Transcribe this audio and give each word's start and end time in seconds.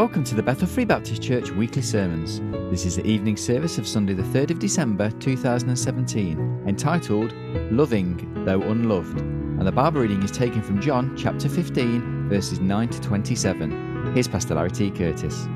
Welcome 0.00 0.24
to 0.24 0.34
the 0.34 0.42
Bethel 0.42 0.66
Free 0.66 0.86
Baptist 0.86 1.20
Church 1.20 1.50
weekly 1.50 1.82
sermons. 1.82 2.40
This 2.70 2.86
is 2.86 2.96
the 2.96 3.06
evening 3.06 3.36
service 3.36 3.76
of 3.76 3.86
Sunday, 3.86 4.14
the 4.14 4.22
3rd 4.22 4.52
of 4.52 4.58
December 4.58 5.10
2017, 5.10 6.64
entitled 6.66 7.34
Loving 7.70 8.16
Though 8.46 8.62
Unloved. 8.62 9.20
And 9.20 9.60
the 9.60 9.70
Bible 9.70 10.00
reading 10.00 10.22
is 10.22 10.30
taken 10.30 10.62
from 10.62 10.80
John 10.80 11.14
chapter 11.18 11.50
15, 11.50 12.30
verses 12.30 12.60
9 12.60 12.88
to 12.88 13.00
27. 13.02 14.14
Here's 14.14 14.26
Pastor 14.26 14.54
Larry 14.54 14.70
T. 14.70 14.90
Curtis. 14.90 15.46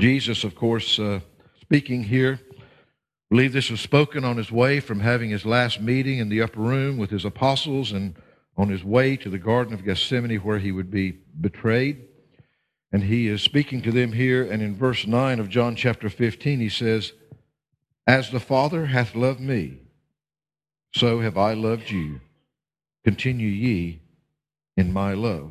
Jesus, 0.00 0.44
of 0.44 0.54
course, 0.54 0.98
uh, 0.98 1.20
speaking 1.60 2.04
here. 2.04 2.40
Believe 3.28 3.52
this 3.52 3.68
was 3.68 3.82
spoken 3.82 4.24
on 4.24 4.38
his 4.38 4.50
way 4.50 4.80
from 4.80 5.00
having 5.00 5.28
his 5.28 5.44
last 5.44 5.78
meeting 5.78 6.20
in 6.20 6.30
the 6.30 6.40
upper 6.40 6.60
room 6.60 6.96
with 6.96 7.10
his 7.10 7.26
apostles 7.26 7.92
and 7.92 8.14
on 8.56 8.68
his 8.68 8.84
way 8.84 9.16
to 9.16 9.28
the 9.28 9.38
Garden 9.38 9.74
of 9.74 9.84
Gethsemane 9.84 10.36
where 10.38 10.58
he 10.58 10.72
would 10.72 10.90
be 10.90 11.18
betrayed. 11.40 12.04
And 12.92 13.02
he 13.02 13.26
is 13.26 13.42
speaking 13.42 13.82
to 13.82 13.90
them 13.90 14.12
here, 14.12 14.48
and 14.48 14.62
in 14.62 14.76
verse 14.76 15.06
9 15.06 15.40
of 15.40 15.48
John 15.48 15.74
chapter 15.74 16.08
15, 16.08 16.60
he 16.60 16.68
says, 16.68 17.12
As 18.06 18.30
the 18.30 18.38
Father 18.38 18.86
hath 18.86 19.16
loved 19.16 19.40
me, 19.40 19.78
so 20.94 21.18
have 21.18 21.36
I 21.36 21.54
loved 21.54 21.90
you. 21.90 22.20
Continue 23.02 23.48
ye 23.48 24.00
in 24.76 24.92
my 24.92 25.12
love. 25.12 25.50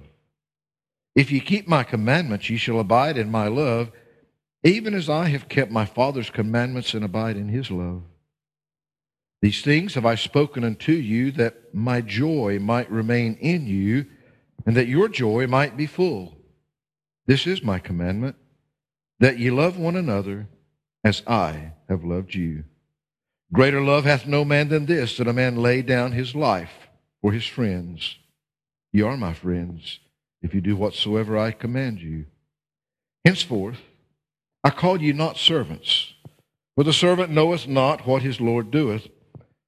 If 1.16 1.32
ye 1.32 1.42
keep 1.42 1.68
my 1.68 1.84
commandments, 1.84 2.50
ye 2.50 2.58
shall 2.58 2.80
abide 2.80 3.18
in 3.18 3.30
my 3.30 3.48
love, 3.48 3.92
even 4.64 4.94
as 4.94 5.10
I 5.10 5.26
have 5.26 5.50
kept 5.50 5.70
my 5.70 5.86
Father's 5.86 6.30
commandments 6.30 6.94
and 6.94 7.04
abide 7.04 7.36
in 7.36 7.50
his 7.50 7.70
love. 7.70 8.04
These 9.44 9.62
things 9.62 9.96
have 9.96 10.06
I 10.06 10.16
spoken 10.16 10.64
unto 10.64 10.94
you, 10.94 11.30
that 11.32 11.76
my 11.76 12.00
joy 12.00 12.60
might 12.62 12.90
remain 12.90 13.36
in 13.42 13.68
you, 13.68 14.06
and 14.66 14.74
that 14.78 14.88
your 14.88 15.10
joy 15.10 15.48
might 15.48 15.76
be 15.76 15.86
full. 15.86 16.38
This 17.26 17.46
is 17.46 17.62
my 17.62 17.78
commandment, 17.78 18.38
that 19.20 19.40
ye 19.40 19.52
love 19.52 19.78
one 19.78 19.98
another 19.98 20.48
as 21.04 21.24
I 21.28 21.74
have 21.90 22.06
loved 22.06 22.34
you. 22.34 22.64
Greater 23.52 23.82
love 23.82 24.06
hath 24.06 24.26
no 24.26 24.46
man 24.46 24.70
than 24.70 24.86
this, 24.86 25.18
that 25.18 25.28
a 25.28 25.34
man 25.34 25.58
lay 25.58 25.82
down 25.82 26.14
his 26.14 26.34
life 26.34 26.88
for 27.22 27.34
his 27.34 27.46
friends. 27.46 28.18
Ye 28.94 29.02
are 29.02 29.18
my 29.18 29.34
friends, 29.34 30.00
if 30.42 30.54
you 30.56 30.62
do 30.62 30.78
whatsoever 30.78 31.38
I 31.38 31.52
command 31.52 32.00
you. 32.00 32.28
Henceforth, 33.26 33.82
I 34.64 34.70
call 34.70 35.02
you 35.02 35.12
not 35.12 35.36
servants, 35.36 36.14
for 36.76 36.86
the 36.86 36.94
servant 36.94 37.30
knoweth 37.30 37.68
not 37.68 38.08
what 38.08 38.22
his 38.22 38.40
Lord 38.40 38.72
doeth 38.72 39.10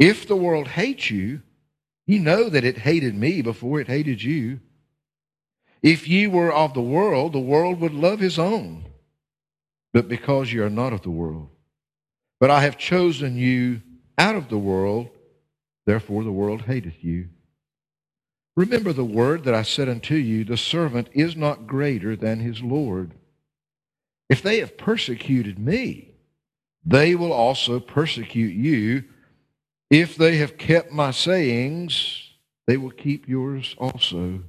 If 0.00 0.26
the 0.26 0.36
world 0.36 0.66
hates 0.66 1.10
you, 1.10 1.42
you 2.06 2.18
know 2.18 2.48
that 2.48 2.64
it 2.64 2.78
hated 2.78 3.14
me 3.14 3.42
before 3.42 3.80
it 3.80 3.86
hated 3.86 4.22
you. 4.22 4.60
If 5.82 6.08
ye 6.08 6.26
were 6.26 6.52
of 6.52 6.72
the 6.72 6.80
world, 6.80 7.34
the 7.34 7.38
world 7.38 7.80
would 7.80 7.92
love 7.92 8.18
his 8.18 8.38
own. 8.38 8.86
But 9.92 10.08
because 10.08 10.52
ye 10.52 10.60
are 10.60 10.70
not 10.70 10.94
of 10.94 11.02
the 11.02 11.10
world, 11.10 11.50
but 12.38 12.50
I 12.50 12.62
have 12.62 12.78
chosen 12.78 13.36
you 13.36 13.82
out 14.16 14.36
of 14.36 14.48
the 14.48 14.58
world, 14.58 15.10
therefore 15.84 16.24
the 16.24 16.32
world 16.32 16.62
hateth 16.62 17.04
you. 17.04 17.28
Remember 18.56 18.92
the 18.92 19.04
word 19.04 19.44
that 19.44 19.54
I 19.54 19.62
said 19.62 19.88
unto 19.88 20.14
you 20.14 20.44
the 20.44 20.56
servant 20.56 21.08
is 21.12 21.36
not 21.36 21.66
greater 21.66 22.16
than 22.16 22.40
his 22.40 22.62
Lord. 22.62 23.12
If 24.28 24.42
they 24.42 24.60
have 24.60 24.78
persecuted 24.78 25.58
me, 25.58 26.14
they 26.84 27.14
will 27.14 27.32
also 27.32 27.80
persecute 27.80 28.54
you. 28.54 29.04
If 29.90 30.16
they 30.16 30.36
have 30.36 30.56
kept 30.56 30.92
my 30.92 31.10
sayings, 31.10 32.30
they 32.66 32.76
will 32.76 32.92
keep 32.92 33.28
yours 33.28 33.74
also. 33.76 34.44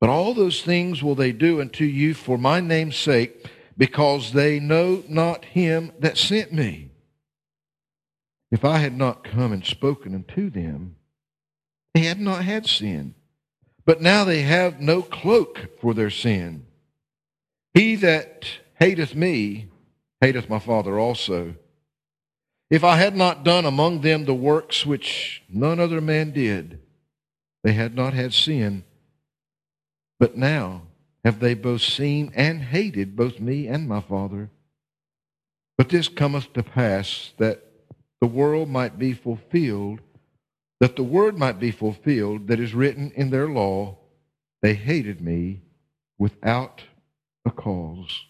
But 0.00 0.10
all 0.10 0.34
those 0.34 0.62
things 0.62 1.02
will 1.02 1.14
they 1.14 1.32
do 1.32 1.60
unto 1.60 1.84
you 1.84 2.14
for 2.14 2.38
my 2.38 2.60
name's 2.60 2.96
sake, 2.96 3.46
because 3.76 4.32
they 4.32 4.60
know 4.60 5.02
not 5.08 5.44
him 5.44 5.92
that 5.98 6.18
sent 6.18 6.52
me. 6.52 6.90
If 8.50 8.64
I 8.64 8.78
had 8.78 8.96
not 8.96 9.24
come 9.24 9.52
and 9.52 9.64
spoken 9.64 10.14
unto 10.14 10.50
them, 10.50 10.96
they 11.94 12.02
had 12.02 12.20
not 12.20 12.44
had 12.44 12.66
sin. 12.66 13.14
But 13.84 14.00
now 14.00 14.24
they 14.24 14.42
have 14.42 14.80
no 14.80 15.02
cloak 15.02 15.80
for 15.80 15.94
their 15.94 16.10
sin. 16.10 16.66
He 17.74 17.96
that 17.96 18.46
hateth 18.78 19.14
me 19.14 19.68
hateth 20.20 20.48
my 20.48 20.58
Father 20.58 20.98
also. 20.98 21.54
If 22.72 22.84
I 22.84 22.96
had 22.96 23.14
not 23.14 23.44
done 23.44 23.66
among 23.66 24.00
them 24.00 24.24
the 24.24 24.34
works 24.34 24.86
which 24.86 25.42
none 25.46 25.78
other 25.78 26.00
man 26.00 26.30
did, 26.30 26.80
they 27.62 27.74
had 27.74 27.94
not 27.94 28.14
had 28.14 28.32
sin. 28.32 28.84
But 30.18 30.38
now 30.38 30.84
have 31.22 31.38
they 31.38 31.52
both 31.52 31.82
seen 31.82 32.32
and 32.34 32.62
hated 32.62 33.14
both 33.14 33.38
me 33.38 33.68
and 33.68 33.86
my 33.86 34.00
Father. 34.00 34.48
But 35.76 35.90
this 35.90 36.08
cometh 36.08 36.50
to 36.54 36.62
pass 36.62 37.34
that 37.36 37.62
the 38.22 38.26
world 38.26 38.70
might 38.70 38.98
be 38.98 39.12
fulfilled, 39.12 40.00
that 40.80 40.96
the 40.96 41.02
word 41.02 41.38
might 41.38 41.60
be 41.60 41.72
fulfilled 41.72 42.46
that 42.46 42.58
is 42.58 42.72
written 42.72 43.12
in 43.14 43.28
their 43.28 43.48
law, 43.50 43.98
they 44.62 44.72
hated 44.72 45.20
me 45.20 45.60
without 46.18 46.80
a 47.44 47.50
cause. 47.50 48.24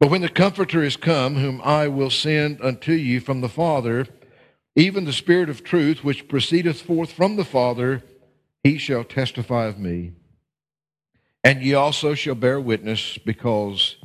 But 0.00 0.10
when 0.10 0.22
the 0.22 0.28
Comforter 0.28 0.82
is 0.82 0.96
come, 0.96 1.36
whom 1.36 1.60
I 1.62 1.88
will 1.88 2.10
send 2.10 2.60
unto 2.62 2.92
you 2.92 3.20
from 3.20 3.40
the 3.40 3.48
Father, 3.48 4.06
even 4.76 5.04
the 5.04 5.12
Spirit 5.12 5.48
of 5.48 5.64
truth, 5.64 6.04
which 6.04 6.28
proceedeth 6.28 6.82
forth 6.82 7.12
from 7.12 7.34
the 7.36 7.44
Father, 7.44 8.04
he 8.62 8.78
shall 8.78 9.02
testify 9.02 9.66
of 9.66 9.78
me. 9.78 10.12
And 11.42 11.62
ye 11.62 11.74
also 11.74 12.14
shall 12.14 12.36
bear 12.36 12.60
witness, 12.60 13.18
because 13.18 13.96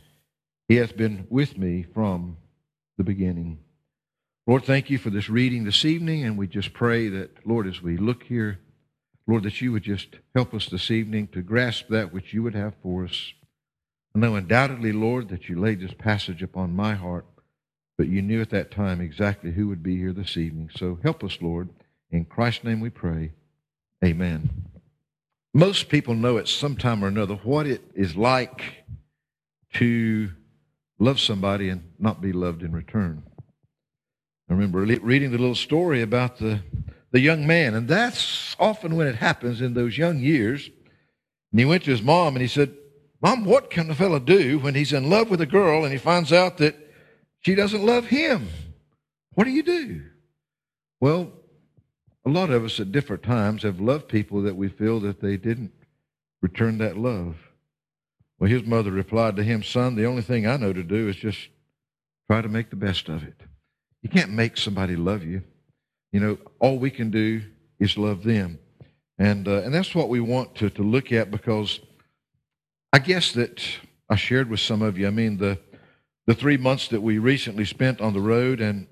he 0.67 0.77
hath 0.77 0.97
been 0.97 1.27
with 1.29 1.57
me 1.57 1.83
from 1.93 2.37
the 2.97 3.03
beginning. 3.03 3.59
Lord, 4.47 4.63
thank 4.63 4.89
you 4.89 4.97
for 4.97 5.09
this 5.11 5.29
reading 5.29 5.63
this 5.63 5.85
evening, 5.85 6.23
and 6.23 6.37
we 6.37 6.47
just 6.47 6.73
pray 6.73 7.07
that, 7.09 7.45
Lord, 7.45 7.67
as 7.67 7.81
we 7.81 7.97
look 7.97 8.23
here, 8.23 8.59
Lord, 9.27 9.43
that 9.43 9.61
you 9.61 9.71
would 9.71 9.83
just 9.83 10.07
help 10.35 10.53
us 10.53 10.67
this 10.67 10.89
evening 10.89 11.27
to 11.27 11.41
grasp 11.41 11.87
that 11.89 12.11
which 12.11 12.33
you 12.33 12.41
would 12.43 12.55
have 12.55 12.73
for 12.81 13.05
us. 13.05 13.33
I 14.15 14.19
know 14.19 14.35
undoubtedly, 14.35 14.91
Lord, 14.91 15.29
that 15.29 15.49
you 15.49 15.59
laid 15.59 15.79
this 15.79 15.93
passage 15.93 16.43
upon 16.43 16.75
my 16.75 16.93
heart, 16.93 17.25
but 17.97 18.07
you 18.07 18.21
knew 18.21 18.41
at 18.41 18.51
that 18.51 18.69
time 18.69 19.01
exactly 19.01 19.51
who 19.51 19.67
would 19.69 19.81
be 19.81 19.97
here 19.97 20.13
this 20.13 20.37
evening. 20.37 20.69
So 20.75 20.99
help 21.01 21.23
us, 21.23 21.39
Lord. 21.41 21.69
In 22.11 22.25
Christ's 22.25 22.63
name 22.63 22.79
we 22.79 22.91
pray. 22.91 23.31
Amen. 24.05 24.69
Most 25.53 25.89
people 25.89 26.13
know 26.13 26.37
at 26.37 26.47
some 26.47 26.77
time 26.77 27.03
or 27.03 27.07
another 27.07 27.35
what 27.35 27.65
it 27.65 27.81
is 27.95 28.15
like 28.15 28.85
to 29.73 30.31
love 30.99 31.19
somebody 31.19 31.69
and 31.69 31.91
not 31.97 32.21
be 32.21 32.33
loved 32.33 32.61
in 32.61 32.71
return. 32.71 33.23
I 34.47 34.53
remember 34.53 34.79
reading 34.79 35.31
the 35.31 35.39
little 35.39 35.55
story 35.55 36.03
about 36.03 36.37
the, 36.37 36.61
the 37.11 37.19
young 37.19 37.47
man, 37.47 37.73
and 37.73 37.87
that's 37.87 38.55
often 38.59 38.95
when 38.95 39.07
it 39.07 39.15
happens 39.15 39.61
in 39.61 39.73
those 39.73 39.97
young 39.97 40.19
years. 40.19 40.69
And 41.51 41.59
he 41.59 41.65
went 41.65 41.83
to 41.85 41.91
his 41.91 42.01
mom 42.03 42.35
and 42.35 42.41
he 42.41 42.47
said, 42.47 42.75
Mom, 43.23 43.45
what 43.45 43.69
can 43.69 43.89
a 43.89 43.95
fellow 43.95 44.19
do 44.19 44.59
when 44.59 44.75
he's 44.75 44.91
in 44.91 45.09
love 45.09 45.29
with 45.29 45.39
a 45.39 45.45
girl 45.45 45.85
and 45.85 45.93
he 45.93 45.97
finds 45.97 46.33
out 46.33 46.57
that 46.57 46.75
she 47.39 47.55
doesn't 47.55 47.85
love 47.85 48.05
him? 48.07 48.49
What 49.33 49.45
do 49.45 49.49
you 49.49 49.63
do? 49.63 50.03
Well, 50.99 51.31
a 52.25 52.29
lot 52.29 52.49
of 52.49 52.65
us 52.65 52.81
at 52.81 52.91
different 52.91 53.23
times 53.23 53.63
have 53.63 53.79
loved 53.79 54.09
people 54.09 54.41
that 54.41 54.57
we 54.57 54.67
feel 54.67 54.99
that 54.99 55.21
they 55.21 55.37
didn't 55.37 55.71
return 56.41 56.79
that 56.79 56.97
love. 56.97 57.37
Well, 58.39 58.49
his 58.49 58.63
mother 58.63 58.91
replied 58.91 59.37
to 59.37 59.43
him, 59.43 59.63
Son, 59.63 59.95
the 59.95 60.05
only 60.05 60.21
thing 60.21 60.45
I 60.45 60.57
know 60.57 60.73
to 60.73 60.83
do 60.83 61.07
is 61.07 61.15
just 61.15 61.47
try 62.29 62.41
to 62.41 62.49
make 62.49 62.69
the 62.69 62.75
best 62.75 63.07
of 63.07 63.23
it. 63.23 63.39
You 64.01 64.09
can't 64.09 64.31
make 64.31 64.57
somebody 64.57 64.97
love 64.97 65.23
you. 65.23 65.43
You 66.11 66.19
know, 66.19 66.37
all 66.59 66.77
we 66.77 66.91
can 66.91 67.09
do 67.09 67.41
is 67.79 67.97
love 67.97 68.23
them. 68.23 68.59
And, 69.17 69.47
uh, 69.47 69.61
and 69.61 69.73
that's 69.73 69.95
what 69.95 70.09
we 70.09 70.19
want 70.19 70.55
to, 70.55 70.69
to 70.71 70.83
look 70.83 71.13
at 71.13 71.31
because 71.31 71.79
I 72.93 72.99
guess 72.99 73.31
that 73.31 73.59
I 74.07 74.15
shared 74.15 74.51
with 74.51 74.59
some 74.59 74.83
of 74.83 74.99
you, 74.99 75.07
I 75.07 75.09
mean, 75.09 75.37
the, 75.39 75.57
the 76.27 76.35
three 76.35 76.57
months 76.57 76.89
that 76.89 77.01
we 77.01 77.17
recently 77.17 77.65
spent 77.65 77.99
on 77.99 78.13
the 78.13 78.21
road, 78.21 78.61
and 78.61 78.85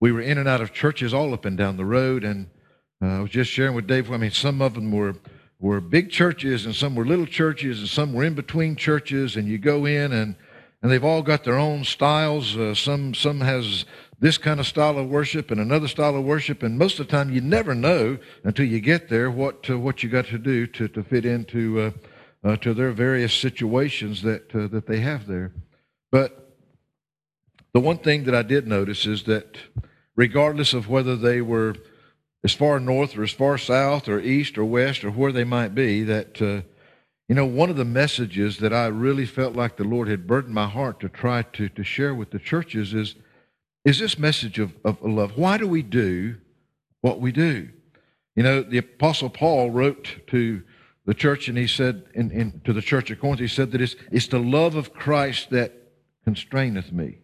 we 0.00 0.12
were 0.12 0.20
in 0.20 0.38
and 0.38 0.46
out 0.48 0.60
of 0.60 0.72
churches 0.72 1.12
all 1.12 1.34
up 1.34 1.44
and 1.44 1.58
down 1.58 1.76
the 1.76 1.84
road. 1.84 2.22
And 2.22 2.48
uh, 3.02 3.06
I 3.06 3.20
was 3.22 3.32
just 3.32 3.50
sharing 3.50 3.74
with 3.74 3.88
Dave, 3.88 4.12
I 4.12 4.16
mean, 4.16 4.30
some 4.30 4.62
of 4.62 4.74
them 4.74 4.92
were 4.92 5.16
were 5.58 5.80
big 5.80 6.10
churches 6.10 6.66
and 6.66 6.74
some 6.74 6.94
were 6.94 7.06
little 7.06 7.24
churches 7.26 7.78
and 7.80 7.88
some 7.88 8.12
were 8.12 8.22
in 8.22 8.34
between 8.34 8.76
churches. 8.76 9.34
And 9.34 9.48
you 9.48 9.58
go 9.58 9.86
in 9.86 10.12
and 10.12 10.36
and 10.82 10.92
they've 10.92 11.02
all 11.02 11.22
got 11.22 11.42
their 11.42 11.58
own 11.58 11.82
styles. 11.82 12.56
Uh, 12.56 12.76
some 12.76 13.12
some 13.12 13.40
has 13.40 13.86
this 14.20 14.38
kind 14.38 14.60
of 14.60 14.68
style 14.68 14.98
of 14.98 15.08
worship 15.08 15.50
and 15.50 15.58
another 15.58 15.88
style 15.88 16.14
of 16.14 16.24
worship. 16.24 16.62
And 16.62 16.78
most 16.78 17.00
of 17.00 17.08
the 17.08 17.10
time 17.10 17.32
you 17.32 17.40
never 17.40 17.74
know 17.74 18.18
until 18.44 18.66
you 18.66 18.78
get 18.78 19.08
there 19.08 19.32
what 19.32 19.68
uh, 19.68 19.76
what 19.76 20.04
you 20.04 20.08
got 20.08 20.26
to 20.26 20.38
do 20.38 20.68
to 20.68 20.86
to 20.86 21.02
fit 21.02 21.24
into 21.24 21.92
uh, 22.46 22.56
to 22.56 22.72
their 22.72 22.92
various 22.92 23.34
situations 23.34 24.22
that 24.22 24.54
uh, 24.54 24.66
that 24.68 24.86
they 24.86 25.00
have 25.00 25.26
there 25.26 25.52
but 26.10 26.46
the 27.76 27.80
one 27.80 27.98
thing 27.98 28.24
that 28.24 28.34
I 28.34 28.40
did 28.40 28.66
notice 28.66 29.04
is 29.04 29.24
that 29.24 29.58
regardless 30.16 30.72
of 30.72 30.88
whether 30.88 31.14
they 31.14 31.42
were 31.42 31.74
as 32.42 32.54
far 32.54 32.80
north 32.80 33.18
or 33.18 33.22
as 33.22 33.32
far 33.32 33.58
south 33.58 34.08
or 34.08 34.18
east 34.18 34.56
or 34.56 34.64
west 34.64 35.04
or 35.04 35.10
where 35.10 35.30
they 35.30 35.44
might 35.44 35.74
be, 35.74 36.02
that, 36.04 36.40
uh, 36.40 36.62
you 37.28 37.34
know, 37.34 37.44
one 37.44 37.68
of 37.68 37.76
the 37.76 37.84
messages 37.84 38.58
that 38.60 38.72
I 38.72 38.86
really 38.86 39.26
felt 39.26 39.54
like 39.54 39.76
the 39.76 39.84
Lord 39.84 40.08
had 40.08 40.26
burdened 40.26 40.54
my 40.54 40.68
heart 40.68 41.00
to 41.00 41.10
try 41.10 41.42
to, 41.42 41.68
to 41.68 41.84
share 41.84 42.14
with 42.14 42.30
the 42.30 42.38
churches 42.38 42.94
is, 42.94 43.16
is 43.84 43.98
this 43.98 44.18
message 44.18 44.58
of, 44.58 44.72
of 44.84 45.02
love. 45.02 45.36
Why 45.36 45.58
do 45.58 45.68
we 45.68 45.82
do 45.82 46.36
what 47.02 47.20
we 47.20 47.30
do? 47.30 47.68
You 48.36 48.42
know, 48.42 48.62
the 48.62 48.78
Apostle 48.78 49.28
Paul 49.28 49.70
wrote 49.70 50.20
to 50.28 50.62
the 51.06 51.14
church 51.14 51.48
and 51.48 51.56
he 51.56 51.68
said, 51.68 52.04
in, 52.14 52.30
in, 52.32 52.60
to 52.64 52.72
the 52.72 52.82
church 52.82 53.10
of 53.10 53.20
Corinth, 53.20 53.40
he 53.40 53.48
said 53.48 53.70
that 53.72 53.80
it's, 53.80 53.96
it's 54.10 54.26
the 54.26 54.40
love 54.40 54.74
of 54.74 54.92
Christ 54.92 55.50
that 55.50 55.72
constraineth 56.26 56.92
me, 56.92 57.18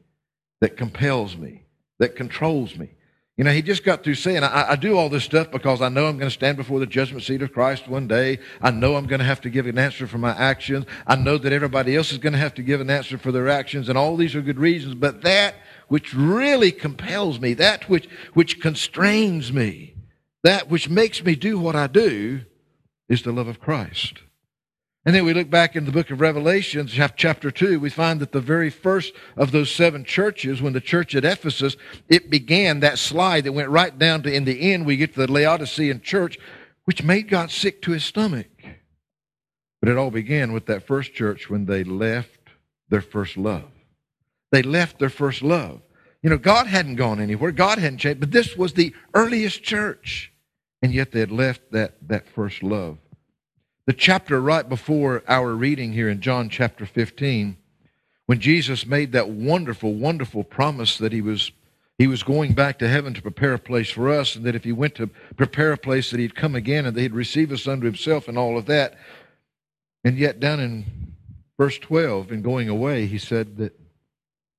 that 0.61 0.77
compels 0.77 1.37
me, 1.37 1.65
that 1.99 2.15
controls 2.17 2.79
me. 2.79 2.91
You 3.37 3.45
know, 3.45 3.51
he 3.51 3.63
just 3.63 3.83
got 3.83 4.05
through 4.05 4.15
saying, 4.17 4.45
I, 4.45 4.73
I, 4.73 4.77
do 4.77 4.97
all 4.97 5.09
this 5.09 5.25
stuff 5.25 5.51
because 5.51 5.81
I 5.81 5.89
know 5.89 6.07
I'm 6.07 6.19
going 6.19 6.29
to 6.29 6.35
stand 6.35 6.59
before 6.59 6.79
the 6.79 6.87
judgment 6.87 7.25
seat 7.25 7.41
of 7.41 7.53
Christ 7.53 7.89
one 7.89 8.07
day. 8.07 8.39
I 8.61 8.71
know 8.71 8.95
I'm 8.95 9.07
going 9.07 9.21
to 9.21 9.25
have 9.25 9.41
to 9.41 9.51
give 9.51 9.67
an 9.67 9.79
answer 9.79 10.07
for 10.07 10.19
my 10.19 10.33
actions. 10.33 10.85
I 11.07 11.17
know 11.17 11.39
that 11.39 11.53
everybody 11.53 11.97
else 11.97 12.13
is 12.13 12.19
going 12.19 12.35
to 12.35 12.39
have 12.39 12.55
to 12.55 12.63
give 12.63 12.83
an 12.83 12.91
answer 12.91 13.17
for 13.17 13.33
their 13.33 13.49
actions, 13.49 13.89
and 13.89 13.97
all 13.97 14.17
these 14.17 14.35
are 14.35 14.43
good 14.43 14.59
reasons. 14.59 14.95
But 14.95 15.23
that 15.23 15.55
which 15.89 16.15
really 16.15 16.71
compels 16.71 17.41
me, 17.41 17.55
that 17.55 17.89
which, 17.89 18.07
which 18.35 18.61
constrains 18.61 19.51
me, 19.51 19.95
that 20.45 20.69
which 20.69 20.91
makes 20.91 21.25
me 21.25 21.35
do 21.35 21.59
what 21.59 21.75
I 21.75 21.87
do, 21.87 22.43
is 23.09 23.23
the 23.23 23.33
love 23.33 23.49
of 23.49 23.61
Christ. 23.61 24.21
And 25.05 25.15
then 25.15 25.25
we 25.25 25.35
look 25.35 25.51
back 25.51 25.75
in 25.75 25.85
the 25.85 25.91
book 25.91 26.11
of 26.11 26.21
Revelation, 26.21 26.87
chapter 26.87 27.51
2, 27.51 27.81
we 27.81 27.91
find 27.91 28.21
that 28.21 28.31
the 28.31 28.41
very 28.41 28.71
first 28.71 29.13
of 29.37 29.51
those 29.51 29.71
seven 29.71 30.05
churches, 30.05 30.63
when 30.63 30.75
the 30.75 30.81
church 30.81 31.17
at 31.17 31.25
Ephesus, 31.25 31.77
it 32.09 32.31
began 32.31 32.81
that 32.81 33.01
slide 33.01 33.43
that 33.45 33.53
went 33.53 33.69
right 33.69 33.99
down 33.99 34.23
to, 34.23 34.33
in 34.33 34.45
the 34.45 34.73
end, 34.73 34.87
we 34.87 34.97
get 34.97 35.15
to 35.15 35.27
the 35.27 35.33
Laodicean 35.33 36.01
church, 36.03 36.39
which 36.85 37.03
made 37.03 37.29
God 37.29 37.51
sick 37.51 37.83
to 37.83 37.91
his 37.91 38.05
stomach. 38.05 38.47
But 39.81 39.89
it 39.89 39.97
all 39.97 40.13
began 40.13 40.53
with 40.53 40.67
that 40.67 40.87
first 40.87 41.15
church 41.15 41.51
when 41.51 41.67
they 41.67 41.83
left 41.83 42.39
their 42.89 43.01
first 43.01 43.37
love. 43.37 43.71
They 44.53 44.63
left 44.63 45.01
their 45.01 45.11
first 45.11 45.43
love. 45.43 45.81
You 46.23 46.31
know, 46.31 46.39
God 46.39 46.69
hadn't 46.69 46.95
gone 46.95 47.21
anywhere, 47.21 47.51
God 47.51 47.79
hadn't 47.79 47.99
changed, 47.99 48.21
but 48.21 48.31
this 48.31 48.57
was 48.57 48.75
the 48.75 48.95
earliest 49.15 49.65
church. 49.65 50.32
And 50.83 50.93
yet 50.93 51.13
they 51.13 51.21
had 51.21 51.31
left 51.31 51.71
that, 51.71 51.95
that 52.09 52.29
first 52.29 52.63
love. 52.63 52.99
The 53.87 53.93
chapter 53.93 54.41
right 54.41 54.69
before 54.69 55.23
our 55.29 55.55
reading 55.55 55.93
here 55.93 56.09
in 56.09 56.21
John 56.21 56.49
chapter 56.49 56.87
15, 56.87 57.57
when 58.27 58.41
Jesus 58.41 58.87
made 58.87 59.13
that 59.13 59.29
wonderful, 59.29 59.95
wonderful 59.95 60.45
promise 60.45 60.99
that 60.99 61.13
he 61.13 61.21
was 61.21 61.53
he 61.99 62.07
was 62.07 62.23
going 62.23 62.55
back 62.55 62.79
to 62.79 62.89
heaven 62.89 63.15
to 63.15 63.23
prepare 63.23 63.55
a 63.55 63.59
place 63.59 63.91
for 63.91 64.11
us, 64.11 64.35
and 64.35 64.45
that 64.45 64.57
if 64.57 64.65
he 64.65 64.73
went 64.73 64.95
to 64.97 65.09
prepare 65.37 65.73
a 65.73 65.79
place, 65.79 66.11
that 66.11 66.19
he'd 66.19 66.35
come 66.35 66.57
again 66.57 66.87
and 66.87 66.97
that 66.97 67.01
he'd 67.01 67.13
receive 67.13 67.53
us 67.53 67.69
unto 67.69 67.85
himself 67.85 68.27
and 68.27 68.37
all 68.37 68.59
of 68.59 68.67
that. 68.67 68.99
And 70.03 70.19
yet, 70.19 70.41
down 70.41 70.59
in 70.59 70.85
verse 71.59 71.79
12, 71.79 72.33
in 72.33 72.43
going 72.43 72.69
away, 72.69 73.07
he 73.07 73.19
said 73.19 73.57
that, 73.59 73.79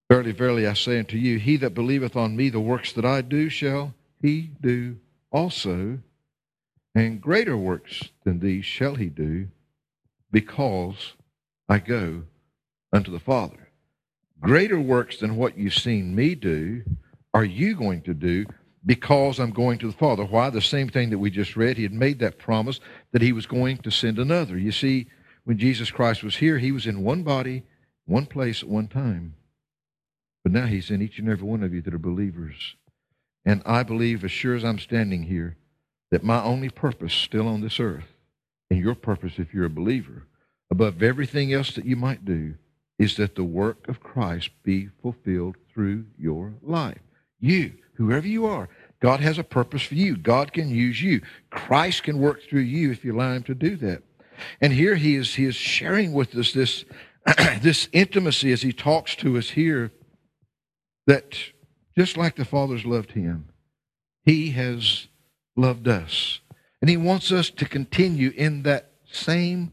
Verily, 0.10 0.32
verily, 0.32 0.68
I 0.68 0.74
say 0.74 1.00
unto 1.00 1.18
you, 1.18 1.40
he 1.40 1.58
that 1.58 1.74
believeth 1.74 2.16
on 2.16 2.36
me, 2.36 2.50
the 2.50 2.60
works 2.60 2.94
that 2.94 3.04
I 3.04 3.22
do 3.22 3.50
shall 3.50 3.94
he 4.22 4.52
do 4.62 4.98
also, 5.32 6.00
and 6.96 7.22
greater 7.22 7.58
works 7.58 8.10
than 8.24 8.40
these 8.40 8.66
shall 8.66 8.96
he 8.96 9.08
do, 9.08 9.48
because 10.32 11.14
I 11.68 11.80
go 11.80 12.24
unto 12.92 13.12
the 13.12 13.20
Father. 13.20 13.70
Greater 14.42 14.80
works 14.80 15.18
than 15.18 15.38
what 15.38 15.58
you've 15.58 15.74
seen 15.74 16.14
me 16.16 16.36
do 16.36 16.84
are 17.34 17.46
you 17.46 17.76
going 17.76 18.02
to 18.04 18.14
do 18.14 18.46
because 18.86 19.40
I'm 19.40 19.52
going 19.52 19.80
to 19.80 19.88
the 19.88 19.98
Father. 19.98 20.26
Why? 20.26 20.50
The 20.50 20.62
same 20.62 20.90
thing 20.90 21.10
that 21.10 21.18
we 21.18 21.32
just 21.32 21.56
read. 21.56 21.78
He 21.78 21.84
had 21.84 21.94
made 21.94 22.20
that 22.20 22.38
promise 22.38 22.80
that 23.12 23.22
he 23.22 23.32
was 23.32 23.46
going 23.46 23.78
to 23.78 23.92
send 23.92 24.20
another. 24.20 24.58
You 24.58 24.72
see, 24.72 25.08
when 25.46 25.58
Jesus 25.58 25.90
Christ 25.90 26.24
was 26.24 26.36
here, 26.36 26.58
he 26.58 26.72
was 26.72 26.86
in 26.86 27.04
one 27.04 27.24
body, 27.24 27.64
one 28.06 28.26
place 28.26 28.62
at 28.62 28.70
one 28.70 28.88
time. 28.88 29.36
But 30.44 30.52
now 30.52 30.66
he's 30.66 30.92
in 30.92 31.02
each 31.02 31.20
and 31.20 31.30
every 31.30 31.48
one 31.48 31.64
of 31.64 31.74
you 31.74 31.82
that 31.82 31.94
are 31.94 32.00
believers. 32.00 32.76
And 33.46 33.62
I 33.66 33.84
believe, 33.84 34.24
as 34.24 34.32
sure 34.32 34.56
as 34.56 34.64
I'm 34.64 34.80
standing 34.80 35.24
here, 35.24 35.58
that 36.14 36.24
my 36.24 36.44
only 36.44 36.70
purpose 36.70 37.12
still 37.12 37.48
on 37.48 37.62
this 37.62 37.80
earth, 37.80 38.14
and 38.70 38.80
your 38.80 38.94
purpose 38.94 39.34
if 39.38 39.52
you're 39.52 39.66
a 39.66 39.70
believer, 39.70 40.28
above 40.70 41.02
everything 41.02 41.52
else 41.52 41.74
that 41.74 41.86
you 41.86 41.96
might 41.96 42.24
do, 42.24 42.54
is 43.00 43.16
that 43.16 43.34
the 43.34 43.44
work 43.44 43.88
of 43.88 44.00
Christ 44.00 44.52
be 44.62 44.90
fulfilled 45.02 45.56
through 45.74 46.06
your 46.16 46.54
life. 46.62 47.00
You, 47.40 47.74
whoever 47.96 48.28
you 48.28 48.46
are, 48.46 48.70
God 49.02 49.22
has 49.22 49.40
a 49.40 49.44
purpose 49.44 49.82
for 49.82 49.96
you. 49.96 50.16
God 50.16 50.54
can 50.54 50.70
use 50.70 51.02
you. 51.02 51.20
Christ 51.50 52.04
can 52.04 52.20
work 52.20 52.44
through 52.44 52.62
you 52.62 52.92
if 52.92 53.04
you 53.04 53.16
allow 53.16 53.34
him 53.34 53.42
to 53.46 53.56
do 53.56 53.76
that. 53.78 54.04
And 54.62 54.72
here 54.72 54.94
he 54.94 55.16
is, 55.16 55.34
he 55.34 55.46
is 55.46 55.56
sharing 55.56 56.14
with 56.14 56.36
us 56.36 56.54
this, 56.54 56.86
this 57.64 57.90
intimacy 57.92 58.52
as 58.52 58.62
he 58.62 58.72
talks 58.72 59.16
to 59.16 59.36
us 59.36 59.50
here 59.50 59.92
that 61.08 61.36
just 61.98 62.18
like 62.18 62.36
the 62.36 62.46
Father's 62.46 62.86
loved 62.86 63.14
him, 63.14 63.50
he 64.26 64.52
has 64.52 65.08
loved 65.56 65.88
us. 65.88 66.40
And 66.82 66.90
he 66.90 66.98
wants 66.98 67.32
us 67.32 67.50
to 67.52 67.66
continue 67.66 68.32
in 68.36 68.64
that 68.64 68.92
same 69.12 69.72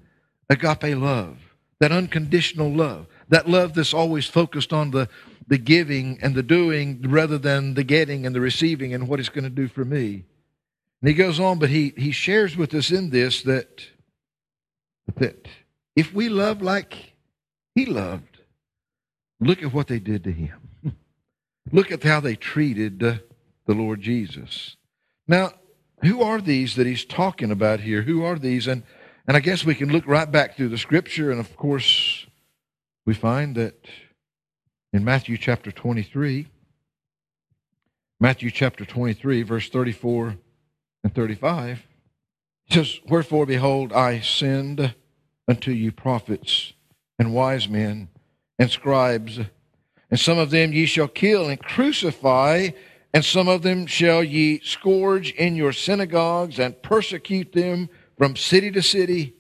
agape 0.49 0.97
love, 0.97 1.38
that 1.81 1.93
unconditional 1.93 2.71
love, 2.71 3.06
that 3.29 3.49
love 3.49 3.75
that's 3.75 3.94
always 3.94 4.27
focused 4.27 4.73
on 4.73 4.91
the, 4.91 5.09
the 5.47 5.59
giving 5.59 6.19
and 6.23 6.35
the 6.35 6.43
doing 6.43 7.03
rather 7.03 7.38
than 7.38 7.75
the 7.75 7.85
getting 7.85 8.27
and 8.27 8.35
the 8.35 8.41
receiving 8.41 8.94
and 8.94 9.09
what 9.09 9.21
it's 9.21 9.29
going 9.29 9.44
to 9.44 9.50
do 9.50 9.69
for 9.69 9.85
me. 9.85 10.25
And 11.00 11.09
he 11.09 11.14
goes 11.14 11.40
on, 11.40 11.59
but 11.59 11.71
he, 11.71 11.95
he 11.97 12.12
shares 12.12 12.57
with 12.57 12.75
us 12.75 12.90
in 12.90 13.11
this 13.11 13.43
that, 13.43 13.83
that 15.16 15.49
if 15.97 16.12
we 16.12 16.28
love 16.28 16.61
like 16.61 17.14
he 17.75 17.87
loved, 17.87 18.38
look 19.40 19.62
at 19.62 19.73
what 19.73 19.88
they 19.88 19.99
did 19.99 20.25
to 20.25 20.33
him. 20.33 20.59
look 21.73 21.90
at 21.90 22.02
how 22.02 22.21
they 22.21 22.37
treated 22.37 23.00
the 23.00 23.21
Lord 23.66 24.00
Jesus. 24.00 24.76
Now, 25.26 25.52
who 26.02 26.23
are 26.23 26.40
these 26.40 26.76
that 26.76 26.87
he's 26.87 27.04
talking 27.04 27.50
about 27.50 27.80
here? 27.80 28.02
Who 28.02 28.25
are 28.25 28.38
these? 28.38 28.66
And, 28.66 28.83
and 29.26 29.37
I 29.37 29.40
guess 29.40 29.64
we 29.64 29.75
can 29.75 29.90
look 29.90 30.07
right 30.07 30.30
back 30.30 30.57
through 30.57 30.71
the 30.71 30.78
scripture, 30.78 31.30
and 31.30 31.40
of 31.40 31.57
course, 31.57 32.26
we 33.04 33.14
find 33.14 33.54
that 33.57 33.87
in 34.92 35.04
Matthew 35.04 35.37
chapter 35.37 35.71
23, 35.71 36.49
Matthew 38.19 38.50
chapter 38.50 38.85
23, 38.85 39.42
verse 39.42 39.69
34 39.69 40.37
and 41.04 41.14
35, 41.14 41.87
it 42.69 42.75
says, 42.75 43.00
Wherefore, 43.07 43.47
behold, 43.47 43.92
I 43.92 44.21
send 44.21 44.95
unto 45.49 45.73
you 45.73 45.92
prophets 45.92 46.73
and 47.19 47.35
wise 47.35 47.69
men 47.69 48.09
and 48.59 48.71
scribes, 48.71 49.38
and 50.11 50.21
some 50.21 50.38
of 50.38 50.50
them 50.50 50.73
ye 50.73 50.87
shall 50.87 51.09
kill 51.09 51.49
and 51.49 51.61
crucify 51.61 52.71
and 53.12 53.25
some 53.25 53.49
of 53.49 53.62
them 53.62 53.87
shall 53.87 54.23
ye 54.23 54.61
scourge 54.61 55.33
in 55.33 55.57
your 55.57 55.73
synagogues 55.73 56.59
and 56.59 56.81
persecute 56.83 57.52
them 57.52 57.88
from 58.17 58.37
city 58.37 58.71
to 58.71 58.83
city, 58.83 59.35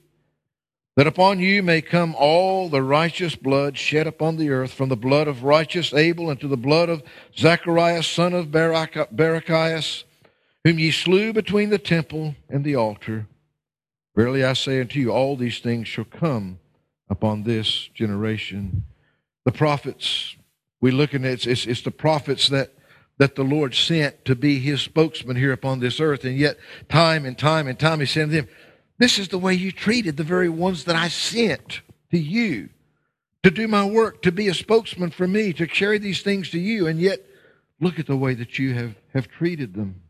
that 0.96 1.06
upon 1.06 1.38
you 1.38 1.62
may 1.62 1.80
come 1.80 2.14
all 2.18 2.68
the 2.68 2.82
righteous 2.82 3.36
blood 3.36 3.78
shed 3.78 4.06
upon 4.06 4.36
the 4.36 4.50
earth, 4.50 4.72
from 4.72 4.88
the 4.88 4.96
blood 4.96 5.28
of 5.28 5.44
righteous 5.44 5.94
Abel 5.94 6.30
unto 6.30 6.48
the 6.48 6.56
blood 6.56 6.88
of 6.88 7.02
Zacharias, 7.36 8.06
son 8.06 8.32
of 8.32 8.48
Barachias, 8.48 10.04
whom 10.64 10.78
ye 10.78 10.90
slew 10.90 11.32
between 11.32 11.70
the 11.70 11.78
temple 11.78 12.34
and 12.48 12.64
the 12.64 12.74
altar. 12.74 13.26
Verily 14.16 14.44
I 14.44 14.54
say 14.54 14.80
unto 14.80 14.98
you, 14.98 15.12
all 15.12 15.36
these 15.36 15.60
things 15.60 15.86
shall 15.86 16.04
come 16.04 16.58
upon 17.08 17.44
this 17.44 17.88
generation. 17.94 18.84
The 19.44 19.52
prophets, 19.52 20.36
we 20.80 20.90
look 20.90 21.14
at 21.14 21.22
it, 21.22 21.26
it's, 21.26 21.46
it's, 21.46 21.66
it's 21.66 21.82
the 21.82 21.90
prophets 21.90 22.48
that 22.48 22.74
that 23.20 23.34
the 23.34 23.44
Lord 23.44 23.74
sent 23.74 24.24
to 24.24 24.34
be 24.34 24.58
his 24.60 24.80
spokesman 24.80 25.36
here 25.36 25.52
upon 25.52 25.78
this 25.78 26.00
earth. 26.00 26.24
And 26.24 26.38
yet, 26.38 26.56
time 26.88 27.26
and 27.26 27.36
time 27.36 27.68
and 27.68 27.78
time, 27.78 28.00
he 28.00 28.06
sent 28.06 28.32
them, 28.32 28.48
This 28.98 29.18
is 29.18 29.28
the 29.28 29.36
way 29.36 29.52
you 29.52 29.72
treated 29.72 30.16
the 30.16 30.24
very 30.24 30.48
ones 30.48 30.84
that 30.84 30.96
I 30.96 31.08
sent 31.08 31.82
to 32.12 32.18
you 32.18 32.70
to 33.42 33.50
do 33.50 33.68
my 33.68 33.84
work, 33.84 34.22
to 34.22 34.32
be 34.32 34.48
a 34.48 34.54
spokesman 34.54 35.10
for 35.10 35.28
me, 35.28 35.52
to 35.52 35.66
carry 35.66 35.98
these 35.98 36.22
things 36.22 36.48
to 36.50 36.58
you. 36.58 36.86
And 36.86 36.98
yet, 36.98 37.20
look 37.78 37.98
at 37.98 38.06
the 38.06 38.16
way 38.16 38.32
that 38.32 38.58
you 38.58 38.72
have, 38.72 38.94
have 39.12 39.28
treated 39.28 39.74
them. 39.74 40.00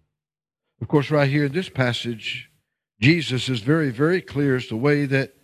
Of 0.81 0.87
course, 0.87 1.11
right 1.11 1.29
here 1.29 1.47
in 1.47 1.53
this 1.53 1.69
passage, 1.69 2.49
Jesus 3.01 3.49
is 3.49 3.59
very, 3.59 3.91
very 3.91 4.23
clear 4.23 4.55
as 4.55 4.67
to 4.67 4.75
the 4.75 4.77
way 4.77 5.07
that, 5.07 5.35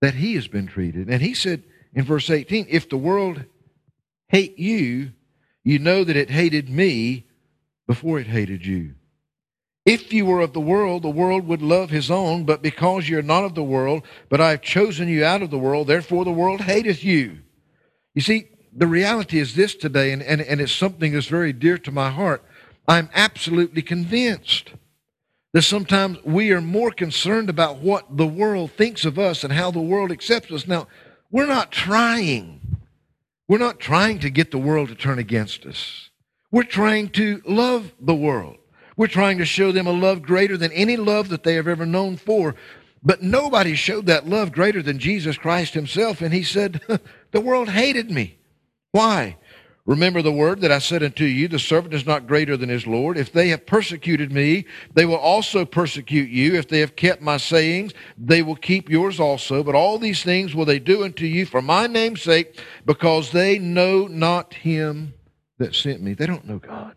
that 0.00 0.14
he 0.14 0.34
has 0.36 0.48
been 0.48 0.66
treated. 0.66 1.10
And 1.10 1.20
he 1.20 1.34
said 1.34 1.62
in 1.92 2.06
verse 2.06 2.30
18, 2.30 2.68
If 2.70 2.88
the 2.88 2.96
world 2.96 3.44
hate 4.28 4.58
you, 4.58 5.12
you 5.64 5.78
know 5.78 6.04
that 6.04 6.16
it 6.16 6.30
hated 6.30 6.68
me 6.68 7.26
before 7.86 8.20
it 8.20 8.26
hated 8.26 8.64
you. 8.64 8.94
If 9.86 10.12
you 10.12 10.24
were 10.24 10.40
of 10.40 10.54
the 10.54 10.60
world, 10.60 11.02
the 11.02 11.10
world 11.10 11.46
would 11.46 11.60
love 11.60 11.90
his 11.90 12.10
own, 12.10 12.44
but 12.44 12.62
because 12.62 13.08
you're 13.08 13.22
not 13.22 13.44
of 13.44 13.54
the 13.54 13.62
world, 13.62 14.02
but 14.30 14.40
I 14.40 14.50
have 14.50 14.62
chosen 14.62 15.08
you 15.08 15.24
out 15.24 15.42
of 15.42 15.50
the 15.50 15.58
world, 15.58 15.86
therefore 15.88 16.24
the 16.24 16.30
world 16.30 16.62
hateth 16.62 17.04
you. 17.04 17.40
You 18.14 18.22
see, 18.22 18.48
the 18.72 18.86
reality 18.86 19.38
is 19.38 19.54
this 19.54 19.74
today, 19.74 20.12
and, 20.12 20.22
and, 20.22 20.40
and 20.40 20.60
it's 20.60 20.72
something 20.72 21.12
that's 21.12 21.26
very 21.26 21.52
dear 21.52 21.76
to 21.78 21.92
my 21.92 22.10
heart. 22.10 22.42
I'm 22.88 23.10
absolutely 23.14 23.82
convinced 23.82 24.72
that 25.52 25.62
sometimes 25.62 26.18
we 26.24 26.50
are 26.50 26.60
more 26.60 26.90
concerned 26.90 27.48
about 27.48 27.78
what 27.78 28.16
the 28.16 28.26
world 28.26 28.72
thinks 28.72 29.04
of 29.04 29.18
us 29.18 29.44
and 29.44 29.52
how 29.52 29.70
the 29.70 29.80
world 29.80 30.10
accepts 30.10 30.50
us. 30.50 30.66
Now, 30.66 30.88
we're 31.30 31.46
not 31.46 31.70
trying. 31.70 32.73
We're 33.48 33.58
not 33.58 33.78
trying 33.78 34.20
to 34.20 34.30
get 34.30 34.50
the 34.50 34.58
world 34.58 34.88
to 34.88 34.94
turn 34.94 35.18
against 35.18 35.66
us. 35.66 36.10
We're 36.50 36.62
trying 36.62 37.10
to 37.10 37.42
love 37.46 37.92
the 38.00 38.14
world. 38.14 38.56
We're 38.96 39.06
trying 39.08 39.38
to 39.38 39.44
show 39.44 39.72
them 39.72 39.86
a 39.86 39.92
love 39.92 40.22
greater 40.22 40.56
than 40.56 40.72
any 40.72 40.96
love 40.96 41.28
that 41.28 41.42
they 41.42 41.54
have 41.54 41.68
ever 41.68 41.84
known 41.84 42.16
for. 42.16 42.54
But 43.02 43.22
nobody 43.22 43.74
showed 43.74 44.06
that 44.06 44.28
love 44.28 44.52
greater 44.52 44.82
than 44.82 44.98
Jesus 44.98 45.36
Christ 45.36 45.74
himself. 45.74 46.22
And 46.22 46.32
he 46.32 46.42
said, 46.42 46.80
The 47.32 47.40
world 47.40 47.68
hated 47.68 48.10
me. 48.10 48.38
Why? 48.92 49.36
Remember 49.86 50.22
the 50.22 50.32
word 50.32 50.62
that 50.62 50.72
I 50.72 50.78
said 50.78 51.02
unto 51.02 51.24
you, 51.24 51.46
the 51.46 51.58
servant 51.58 51.92
is 51.92 52.06
not 52.06 52.26
greater 52.26 52.56
than 52.56 52.70
his 52.70 52.86
Lord. 52.86 53.18
If 53.18 53.32
they 53.32 53.48
have 53.48 53.66
persecuted 53.66 54.32
me, 54.32 54.64
they 54.94 55.04
will 55.04 55.16
also 55.16 55.66
persecute 55.66 56.30
you. 56.30 56.54
If 56.54 56.68
they 56.68 56.80
have 56.80 56.96
kept 56.96 57.20
my 57.20 57.36
sayings, 57.36 57.92
they 58.16 58.42
will 58.42 58.56
keep 58.56 58.88
yours 58.88 59.20
also. 59.20 59.62
But 59.62 59.74
all 59.74 59.98
these 59.98 60.22
things 60.22 60.54
will 60.54 60.64
they 60.64 60.78
do 60.78 61.04
unto 61.04 61.26
you 61.26 61.44
for 61.44 61.60
my 61.60 61.86
name's 61.86 62.22
sake, 62.22 62.58
because 62.86 63.30
they 63.30 63.58
know 63.58 64.06
not 64.06 64.54
him 64.54 65.12
that 65.58 65.74
sent 65.74 66.00
me. 66.00 66.14
They 66.14 66.26
don't 66.26 66.46
know 66.46 66.58
God. 66.58 66.96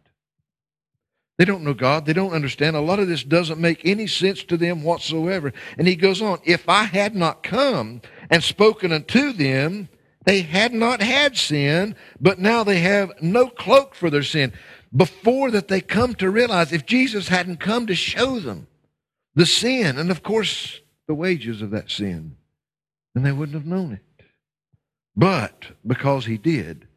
They 1.38 1.44
don't 1.46 1.64
know 1.64 1.74
God. 1.74 2.06
They 2.06 2.14
don't 2.14 2.34
understand. 2.34 2.78
A 2.78 2.82
lot 2.82 3.00
of 3.00 3.10
this 3.10 3.24
doesn't 3.24 3.60
make 3.60 3.86
any 3.86 4.08
sense 4.08 4.44
to 4.46 4.56
them 4.56 4.82
whatsoever. 4.82 5.52
And 5.78 5.90
he 5.90 5.98
goes 5.98 6.22
on, 6.22 6.40
if 6.46 6.70
I 6.70 6.84
had 6.84 7.16
not 7.16 7.44
come 7.44 8.02
and 8.30 8.42
spoken 8.42 8.94
unto 8.94 9.34
them, 9.34 9.90
they 10.28 10.42
had 10.42 10.74
not 10.74 11.02
had 11.02 11.38
sin, 11.38 11.96
but 12.20 12.38
now 12.38 12.62
they 12.66 12.80
have 12.80 13.14
no 13.22 13.48
cloak 13.48 13.96
for 13.96 14.10
their 14.10 14.24
sin. 14.24 14.52
Before 14.94 15.50
that, 15.52 15.70
they 15.70 15.80
come 15.80 16.16
to 16.16 16.30
realize 16.30 16.74
if 16.74 16.86
Jesus 16.86 17.30
hadn't 17.30 17.62
come 17.62 17.88
to 17.88 17.96
show 17.96 18.38
them 18.42 18.68
the 19.36 19.46
sin, 19.46 19.98
and 19.98 20.12
of 20.12 20.24
course, 20.24 20.82
the 21.08 21.14
wages 21.14 21.62
of 21.62 21.72
that 21.72 21.90
sin, 21.90 22.36
then 23.16 23.24
they 23.24 23.32
wouldn't 23.32 23.58
have 23.58 23.66
known 23.66 23.94
it. 23.94 24.26
But 25.16 25.68
because 25.86 26.26
he 26.26 26.38
did, 26.38 26.90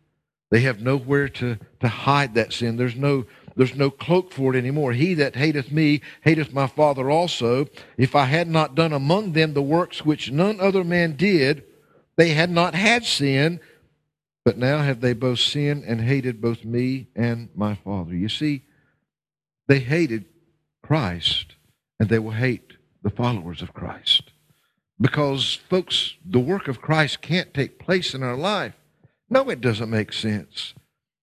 they 0.50 0.62
have 0.62 0.80
nowhere 0.80 1.28
to, 1.28 1.56
to 1.78 1.88
hide 1.88 2.34
that 2.34 2.52
sin. 2.52 2.76
There's 2.76 2.96
no 2.96 3.26
there's 3.54 3.76
no 3.76 3.90
cloak 3.90 4.32
for 4.32 4.54
it 4.54 4.58
anymore. 4.58 4.92
He 4.92 5.14
that 5.14 5.36
hateth 5.36 5.70
me 5.70 6.00
hateth 6.22 6.52
my 6.52 6.66
Father 6.66 7.10
also. 7.10 7.68
If 7.96 8.16
I 8.16 8.24
had 8.24 8.48
not 8.48 8.74
done 8.74 8.92
among 8.92 9.32
them 9.32 9.54
the 9.54 9.62
works 9.62 10.04
which 10.04 10.32
none 10.32 10.60
other 10.60 10.82
man 10.82 11.14
did, 11.14 11.64
they 12.20 12.34
had 12.34 12.50
not 12.50 12.74
had 12.74 13.06
sin, 13.06 13.60
but 14.44 14.58
now 14.58 14.82
have 14.82 15.00
they 15.00 15.14
both 15.14 15.38
sinned 15.38 15.84
and 15.84 16.02
hated 16.02 16.38
both 16.38 16.66
me 16.66 17.06
and 17.16 17.48
my 17.54 17.74
Father. 17.74 18.14
You 18.14 18.28
see, 18.28 18.64
they 19.68 19.78
hated 19.78 20.26
Christ, 20.82 21.54
and 21.98 22.10
they 22.10 22.18
will 22.18 22.32
hate 22.32 22.74
the 23.02 23.08
followers 23.08 23.62
of 23.62 23.72
Christ. 23.72 24.32
Because, 25.00 25.54
folks, 25.70 26.16
the 26.22 26.38
work 26.38 26.68
of 26.68 26.82
Christ 26.82 27.22
can't 27.22 27.54
take 27.54 27.78
place 27.78 28.12
in 28.12 28.22
our 28.22 28.36
life. 28.36 28.74
No, 29.30 29.48
it 29.48 29.62
doesn't 29.62 29.88
make 29.88 30.12
sense. 30.12 30.74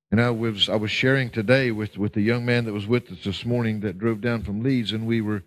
And 0.10 0.20
I 0.20 0.32
was 0.32 0.68
I 0.68 0.78
was 0.78 0.90
sharing 0.90 1.30
today 1.30 1.70
with, 1.70 2.00
with 2.00 2.14
the 2.14 2.22
young 2.22 2.44
man 2.44 2.66
that 2.66 2.74
was 2.74 2.88
with 2.88 3.12
us 3.12 3.24
this 3.24 3.46
morning 3.46 3.82
that 3.82 4.00
drove 4.00 4.20
down 4.20 4.42
from 4.42 4.64
Leeds, 4.64 4.94
and 4.94 5.06
we 5.06 5.22
were 5.22 5.44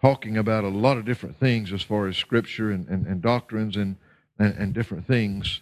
talking 0.00 0.38
about 0.38 0.64
a 0.64 0.68
lot 0.68 0.96
of 0.96 1.04
different 1.04 1.38
things 1.38 1.70
as 1.70 1.82
far 1.82 2.06
as 2.06 2.16
scripture 2.16 2.70
and, 2.70 2.88
and, 2.88 3.06
and 3.06 3.20
doctrines 3.20 3.76
and 3.76 3.96
and, 4.38 4.54
and 4.54 4.74
different 4.74 5.06
things. 5.06 5.60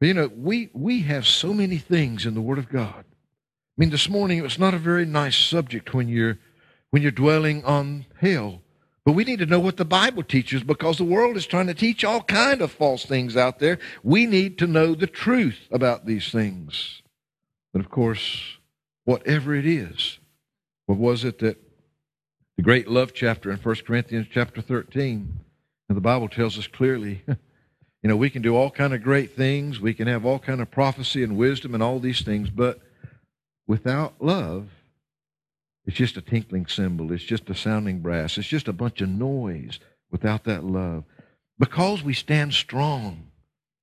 But 0.00 0.06
you 0.06 0.14
know, 0.14 0.30
we, 0.34 0.70
we 0.72 1.02
have 1.02 1.26
so 1.26 1.54
many 1.54 1.78
things 1.78 2.26
in 2.26 2.34
the 2.34 2.40
Word 2.40 2.58
of 2.58 2.68
God. 2.68 3.04
I 3.06 3.76
mean, 3.76 3.90
this 3.90 4.08
morning 4.08 4.38
it 4.38 4.42
was 4.42 4.58
not 4.58 4.74
a 4.74 4.78
very 4.78 5.04
nice 5.04 5.36
subject 5.36 5.92
when 5.94 6.08
you're 6.08 6.38
when 6.90 7.02
you're 7.02 7.12
dwelling 7.12 7.64
on 7.64 8.06
hell. 8.20 8.62
But 9.04 9.12
we 9.12 9.24
need 9.24 9.38
to 9.40 9.46
know 9.46 9.60
what 9.60 9.76
the 9.76 9.84
Bible 9.84 10.22
teaches 10.22 10.62
because 10.62 10.98
the 10.98 11.04
world 11.04 11.36
is 11.36 11.46
trying 11.46 11.66
to 11.66 11.74
teach 11.74 12.04
all 12.04 12.22
kind 12.22 12.60
of 12.60 12.72
false 12.72 13.04
things 13.04 13.36
out 13.36 13.58
there. 13.58 13.78
We 14.02 14.26
need 14.26 14.58
to 14.58 14.66
know 14.66 14.94
the 14.94 15.06
truth 15.06 15.68
about 15.70 16.06
these 16.06 16.30
things. 16.30 17.02
But 17.72 17.80
of 17.80 17.90
course, 17.90 18.56
whatever 19.04 19.54
it 19.54 19.66
is, 19.66 20.18
what 20.86 20.98
was 20.98 21.24
it 21.24 21.38
that 21.40 21.62
the 22.56 22.62
great 22.62 22.88
love 22.88 23.12
chapter 23.12 23.50
in 23.50 23.58
1 23.58 23.74
Corinthians 23.86 24.26
chapter 24.32 24.62
13, 24.62 25.40
and 25.88 25.96
the 25.96 26.00
Bible 26.00 26.28
tells 26.28 26.58
us 26.58 26.66
clearly 26.66 27.22
You 28.02 28.08
know, 28.10 28.16
we 28.16 28.30
can 28.30 28.42
do 28.42 28.54
all 28.54 28.70
kind 28.70 28.94
of 28.94 29.02
great 29.02 29.34
things. 29.34 29.80
We 29.80 29.94
can 29.94 30.06
have 30.06 30.24
all 30.24 30.38
kind 30.38 30.60
of 30.60 30.70
prophecy 30.70 31.22
and 31.22 31.36
wisdom 31.36 31.74
and 31.74 31.82
all 31.82 31.98
these 31.98 32.22
things, 32.22 32.50
but 32.50 32.80
without 33.66 34.14
love, 34.20 34.68
it's 35.86 35.96
just 35.96 36.16
a 36.16 36.22
tinkling 36.22 36.66
cymbal. 36.66 37.12
It's 37.12 37.24
just 37.24 37.48
a 37.48 37.54
sounding 37.54 38.00
brass. 38.00 38.38
It's 38.38 38.48
just 38.48 38.68
a 38.68 38.72
bunch 38.72 39.00
of 39.00 39.08
noise 39.08 39.78
without 40.10 40.44
that 40.44 40.64
love. 40.64 41.04
Because 41.58 42.02
we 42.02 42.12
stand 42.12 42.54
strong 42.54 43.28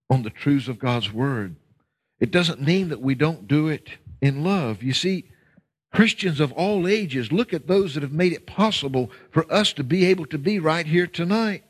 on 0.10 0.24
the 0.24 0.30
truths 0.30 0.68
of 0.68 0.80
God's 0.80 1.12
word, 1.12 1.56
it 2.20 2.30
doesn't 2.32 2.62
mean 2.62 2.90
that 2.90 3.02
we 3.02 3.16
don't 3.16 3.48
do 3.48 3.68
it 3.68 3.90
in 4.22 4.44
love. 4.44 4.84
You 4.84 4.94
see, 4.94 5.26
Christians 5.94 6.40
of 6.40 6.52
all 6.54 6.88
ages, 6.88 7.32
look 7.32 7.54
at 7.54 7.68
those 7.68 7.94
that 7.94 8.04
have 8.04 8.12
made 8.12 8.34
it 8.34 8.46
possible 8.46 9.12
for 9.32 9.52
us 9.52 9.74
to 9.74 9.84
be 9.84 10.06
able 10.06 10.26
to 10.28 10.38
be 10.38 10.60
right 10.60 10.86
here 10.86 11.08
tonight. 11.08 11.64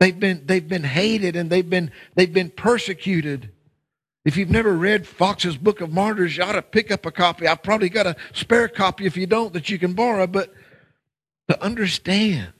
They've 0.00 0.18
been, 0.18 0.42
they've 0.46 0.66
been 0.66 0.84
hated 0.84 1.36
and 1.36 1.50
they've 1.50 1.68
been, 1.68 1.90
they've 2.14 2.32
been 2.32 2.50
persecuted. 2.50 3.50
If 4.24 4.36
you've 4.36 4.50
never 4.50 4.72
read 4.72 5.06
Fox's 5.06 5.56
Book 5.56 5.80
of 5.80 5.92
Martyrs, 5.92 6.36
you 6.36 6.42
ought 6.42 6.52
to 6.52 6.62
pick 6.62 6.90
up 6.90 7.06
a 7.06 7.10
copy. 7.10 7.46
I've 7.46 7.62
probably 7.62 7.88
got 7.88 8.06
a 8.06 8.16
spare 8.32 8.68
copy 8.68 9.06
if 9.06 9.16
you 9.16 9.26
don't 9.26 9.52
that 9.54 9.70
you 9.70 9.78
can 9.78 9.94
borrow. 9.94 10.26
But 10.26 10.52
to 11.48 11.60
understand 11.62 12.52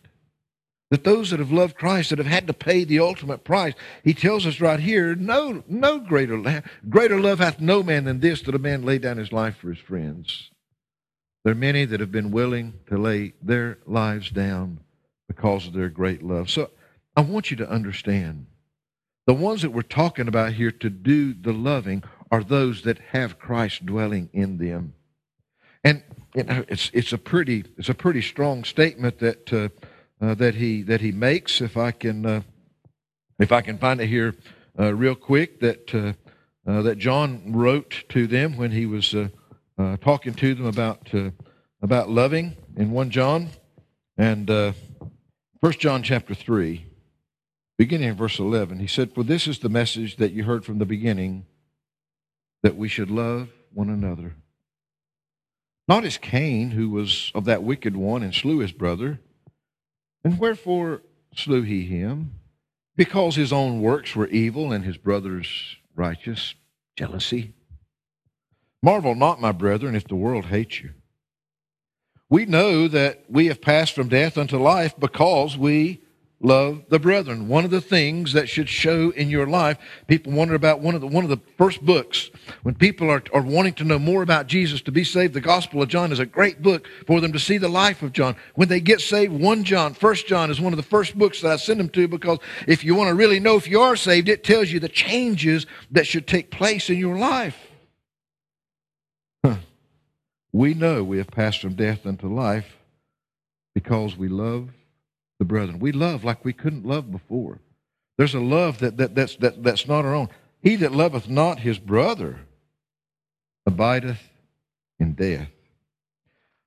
that 0.90 1.04
those 1.04 1.30
that 1.30 1.38
have 1.38 1.52
loved 1.52 1.76
Christ, 1.76 2.10
that 2.10 2.18
have 2.18 2.26
had 2.26 2.46
to 2.46 2.54
pay 2.54 2.84
the 2.84 3.00
ultimate 3.00 3.44
price, 3.44 3.74
he 4.02 4.14
tells 4.14 4.46
us 4.46 4.60
right 4.60 4.80
here, 4.80 5.14
no, 5.14 5.62
no 5.68 5.98
greater, 5.98 6.62
greater 6.88 7.20
love 7.20 7.38
hath 7.38 7.60
no 7.60 7.82
man 7.82 8.04
than 8.04 8.20
this, 8.20 8.40
that 8.42 8.54
a 8.54 8.58
man 8.58 8.82
lay 8.82 8.98
down 8.98 9.18
his 9.18 9.32
life 9.32 9.56
for 9.58 9.68
his 9.68 9.78
friends. 9.78 10.50
There 11.44 11.52
are 11.52 11.56
many 11.56 11.84
that 11.84 12.00
have 12.00 12.10
been 12.10 12.30
willing 12.30 12.74
to 12.88 12.98
lay 12.98 13.34
their 13.42 13.78
lives 13.86 14.30
down 14.30 14.80
because 15.28 15.66
of 15.66 15.74
their 15.74 15.90
great 15.90 16.22
love. 16.22 16.48
So 16.48 16.70
I 17.18 17.20
want 17.22 17.50
you 17.50 17.56
to 17.56 17.68
understand 17.68 18.46
the 19.26 19.34
ones 19.34 19.62
that 19.62 19.70
we're 19.70 19.82
talking 19.82 20.28
about 20.28 20.52
here 20.52 20.70
to 20.70 20.88
do 20.88 21.34
the 21.34 21.52
loving 21.52 22.04
are 22.30 22.44
those 22.44 22.82
that 22.82 23.00
have 23.10 23.40
Christ 23.40 23.84
dwelling 23.84 24.30
in 24.32 24.58
them. 24.58 24.94
And 25.82 26.04
you 26.36 26.44
know, 26.44 26.64
it's 26.68 26.92
it's 26.94 27.12
a 27.12 27.18
pretty 27.18 27.64
it's 27.76 27.88
a 27.88 27.94
pretty 27.94 28.22
strong 28.22 28.62
statement 28.62 29.18
that 29.18 29.52
uh, 29.52 29.68
uh, 30.24 30.34
that 30.34 30.54
he 30.54 30.82
that 30.82 31.00
he 31.00 31.10
makes. 31.10 31.60
If 31.60 31.76
I 31.76 31.90
can 31.90 32.24
uh, 32.24 32.42
if 33.40 33.50
I 33.50 33.62
can 33.62 33.78
find 33.78 34.00
it 34.00 34.06
here 34.06 34.36
uh, 34.78 34.94
real 34.94 35.16
quick, 35.16 35.58
that 35.58 35.92
uh, 35.92 36.12
uh, 36.70 36.82
that 36.82 36.98
John 36.98 37.52
wrote 37.52 38.04
to 38.10 38.28
them 38.28 38.56
when 38.56 38.70
he 38.70 38.86
was 38.86 39.12
talking 40.00 40.34
to 40.34 40.54
them 40.54 40.66
about 40.66 41.10
about 41.82 42.10
loving 42.10 42.56
in 42.76 42.92
one 42.92 43.10
John 43.10 43.48
and 44.16 44.48
First 45.60 45.80
John 45.80 46.04
chapter 46.04 46.32
three 46.32 46.84
beginning 47.78 48.08
in 48.08 48.16
verse 48.16 48.38
11, 48.38 48.80
he 48.80 48.86
said, 48.86 49.14
For 49.14 49.22
this 49.22 49.46
is 49.46 49.60
the 49.60 49.68
message 49.68 50.16
that 50.16 50.32
you 50.32 50.44
heard 50.44 50.64
from 50.64 50.78
the 50.78 50.84
beginning, 50.84 51.46
that 52.62 52.76
we 52.76 52.88
should 52.88 53.10
love 53.10 53.48
one 53.72 53.88
another. 53.88 54.34
Not 55.86 56.04
as 56.04 56.18
Cain, 56.18 56.72
who 56.72 56.90
was 56.90 57.32
of 57.34 57.46
that 57.46 57.62
wicked 57.62 57.96
one 57.96 58.22
and 58.22 58.34
slew 58.34 58.58
his 58.58 58.72
brother. 58.72 59.20
And 60.22 60.38
wherefore 60.38 61.02
slew 61.34 61.62
he 61.62 61.84
him? 61.84 62.34
Because 62.96 63.36
his 63.36 63.52
own 63.52 63.80
works 63.80 64.14
were 64.14 64.26
evil 64.26 64.72
and 64.72 64.84
his 64.84 64.98
brother's 64.98 65.76
righteous. 65.94 66.54
Jealousy. 66.96 67.54
Marvel 68.82 69.14
not, 69.14 69.40
my 69.40 69.52
brethren, 69.52 69.94
if 69.94 70.06
the 70.06 70.16
world 70.16 70.46
hates 70.46 70.82
you. 70.82 70.90
We 72.28 72.44
know 72.44 72.88
that 72.88 73.24
we 73.28 73.46
have 73.46 73.62
passed 73.62 73.94
from 73.94 74.08
death 74.08 74.36
unto 74.36 74.58
life 74.58 74.94
because 74.98 75.56
we 75.56 76.02
love 76.40 76.84
the 76.88 76.98
brethren. 76.98 77.48
One 77.48 77.64
of 77.64 77.70
the 77.70 77.80
things 77.80 78.32
that 78.32 78.48
should 78.48 78.68
show 78.68 79.10
in 79.10 79.28
your 79.28 79.46
life, 79.46 79.78
people 80.06 80.32
wonder 80.32 80.54
about 80.54 80.80
one 80.80 80.94
of 80.94 81.00
the 81.00 81.06
one 81.06 81.24
of 81.24 81.30
the 81.30 81.40
first 81.56 81.84
books 81.84 82.30
when 82.62 82.74
people 82.74 83.10
are, 83.10 83.22
are 83.32 83.42
wanting 83.42 83.74
to 83.74 83.84
know 83.84 83.98
more 83.98 84.22
about 84.22 84.46
Jesus 84.46 84.80
to 84.82 84.92
be 84.92 85.04
saved. 85.04 85.34
The 85.34 85.40
Gospel 85.40 85.82
of 85.82 85.88
John 85.88 86.12
is 86.12 86.18
a 86.18 86.26
great 86.26 86.62
book 86.62 86.86
for 87.06 87.20
them 87.20 87.32
to 87.32 87.38
see 87.38 87.58
the 87.58 87.68
life 87.68 88.02
of 88.02 88.12
John. 88.12 88.36
When 88.54 88.68
they 88.68 88.80
get 88.80 89.00
saved, 89.00 89.32
one 89.32 89.64
John, 89.64 89.94
First 89.94 90.26
John 90.26 90.50
is 90.50 90.60
one 90.60 90.72
of 90.72 90.76
the 90.76 90.82
first 90.82 91.18
books 91.18 91.40
that 91.40 91.52
I 91.52 91.56
send 91.56 91.80
them 91.80 91.88
to 91.90 92.06
because 92.06 92.38
if 92.66 92.84
you 92.84 92.94
want 92.94 93.08
to 93.08 93.14
really 93.14 93.40
know 93.40 93.56
if 93.56 93.68
you 93.68 93.80
are 93.80 93.96
saved, 93.96 94.28
it 94.28 94.44
tells 94.44 94.70
you 94.70 94.80
the 94.80 94.88
changes 94.88 95.66
that 95.90 96.06
should 96.06 96.26
take 96.26 96.50
place 96.50 96.88
in 96.88 96.98
your 96.98 97.18
life. 97.18 97.56
We 100.52 100.74
know 100.74 101.04
we 101.04 101.18
have 101.18 101.28
passed 101.28 101.60
from 101.60 101.74
death 101.74 102.06
unto 102.06 102.26
life 102.26 102.76
because 103.74 104.16
we 104.16 104.28
love 104.28 104.70
the 105.38 105.44
brethren. 105.44 105.78
We 105.78 105.92
love 105.92 106.24
like 106.24 106.44
we 106.44 106.52
couldn't 106.52 106.86
love 106.86 107.10
before. 107.10 107.60
There's 108.16 108.34
a 108.34 108.40
love 108.40 108.80
that, 108.80 108.96
that, 108.96 109.14
that's, 109.14 109.36
that, 109.36 109.62
that's 109.62 109.86
not 109.86 110.04
our 110.04 110.14
own. 110.14 110.28
He 110.60 110.76
that 110.76 110.92
loveth 110.92 111.28
not 111.28 111.60
his 111.60 111.78
brother 111.78 112.40
abideth 113.64 114.20
in 114.98 115.14
death. 115.14 115.48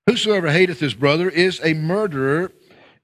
Whosoever 0.08 0.50
hateth 0.50 0.80
his 0.80 0.94
brother 0.94 1.30
is 1.30 1.60
a 1.63 1.74
murderer, 1.74 2.51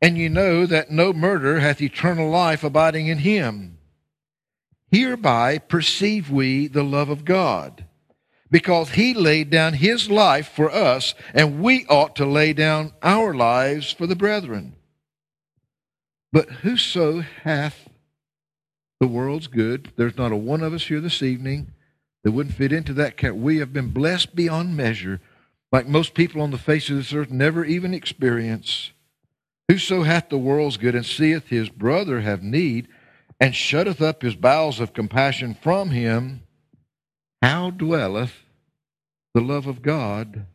and 0.01 0.17
you 0.17 0.29
know 0.29 0.65
that 0.65 0.89
no 0.89 1.11
murderer 1.11 1.59
hath 1.59 1.81
eternal 1.81 2.29
life 2.29 2.63
abiding 2.63 3.07
in 3.07 3.19
him. 3.19 3.77
Hereby 4.89 5.57
perceive 5.57 6.31
we 6.31 6.67
the 6.67 6.83
love 6.83 7.09
of 7.09 7.25
God, 7.25 7.85
because 8.49 8.91
he 8.91 9.13
laid 9.13 9.49
down 9.49 9.73
his 9.73 10.09
life 10.09 10.47
for 10.47 10.71
us, 10.71 11.13
and 11.33 11.61
we 11.61 11.85
ought 11.87 12.15
to 12.15 12.25
lay 12.25 12.53
down 12.53 12.93
our 13.03 13.33
lives 13.33 13.91
for 13.91 14.07
the 14.07 14.15
brethren. 14.15 14.76
But 16.31 16.49
whoso 16.49 17.21
hath 17.21 17.89
the 18.99 19.07
world's 19.07 19.47
good, 19.47 19.93
there's 19.95 20.17
not 20.17 20.31
a 20.31 20.35
one 20.35 20.61
of 20.61 20.73
us 20.73 20.87
here 20.87 20.99
this 20.99 21.21
evening 21.21 21.73
that 22.23 22.31
wouldn't 22.31 22.55
fit 22.55 22.71
into 22.71 22.93
that 22.95 23.17
category. 23.17 23.41
We 23.41 23.57
have 23.57 23.71
been 23.71 23.89
blessed 23.89 24.35
beyond 24.35 24.75
measure, 24.75 25.21
like 25.71 25.87
most 25.87 26.13
people 26.13 26.41
on 26.41 26.51
the 26.51 26.57
face 26.57 26.89
of 26.89 26.97
this 26.97 27.13
earth 27.13 27.29
never 27.29 27.63
even 27.63 27.93
experience. 27.93 28.91
Whoso 29.69 30.03
hath 30.03 30.29
the 30.29 30.37
world's 30.37 30.77
good 30.77 30.95
and 30.95 31.05
seeth 31.05 31.47
his 31.47 31.69
brother 31.69 32.21
have 32.21 32.41
need, 32.41 32.87
and 33.39 33.55
shutteth 33.55 34.01
up 34.01 34.21
his 34.21 34.35
bowels 34.35 34.79
of 34.79 34.93
compassion 34.93 35.53
from 35.53 35.91
him, 35.91 36.41
how 37.41 37.69
dwelleth 37.69 38.33
the 39.33 39.41
love 39.41 39.67
of 39.67 39.81
God 39.81 40.47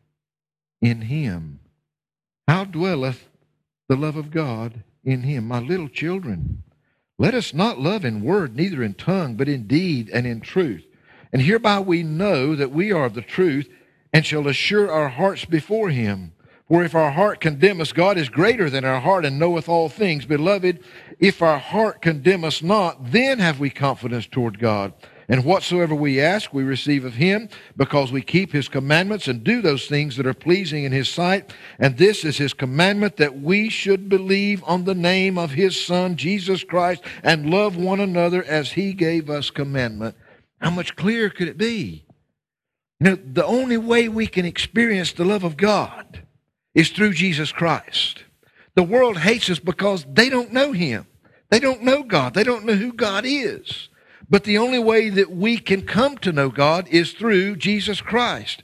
in 0.80 1.02
him? 1.02 1.60
How 2.48 2.64
dwelleth 2.64 3.28
the 3.88 3.96
love 3.96 4.16
of 4.16 4.30
God 4.30 4.82
in 5.04 5.22
him. 5.22 5.48
My 5.48 5.58
little 5.58 5.88
children, 5.88 6.62
let 7.18 7.34
us 7.34 7.54
not 7.54 7.78
love 7.78 8.04
in 8.04 8.22
word, 8.22 8.56
neither 8.56 8.82
in 8.82 8.94
tongue, 8.94 9.36
but 9.36 9.48
in 9.48 9.66
deed 9.66 10.10
and 10.10 10.26
in 10.26 10.40
truth. 10.40 10.84
And 11.32 11.42
hereby 11.42 11.80
we 11.80 12.02
know 12.02 12.54
that 12.56 12.72
we 12.72 12.92
are 12.92 13.04
of 13.04 13.14
the 13.14 13.22
truth, 13.22 13.68
and 14.12 14.26
shall 14.26 14.46
assure 14.46 14.90
our 14.90 15.08
hearts 15.08 15.44
before 15.44 15.88
him. 15.90 16.32
For 16.68 16.84
if 16.84 16.94
our 16.94 17.10
heart 17.10 17.40
condemn 17.40 17.80
us, 17.80 17.92
God 17.92 18.16
is 18.16 18.28
greater 18.28 18.70
than 18.70 18.84
our 18.84 19.00
heart 19.00 19.24
and 19.24 19.38
knoweth 19.38 19.68
all 19.68 19.88
things. 19.88 20.24
Beloved, 20.24 20.82
if 21.18 21.42
our 21.42 21.58
heart 21.58 22.00
condemn 22.00 22.44
us 22.44 22.62
not, 22.62 23.12
then 23.12 23.38
have 23.38 23.60
we 23.60 23.70
confidence 23.70 24.26
toward 24.26 24.58
God. 24.58 24.92
And 25.32 25.46
whatsoever 25.46 25.94
we 25.94 26.20
ask, 26.20 26.52
we 26.52 26.62
receive 26.62 27.06
of 27.06 27.14
him, 27.14 27.48
because 27.74 28.12
we 28.12 28.20
keep 28.20 28.52
his 28.52 28.68
commandments 28.68 29.28
and 29.28 29.42
do 29.42 29.62
those 29.62 29.86
things 29.86 30.18
that 30.18 30.26
are 30.26 30.34
pleasing 30.34 30.84
in 30.84 30.92
his 30.92 31.08
sight. 31.08 31.54
And 31.78 31.96
this 31.96 32.22
is 32.22 32.36
his 32.36 32.52
commandment 32.52 33.16
that 33.16 33.40
we 33.40 33.70
should 33.70 34.10
believe 34.10 34.62
on 34.64 34.84
the 34.84 34.94
name 34.94 35.38
of 35.38 35.52
his 35.52 35.82
Son, 35.82 36.16
Jesus 36.16 36.64
Christ, 36.64 37.02
and 37.22 37.48
love 37.48 37.76
one 37.76 37.98
another 37.98 38.44
as 38.44 38.72
he 38.72 38.92
gave 38.92 39.30
us 39.30 39.48
commandment. 39.48 40.16
How 40.60 40.68
much 40.68 40.96
clearer 40.96 41.30
could 41.30 41.48
it 41.48 41.56
be? 41.56 42.04
Know, 43.00 43.14
the 43.14 43.46
only 43.46 43.78
way 43.78 44.10
we 44.10 44.26
can 44.26 44.44
experience 44.44 45.12
the 45.12 45.24
love 45.24 45.44
of 45.44 45.56
God 45.56 46.24
is 46.74 46.90
through 46.90 47.14
Jesus 47.14 47.52
Christ. 47.52 48.24
The 48.74 48.82
world 48.82 49.16
hates 49.16 49.48
us 49.48 49.58
because 49.58 50.04
they 50.12 50.28
don't 50.28 50.52
know 50.52 50.72
him. 50.72 51.06
They 51.48 51.58
don't 51.58 51.82
know 51.82 52.02
God. 52.02 52.34
They 52.34 52.44
don't 52.44 52.66
know 52.66 52.74
who 52.74 52.92
God 52.92 53.24
is. 53.26 53.88
But 54.32 54.44
the 54.44 54.56
only 54.56 54.78
way 54.78 55.10
that 55.10 55.30
we 55.30 55.58
can 55.58 55.82
come 55.82 56.16
to 56.18 56.32
know 56.32 56.48
God 56.48 56.88
is 56.88 57.12
through 57.12 57.56
Jesus 57.56 58.00
Christ. 58.00 58.62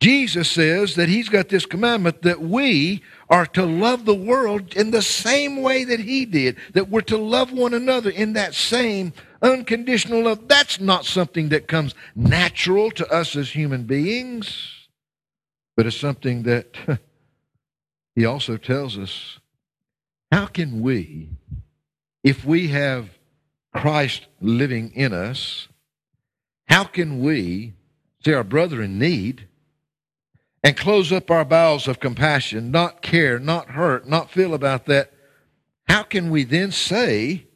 Jesus 0.00 0.48
says 0.48 0.94
that 0.94 1.08
he's 1.08 1.28
got 1.28 1.48
this 1.48 1.66
commandment 1.66 2.22
that 2.22 2.40
we 2.40 3.02
are 3.28 3.44
to 3.46 3.66
love 3.66 4.04
the 4.04 4.14
world 4.14 4.72
in 4.76 4.92
the 4.92 5.02
same 5.02 5.62
way 5.62 5.82
that 5.82 5.98
he 5.98 6.24
did, 6.24 6.58
that 6.74 6.88
we're 6.88 7.00
to 7.00 7.16
love 7.16 7.52
one 7.52 7.74
another 7.74 8.08
in 8.08 8.34
that 8.34 8.54
same 8.54 9.12
unconditional 9.42 10.22
love. 10.22 10.46
That's 10.46 10.78
not 10.78 11.04
something 11.04 11.48
that 11.48 11.66
comes 11.66 11.92
natural 12.14 12.92
to 12.92 13.12
us 13.12 13.34
as 13.34 13.50
human 13.50 13.86
beings, 13.86 14.86
but 15.76 15.86
it's 15.86 15.96
something 15.96 16.44
that 16.44 16.76
he 18.14 18.24
also 18.24 18.56
tells 18.56 18.96
us 18.96 19.40
how 20.30 20.46
can 20.46 20.80
we, 20.80 21.30
if 22.22 22.44
we 22.44 22.68
have 22.68 23.10
Christ 23.72 24.26
living 24.40 24.92
in 24.94 25.12
us, 25.12 25.68
how 26.66 26.84
can 26.84 27.20
we 27.20 27.74
see 28.24 28.32
our 28.32 28.44
brother 28.44 28.82
in 28.82 28.98
need 28.98 29.48
and 30.62 30.76
close 30.76 31.12
up 31.12 31.30
our 31.30 31.44
bowels 31.44 31.88
of 31.88 32.00
compassion, 32.00 32.70
not 32.70 33.02
care, 33.02 33.38
not 33.38 33.70
hurt, 33.70 34.08
not 34.08 34.30
feel 34.30 34.54
about 34.54 34.86
that? 34.86 35.12
How 35.88 36.02
can 36.02 36.30
we 36.30 36.44
then 36.44 36.70
say 36.70 37.46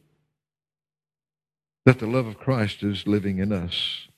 that 1.84 1.98
the 1.98 2.06
love 2.06 2.26
of 2.26 2.38
Christ 2.38 2.82
is 2.82 3.06
living 3.06 3.38
in 3.38 3.52
us? 3.52 4.08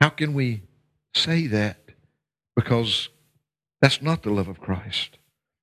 How 0.00 0.08
can 0.10 0.34
we 0.34 0.62
say 1.14 1.46
that? 1.48 1.78
Because 2.56 3.08
that's 3.80 4.00
not 4.00 4.22
the 4.22 4.30
love 4.30 4.48
of 4.48 4.60
Christ. 4.60 5.18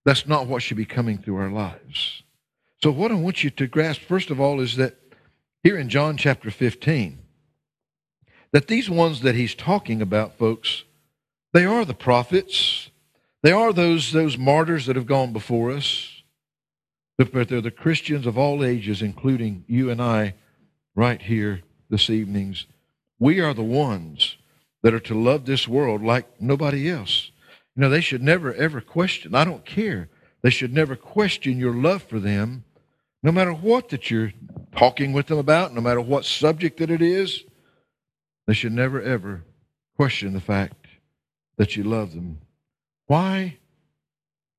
That's 0.05 0.27
not 0.27 0.47
what 0.47 0.61
should 0.61 0.77
be 0.77 0.85
coming 0.85 1.17
through 1.17 1.37
our 1.37 1.49
lives. 1.49 2.23
So, 2.83 2.91
what 2.91 3.11
I 3.11 3.15
want 3.15 3.43
you 3.43 3.49
to 3.51 3.67
grasp, 3.67 4.01
first 4.01 4.29
of 4.31 4.39
all, 4.39 4.59
is 4.59 4.75
that 4.77 5.00
here 5.63 5.77
in 5.77 5.89
John 5.89 6.17
chapter 6.17 6.49
15 6.49 7.19
that 8.51 8.67
these 8.67 8.89
ones 8.89 9.21
that 9.21 9.35
he's 9.35 9.55
talking 9.55 10.01
about, 10.01 10.37
folks, 10.37 10.83
they 11.53 11.65
are 11.65 11.85
the 11.85 11.93
prophets. 11.93 12.89
They 13.43 13.51
are 13.51 13.71
those, 13.73 14.11
those 14.11 14.37
martyrs 14.37 14.85
that 14.85 14.95
have 14.95 15.05
gone 15.05 15.33
before 15.33 15.71
us. 15.71 16.21
But 17.17 17.49
they're 17.49 17.61
the 17.61 17.71
Christians 17.71 18.25
of 18.25 18.37
all 18.37 18.63
ages, 18.63 19.01
including 19.01 19.63
you 19.67 19.89
and 19.89 20.01
I 20.01 20.33
right 20.95 21.21
here 21.21 21.61
this 21.89 22.09
evenings. 22.09 22.65
We 23.19 23.39
are 23.39 23.53
the 23.53 23.63
ones 23.63 24.37
that 24.81 24.93
are 24.93 24.99
to 25.01 25.13
love 25.13 25.45
this 25.45 25.67
world 25.67 26.03
like 26.03 26.41
nobody 26.41 26.89
else. 26.89 27.31
You 27.75 27.81
know, 27.81 27.89
they 27.89 28.01
should 28.01 28.23
never, 28.23 28.53
ever 28.55 28.81
question. 28.81 29.35
I 29.35 29.45
don't 29.45 29.65
care. 29.65 30.09
They 30.41 30.49
should 30.49 30.73
never 30.73 30.95
question 30.95 31.59
your 31.59 31.75
love 31.75 32.03
for 32.03 32.19
them 32.19 32.63
no 33.23 33.31
matter 33.31 33.53
what 33.53 33.89
that 33.89 34.09
you're 34.09 34.33
talking 34.75 35.13
with 35.13 35.27
them 35.27 35.37
about, 35.37 35.73
no 35.73 35.81
matter 35.81 36.01
what 36.01 36.25
subject 36.25 36.79
that 36.79 36.91
it 36.91 37.01
is, 37.01 37.43
they 38.47 38.53
should 38.53 38.73
never 38.73 39.01
ever 39.01 39.43
question 39.97 40.33
the 40.33 40.41
fact 40.41 40.87
that 41.57 41.75
you 41.75 41.83
love 41.83 42.13
them. 42.13 42.39
Why 43.07 43.57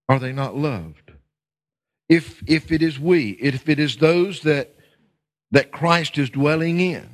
are 0.08 0.18
they 0.18 0.32
not 0.32 0.56
loved? 0.56 1.12
If 2.08 2.42
if 2.46 2.70
it 2.70 2.82
is 2.82 2.98
we, 2.98 3.30
if 3.30 3.68
it 3.68 3.78
is 3.78 3.96
those 3.96 4.42
that 4.42 4.74
that 5.50 5.72
Christ 5.72 6.18
is 6.18 6.30
dwelling 6.30 6.80
in, 6.80 7.08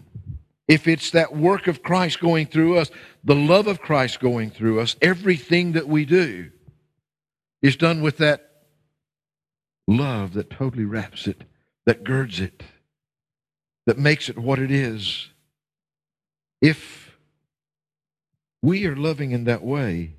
if 0.69 0.87
it's 0.87 1.11
that 1.13 1.35
work 1.35 1.67
of 1.67 1.83
Christ 1.83 2.21
going 2.21 2.47
through 2.47 2.77
us, 2.79 2.91
the 3.25 3.35
love 3.35 3.67
of 3.67 3.81
Christ 3.81 4.21
going 4.21 4.51
through 4.51 4.81
us, 4.81 4.97
everything 5.01 5.73
that 5.73 5.89
we 5.89 6.05
do 6.05 6.51
is 7.63 7.77
done 7.77 8.03
with 8.03 8.19
that 8.19 8.65
love 9.87 10.35
that 10.35 10.51
totally 10.51 10.85
wraps 10.85 11.27
it, 11.27 11.45
that 11.87 12.05
girds 12.05 12.41
it, 12.41 12.63
that 13.89 13.97
makes 13.97 14.29
it 14.29 14.37
what 14.37 14.59
it 14.59 14.71
is. 14.71 15.31
If 16.61 17.17
we 18.61 18.85
are 18.85 18.95
loving 18.95 19.31
in 19.31 19.45
that 19.45 19.63
way, 19.63 20.13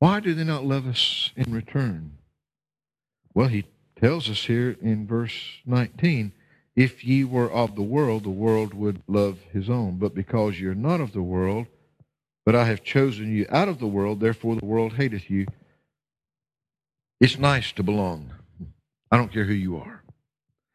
why 0.00 0.18
do 0.18 0.34
they 0.34 0.42
not 0.42 0.64
love 0.64 0.88
us 0.88 1.30
in 1.36 1.52
return? 1.52 2.18
Well, 3.32 3.46
he 3.46 3.64
tells 3.94 4.28
us 4.28 4.46
here 4.46 4.76
in 4.82 5.06
verse 5.06 5.60
19 5.64 6.32
if 6.74 7.04
ye 7.04 7.22
were 7.22 7.48
of 7.48 7.76
the 7.76 7.82
world, 7.82 8.24
the 8.24 8.30
world 8.30 8.74
would 8.74 9.04
love 9.06 9.38
his 9.52 9.70
own. 9.70 9.98
But 9.98 10.12
because 10.12 10.58
you're 10.58 10.74
not 10.74 11.00
of 11.00 11.12
the 11.12 11.22
world, 11.22 11.68
but 12.44 12.56
I 12.56 12.64
have 12.64 12.82
chosen 12.82 13.32
you 13.32 13.46
out 13.50 13.68
of 13.68 13.78
the 13.78 13.86
world, 13.86 14.18
therefore 14.18 14.56
the 14.56 14.66
world 14.66 14.94
hateth 14.94 15.30
you. 15.30 15.46
It's 17.20 17.38
nice 17.38 17.70
to 17.72 17.84
belong. 17.84 18.32
I 19.12 19.16
don't 19.16 19.32
care 19.32 19.44
who 19.44 19.54
you 19.54 19.76
are. 19.76 20.02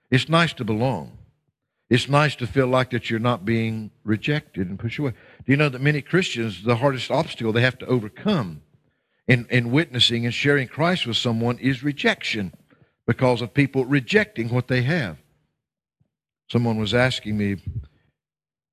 It's 0.10 0.30
nice 0.30 0.54
to 0.54 0.64
belong. 0.64 1.18
It's 1.90 2.10
nice 2.10 2.36
to 2.38 2.48
feel 2.48 2.68
like 2.68 2.92
that 2.92 3.10
you're 3.10 3.20
not 3.20 3.46
being 3.46 3.92
rejected 4.04 4.70
and 4.70 4.80
pushed 4.80 5.00
away. 5.00 5.12
Do 5.46 5.52
you 5.52 5.58
know 5.58 5.70
that 5.70 5.82
many 5.82 6.02
Christians, 6.02 6.64
the 6.64 6.78
hardest 6.78 7.12
obstacle 7.12 7.54
they 7.54 7.62
have 7.62 7.78
to 7.80 7.86
overcome 7.88 8.62
in, 9.28 9.48
in 9.50 9.72
witnessing 9.72 10.26
and 10.26 10.34
sharing 10.34 10.68
Christ 10.68 11.08
with 11.08 11.18
someone 11.18 11.60
is 11.60 11.84
rejection. 11.84 12.54
because 13.08 13.42
of 13.42 13.54
people 13.54 13.86
rejecting 13.86 14.50
what 14.50 14.68
they 14.68 14.84
have. 14.84 15.18
Someone 16.50 16.78
was 16.78 16.94
asking 16.94 17.38
me 17.38 17.58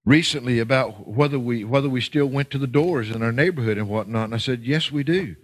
recently 0.05 0.59
about 0.59 1.09
whether 1.09 1.39
we 1.39 1.65
whether 1.65 1.89
we 1.89 2.01
still 2.01 2.27
went 2.27 2.51
to 2.51 2.59
the 2.59 2.67
doors 2.67 3.11
in 3.11 3.23
our 3.23 3.33
neighborhood 3.33 3.79
and 3.79 3.89
whatnot, 3.89 4.27
and 4.27 4.35
I 4.35 4.39
said 4.39 4.63
yes, 4.65 4.91
we 4.93 5.05
do. 5.05 5.37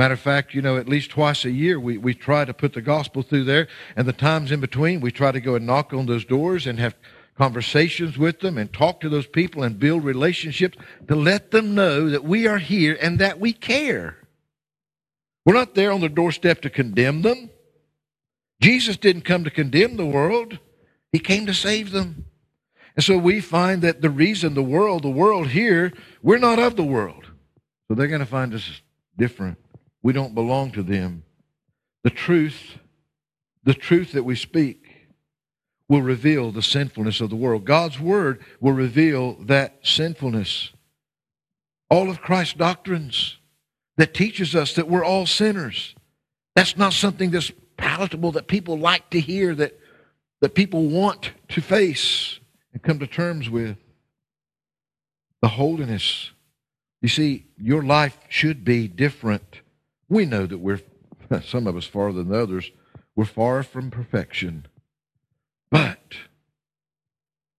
Matter 0.00 0.14
of 0.14 0.20
fact, 0.20 0.54
you 0.54 0.62
know, 0.62 0.78
at 0.78 0.88
least 0.88 1.10
twice 1.10 1.44
a 1.44 1.50
year 1.50 1.78
we, 1.78 1.98
we 1.98 2.14
try 2.14 2.46
to 2.46 2.54
put 2.54 2.72
the 2.72 2.80
gospel 2.80 3.20
through 3.22 3.44
there, 3.44 3.68
and 3.94 4.08
the 4.08 4.14
times 4.14 4.50
in 4.50 4.58
between 4.58 5.02
we 5.02 5.10
try 5.10 5.30
to 5.30 5.42
go 5.42 5.56
and 5.56 5.66
knock 5.66 5.92
on 5.92 6.06
those 6.06 6.24
doors 6.24 6.66
and 6.66 6.78
have 6.78 6.94
conversations 7.36 8.16
with 8.16 8.40
them 8.40 8.56
and 8.56 8.72
talk 8.72 9.02
to 9.02 9.10
those 9.10 9.26
people 9.26 9.62
and 9.62 9.78
build 9.78 10.02
relationships 10.02 10.78
to 11.06 11.14
let 11.14 11.50
them 11.50 11.74
know 11.74 12.08
that 12.08 12.24
we 12.24 12.46
are 12.46 12.56
here 12.56 12.96
and 13.02 13.18
that 13.18 13.38
we 13.40 13.52
care. 13.52 14.16
We're 15.44 15.52
not 15.52 15.74
there 15.74 15.92
on 15.92 16.00
the 16.00 16.08
doorstep 16.08 16.62
to 16.62 16.70
condemn 16.70 17.20
them. 17.20 17.50
Jesus 18.62 18.96
didn't 18.96 19.26
come 19.26 19.44
to 19.44 19.50
condemn 19.50 19.98
the 19.98 20.06
world, 20.06 20.60
He 21.12 21.18
came 21.18 21.44
to 21.44 21.52
save 21.52 21.90
them. 21.90 22.24
And 22.96 23.04
so 23.04 23.18
we 23.18 23.42
find 23.42 23.82
that 23.82 24.00
the 24.00 24.08
reason 24.08 24.54
the 24.54 24.62
world, 24.62 25.02
the 25.02 25.10
world 25.10 25.48
here, 25.48 25.92
we're 26.22 26.38
not 26.38 26.58
of 26.58 26.76
the 26.76 26.84
world. 26.84 27.26
So 27.86 27.94
they're 27.94 28.06
going 28.06 28.20
to 28.20 28.24
find 28.24 28.54
us 28.54 28.80
different. 29.18 29.58
We 30.02 30.12
don't 30.12 30.34
belong 30.34 30.72
to 30.72 30.82
them. 30.82 31.24
The 32.02 32.10
truth, 32.10 32.78
the 33.64 33.74
truth 33.74 34.12
that 34.12 34.24
we 34.24 34.34
speak 34.34 34.86
will 35.88 36.02
reveal 36.02 36.52
the 36.52 36.62
sinfulness 36.62 37.20
of 37.20 37.30
the 37.30 37.36
world. 37.36 37.64
God's 37.64 37.98
word 37.98 38.40
will 38.60 38.72
reveal 38.72 39.34
that 39.44 39.78
sinfulness. 39.82 40.70
All 41.90 42.08
of 42.08 42.22
Christ's 42.22 42.54
doctrines 42.54 43.36
that 43.96 44.14
teaches 44.14 44.54
us 44.54 44.74
that 44.74 44.88
we're 44.88 45.04
all 45.04 45.26
sinners. 45.26 45.94
That's 46.54 46.76
not 46.76 46.92
something 46.92 47.30
that's 47.30 47.52
palatable 47.76 48.32
that 48.32 48.46
people 48.46 48.78
like 48.78 49.10
to 49.10 49.20
hear, 49.20 49.54
that, 49.56 49.78
that 50.40 50.54
people 50.54 50.86
want 50.86 51.32
to 51.48 51.60
face 51.60 52.38
and 52.72 52.82
come 52.82 53.00
to 53.00 53.06
terms 53.06 53.50
with. 53.50 53.76
The 55.42 55.48
holiness. 55.48 56.30
You 57.02 57.08
see, 57.08 57.46
your 57.58 57.82
life 57.82 58.16
should 58.28 58.64
be 58.64 58.86
different. 58.86 59.60
We 60.10 60.26
know 60.26 60.44
that 60.44 60.58
we're, 60.58 60.80
some 61.44 61.66
of 61.66 61.76
us 61.76 61.86
farther 61.86 62.22
than 62.22 62.34
others, 62.34 62.70
we're 63.16 63.24
far 63.24 63.62
from 63.62 63.90
perfection. 63.90 64.66
But 65.70 66.14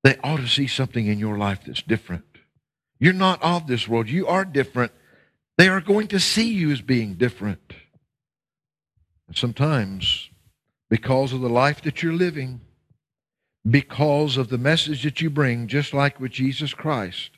they 0.04 0.18
ought 0.24 0.38
to 0.38 0.48
see 0.48 0.68
something 0.68 1.08
in 1.08 1.18
your 1.18 1.38
life 1.38 1.62
that's 1.66 1.82
different. 1.82 2.26
You're 3.00 3.14
not 3.14 3.42
of 3.42 3.66
this 3.66 3.88
world. 3.88 4.10
You 4.10 4.28
are 4.28 4.46
different. 4.46 4.92
They 5.58 5.70
are 5.70 5.82
going 5.82 6.08
to 6.10 6.20
see 6.20 6.54
you 6.54 6.72
as 6.72 6.82
being 6.82 7.16
different. 7.16 7.74
And 9.28 9.38
sometimes, 9.38 10.30
because 10.90 11.34
of 11.34 11.42
the 11.42 11.50
life 11.50 11.82
that 11.82 12.04
you're 12.04 12.14
living, 12.14 12.62
because 13.70 14.38
of 14.38 14.50
the 14.50 14.58
message 14.58 15.04
that 15.04 15.22
you 15.22 15.30
bring, 15.30 15.68
just 15.68 15.94
like 15.94 16.20
with 16.20 16.32
Jesus 16.32 16.74
Christ, 16.74 17.32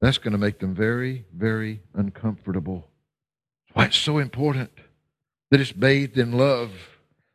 that's 0.00 0.18
going 0.18 0.32
to 0.32 0.38
make 0.38 0.58
them 0.58 0.74
very, 0.74 1.26
very 1.34 1.82
uncomfortable. 1.94 2.88
Why 3.72 3.86
it's 3.86 3.96
so 3.96 4.18
important 4.18 4.70
that 5.50 5.60
it's 5.60 5.72
bathed 5.72 6.18
in 6.18 6.32
love. 6.32 6.70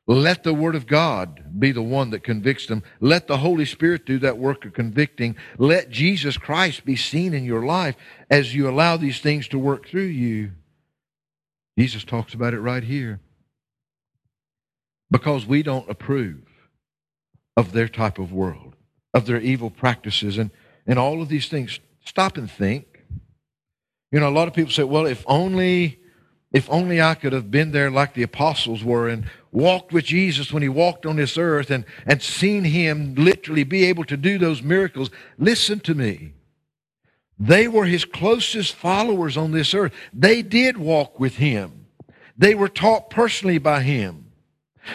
Let 0.07 0.43
the 0.43 0.53
Word 0.53 0.75
of 0.75 0.85
God 0.85 1.59
be 1.59 1.71
the 1.71 1.81
one 1.81 2.11
that 2.11 2.23
convicts 2.23 2.67
them. 2.67 2.83
Let 2.99 3.27
the 3.27 3.37
Holy 3.37 3.65
Spirit 3.65 4.05
do 4.05 4.19
that 4.19 4.37
work 4.37 4.63
of 4.65 4.73
convicting. 4.73 5.35
Let 5.57 5.89
Jesus 5.89 6.37
Christ 6.37 6.85
be 6.85 6.95
seen 6.95 7.33
in 7.33 7.43
your 7.43 7.65
life 7.65 7.95
as 8.29 8.53
you 8.53 8.69
allow 8.69 8.97
these 8.97 9.19
things 9.19 9.47
to 9.49 9.59
work 9.59 9.87
through 9.87 10.03
you. 10.03 10.51
Jesus 11.77 12.03
talks 12.03 12.33
about 12.33 12.53
it 12.53 12.59
right 12.59 12.83
here. 12.83 13.19
Because 15.09 15.45
we 15.45 15.63
don't 15.63 15.89
approve 15.89 16.43
of 17.57 17.71
their 17.71 17.87
type 17.87 18.19
of 18.19 18.31
world, 18.31 18.75
of 19.13 19.25
their 19.25 19.39
evil 19.39 19.69
practices, 19.69 20.37
and, 20.37 20.51
and 20.85 20.99
all 20.99 21.21
of 21.21 21.29
these 21.29 21.47
things. 21.47 21.79
Stop 22.05 22.37
and 22.37 22.49
think. 22.49 22.85
You 24.11 24.19
know, 24.19 24.29
a 24.29 24.31
lot 24.31 24.47
of 24.47 24.53
people 24.53 24.71
say, 24.71 24.83
well, 24.83 25.05
if 25.05 25.23
only 25.25 25.99
if 26.55 26.69
only 26.69 27.01
I 27.01 27.15
could 27.15 27.33
have 27.33 27.51
been 27.51 27.73
there 27.73 27.91
like 27.91 28.13
the 28.13 28.23
apostles 28.23 28.81
were 28.81 29.09
and 29.09 29.29
walked 29.51 29.91
with 29.91 30.05
Jesus 30.05 30.53
when 30.53 30.63
he 30.63 30.69
walked 30.69 31.05
on 31.05 31.17
this 31.17 31.37
earth 31.37 31.69
and, 31.69 31.83
and 32.05 32.21
seen 32.21 32.63
him 32.63 33.13
literally 33.15 33.65
be 33.65 33.83
able 33.83 34.05
to 34.05 34.15
do 34.15 34.37
those 34.37 34.63
miracles. 34.63 35.09
Listen 35.37 35.81
to 35.81 35.93
me. 35.93 36.31
They 37.37 37.67
were 37.67 37.83
his 37.83 38.05
closest 38.05 38.73
followers 38.73 39.35
on 39.35 39.51
this 39.51 39.73
earth. 39.73 39.91
They 40.13 40.41
did 40.41 40.77
walk 40.77 41.19
with 41.19 41.35
him. 41.35 41.87
They 42.37 42.55
were 42.55 42.69
taught 42.69 43.09
personally 43.09 43.57
by 43.57 43.81
him. 43.81 44.31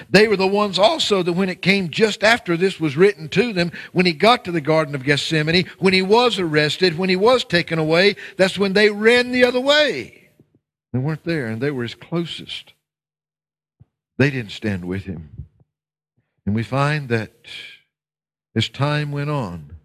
They 0.09 0.29
were 0.29 0.38
the 0.38 0.46
ones 0.46 0.79
also 0.79 1.23
that 1.23 1.35
when 1.35 1.51
it 1.51 1.61
came 1.61 1.90
just 1.90 2.25
after 2.25 2.57
this 2.57 2.81
was 2.81 2.96
written 2.96 3.29
to 3.31 3.53
them, 3.53 3.70
when 3.92 4.07
he 4.07 4.14
got 4.14 4.46
to 4.46 4.53
the 4.53 4.62
Garden 4.62 4.94
of 4.94 5.05
Gethsemane, 5.05 5.66
when 5.79 5.92
he 5.92 6.01
was 6.01 6.38
arrested, 6.38 6.96
when 6.96 7.11
he 7.11 7.16
was 7.16 7.44
taken 7.44 7.79
away, 7.79 8.16
that's 8.38 8.59
when 8.59 8.73
they 8.73 8.88
ran 8.88 9.31
the 9.31 9.44
other 9.44 9.61
way. 9.61 10.19
They 10.92 10.98
weren't 10.98 11.24
there, 11.24 11.46
and 11.46 11.61
they 11.61 11.70
were 11.70 11.83
his 11.83 11.94
closest. 11.94 12.74
They 14.18 14.31
didn't 14.31 14.50
stand 14.50 14.85
with 14.85 15.05
him. 15.05 15.46
And 16.44 16.55
we 16.55 16.62
find 16.62 17.09
that 17.09 17.46
as 18.57 18.68
time 18.68 19.12
went 19.12 19.31
on, 19.31 19.76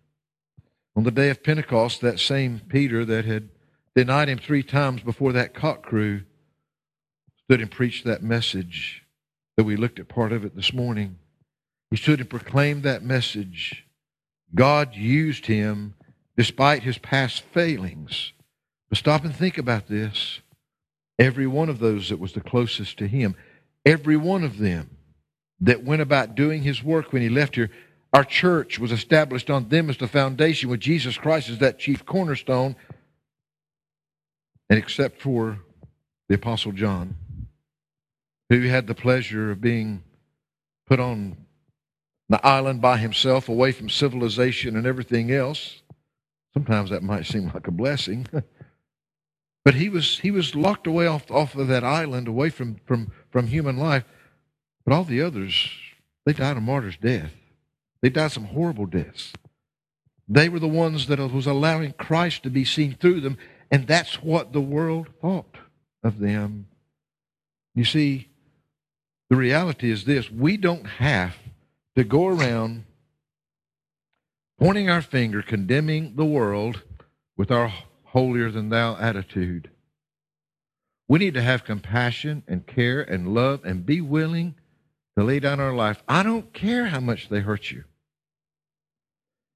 on 0.95 1.03
the 1.03 1.11
day 1.11 1.29
of 1.29 1.43
Pentecost, 1.43 2.01
that 2.01 2.19
same 2.19 2.61
Peter 2.67 3.05
that 3.05 3.25
had 3.25 3.49
denied 3.95 4.29
him 4.29 4.39
three 4.39 4.63
times 4.63 5.01
before 5.01 5.31
that 5.33 5.53
cock 5.53 5.83
crew 5.83 6.23
stood 7.43 7.61
and 7.61 7.69
preached 7.69 8.05
that 8.05 8.23
message 8.23 9.03
that 9.55 9.63
we 9.63 9.75
looked 9.75 9.99
at 9.99 10.07
part 10.07 10.31
of 10.31 10.43
it 10.43 10.55
this 10.55 10.73
morning. 10.73 11.17
He 11.91 11.97
stood 11.97 12.19
and 12.19 12.29
proclaimed 12.29 12.83
that 12.83 13.03
message. 13.03 13.85
God 14.53 14.95
used 14.95 15.45
him 15.45 15.93
despite 16.35 16.83
his 16.83 16.97
past 16.97 17.43
failings. 17.53 18.33
But 18.89 18.97
stop 18.97 19.23
and 19.23 19.35
think 19.35 19.57
about 19.57 19.87
this. 19.87 20.41
Every 21.17 21.47
one 21.47 21.69
of 21.69 21.79
those 21.79 22.09
that 22.09 22.19
was 22.19 22.33
the 22.33 22.41
closest 22.41 22.97
to 22.97 23.07
him, 23.07 23.35
every 23.85 24.17
one 24.17 24.43
of 24.43 24.57
them 24.57 24.89
that 25.61 25.83
went 25.83 26.01
about 26.01 26.35
doing 26.35 26.63
his 26.63 26.83
work 26.83 27.13
when 27.13 27.21
he 27.21 27.29
left 27.29 27.55
here, 27.55 27.71
our 28.13 28.23
church 28.23 28.79
was 28.79 28.91
established 28.91 29.49
on 29.49 29.69
them 29.69 29.89
as 29.89 29.97
the 29.97 30.07
foundation 30.07 30.69
with 30.69 30.79
Jesus 30.79 31.17
Christ 31.17 31.49
as 31.49 31.59
that 31.59 31.79
chief 31.79 32.05
cornerstone. 32.05 32.75
And 34.69 34.79
except 34.79 35.21
for 35.21 35.59
the 36.27 36.35
Apostle 36.35 36.71
John, 36.71 37.15
who 38.49 38.61
had 38.61 38.87
the 38.87 38.95
pleasure 38.95 39.51
of 39.51 39.61
being 39.61 40.03
put 40.87 40.99
on 40.99 41.37
the 42.29 42.45
island 42.45 42.81
by 42.81 42.97
himself, 42.97 43.49
away 43.49 43.71
from 43.71 43.89
civilization 43.89 44.75
and 44.75 44.87
everything 44.87 45.31
else. 45.31 45.81
Sometimes 46.53 46.89
that 46.89 47.03
might 47.03 47.25
seem 47.25 47.51
like 47.53 47.67
a 47.67 47.71
blessing. 47.71 48.27
But 49.65 49.73
he 49.73 49.89
was 49.89 50.19
he 50.19 50.29
was 50.29 50.55
locked 50.55 50.85
away 50.85 51.07
off 51.07 51.29
off 51.31 51.55
of 51.55 51.67
that 51.67 51.83
island, 51.83 52.27
away 52.27 52.49
from 52.49 52.77
from 52.85 53.11
from 53.31 53.47
human 53.47 53.77
life. 53.77 54.05
But 54.85 54.93
all 54.93 55.03
the 55.03 55.23
others, 55.23 55.69
they 56.25 56.33
died 56.33 56.55
a 56.55 56.61
martyr's 56.61 56.97
death. 56.97 57.31
They 58.01 58.09
died 58.09 58.31
some 58.31 58.45
horrible 58.45 58.85
deaths. 58.85 59.33
They 60.27 60.47
were 60.47 60.59
the 60.59 60.67
ones 60.67 61.07
that 61.07 61.19
was 61.19 61.47
allowing 61.47 61.93
Christ 61.93 62.43
to 62.43 62.51
be 62.51 62.63
seen 62.63 62.93
through 62.93 63.21
them, 63.21 63.37
and 63.71 63.87
that's 63.87 64.21
what 64.21 64.53
the 64.53 64.61
world 64.61 65.09
thought 65.21 65.57
of 66.03 66.19
them. 66.19 66.67
You 67.73 67.85
see, 67.85 68.29
the 69.29 69.35
reality 69.35 69.89
is 69.89 70.05
this 70.05 70.29
we 70.29 70.57
don't 70.57 70.85
have 70.85 71.35
to 71.95 72.03
go 72.03 72.27
around 72.27 72.85
pointing 74.59 74.89
our 74.89 75.01
finger, 75.01 75.41
condemning 75.41 76.15
the 76.15 76.25
world 76.25 76.83
with 77.35 77.49
our 77.49 77.73
holier 78.15 78.49
than 78.49 78.69
thou 78.69 78.95
attitude. 78.95 79.69
We 81.09 81.19
need 81.19 81.33
to 81.33 81.41
have 81.41 81.65
compassion 81.65 82.43
and 82.47 82.65
care 82.65 83.01
and 83.01 83.33
love 83.33 83.65
and 83.65 83.85
be 83.85 83.99
willing 83.99 84.55
to 85.17 85.23
lay 85.25 85.41
down 85.41 85.59
our 85.59 85.75
life. 85.75 86.01
I 86.07 86.23
don't 86.23 86.53
care 86.53 86.85
how 86.85 87.01
much 87.01 87.27
they 87.27 87.41
hurt 87.41 87.71
you. 87.71 87.83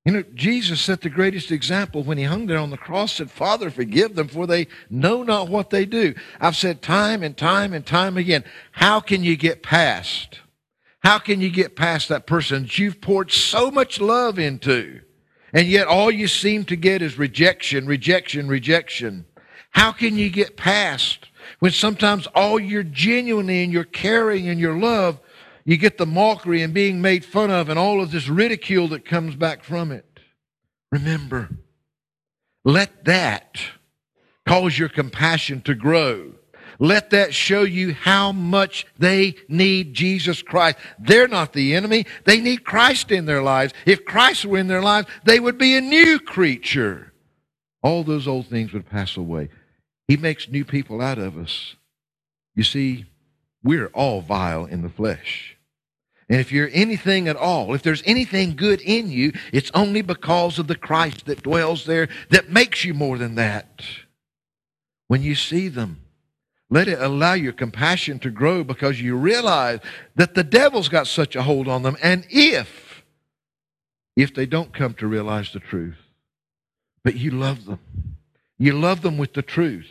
You 0.04 0.12
know, 0.12 0.24
Jesus 0.36 0.82
set 0.82 1.00
the 1.00 1.10
greatest 1.10 1.52
example 1.52 2.04
when 2.04 2.18
he 2.18 2.26
hung 2.26 2.48
there 2.48 2.58
on 2.58 2.70
the 2.70 2.78
cross, 2.78 3.14
said, 3.14 3.32
Father, 3.32 3.72
forgive 3.72 4.16
them, 4.16 4.28
for 4.28 4.46
they 4.46 4.68
know 4.90 5.24
not 5.24 5.48
what 5.48 5.70
they 5.70 5.86
do. 5.86 6.14
I've 6.42 6.58
said 6.58 6.82
time 6.82 7.24
and 7.24 7.38
time 7.38 7.74
and 7.74 7.86
time 7.86 8.18
again, 8.18 8.44
how 8.74 9.00
can 9.00 9.24
you 9.24 9.38
get 9.38 9.64
past? 9.64 10.42
How 11.00 11.18
can 11.18 11.40
you 11.40 11.50
get 11.50 11.78
past 11.78 12.10
that 12.10 12.28
person 12.28 12.64
that 12.64 12.78
you've 12.78 13.00
poured 13.00 13.32
so 13.32 13.72
much 13.72 14.02
love 14.02 14.38
into? 14.38 15.00
And 15.54 15.68
yet 15.68 15.88
all 15.88 16.12
you 16.12 16.28
seem 16.28 16.66
to 16.66 16.76
get 16.76 17.02
is 17.02 17.18
rejection, 17.18 17.88
rejection, 17.88 18.48
rejection. 18.48 19.26
How 19.72 19.92
can 19.92 20.18
you 20.18 20.30
get 20.30 20.58
past 20.58 21.28
when 21.60 21.72
sometimes 21.72 22.28
all 22.36 22.60
you're 22.60 22.84
genuinely 22.84 23.64
and 23.64 23.74
you're 23.74 23.84
caring 23.84 24.50
and 24.50 24.60
your 24.60 24.78
love, 24.78 25.20
you 25.66 25.78
get 25.78 25.98
the 25.98 26.06
mockery 26.06 26.64
and 26.64 26.74
being 26.74 27.02
made 27.02 27.26
fun 27.26 27.52
of 27.52 27.70
and 27.70 27.80
all 27.80 28.02
of 28.02 28.12
this 28.12 28.28
ridicule 28.28 28.88
that 28.90 29.06
comes 29.06 29.36
back 29.36 29.64
from 29.64 29.92
it? 29.92 30.06
Remember, 30.92 31.50
let 32.66 33.06
that 33.06 33.60
cause 34.48 34.78
your 34.78 34.90
compassion 34.90 35.62
to 35.62 35.76
grow. 35.76 36.34
Let 36.80 37.10
that 37.10 37.34
show 37.34 37.64
you 37.64 37.94
how 37.94 38.32
much 38.32 38.88
they 38.98 39.36
need 39.50 39.94
Jesus 39.94 40.42
Christ. 40.42 40.78
They're 40.98 41.28
not 41.28 41.52
the 41.52 41.76
enemy. 41.76 42.06
They 42.24 42.40
need 42.40 42.64
Christ 42.64 43.12
in 43.12 43.26
their 43.26 43.44
lives. 43.44 43.74
If 43.86 44.06
Christ 44.06 44.46
were 44.46 44.58
in 44.58 44.68
their 44.68 44.82
lives, 44.82 45.08
they 45.26 45.42
would 45.42 45.58
be 45.58 45.76
a 45.76 45.82
new 45.82 46.20
creature. 46.20 47.12
All 47.84 48.04
those 48.04 48.28
old 48.28 48.48
things 48.48 48.72
would 48.72 48.90
pass 48.90 49.18
away. 49.18 49.50
He 50.08 50.16
makes 50.16 50.50
new 50.50 50.64
people 50.64 51.02
out 51.02 51.18
of 51.18 51.38
us. 51.38 51.76
You 52.56 52.64
see, 52.64 53.06
we're 53.62 53.88
all 53.88 54.22
vile 54.22 54.66
in 54.66 54.82
the 54.82 54.90
flesh. 54.90 55.58
And 56.30 56.40
if 56.40 56.52
you're 56.52 56.70
anything 56.72 57.28
at 57.28 57.36
all, 57.36 57.74
if 57.74 57.82
there's 57.82 58.04
anything 58.06 58.56
good 58.56 58.82
in 58.82 59.10
you, 59.10 59.34
it's 59.52 59.72
only 59.74 60.02
because 60.02 60.60
of 60.60 60.68
the 60.68 60.76
Christ 60.76 61.26
that 61.26 61.44
dwells 61.44 61.86
there 61.86 62.08
that 62.30 62.50
makes 62.50 62.86
you 62.86 62.94
more 62.94 63.18
than 63.18 63.36
that. 63.36 63.84
When 65.08 65.24
you 65.24 65.36
see 65.36 65.68
them, 65.68 66.02
let 66.70 66.88
it 66.88 67.02
allow 67.02 67.34
your 67.34 67.54
compassion 67.54 68.20
to 68.20 68.30
grow 68.30 68.64
because 68.64 69.02
you 69.02 69.16
realize 69.16 69.80
that 70.16 70.36
the 70.36 70.44
devil's 70.44 70.90
got 70.90 71.08
such 71.08 71.36
a 71.36 71.42
hold 71.42 71.68
on 71.68 71.82
them. 71.82 71.98
And 72.02 72.26
if, 72.30 73.04
if 74.16 74.34
they 74.34 74.46
don't 74.46 74.72
come 74.72 74.94
to 74.96 75.08
realize 75.08 75.52
the 75.52 75.60
truth, 75.60 75.98
but 77.04 77.16
you 77.16 77.32
love 77.32 77.66
them, 77.66 77.80
you 78.60 78.74
love 78.74 79.02
them 79.02 79.18
with 79.18 79.34
the 79.34 79.42
truth. 79.42 79.90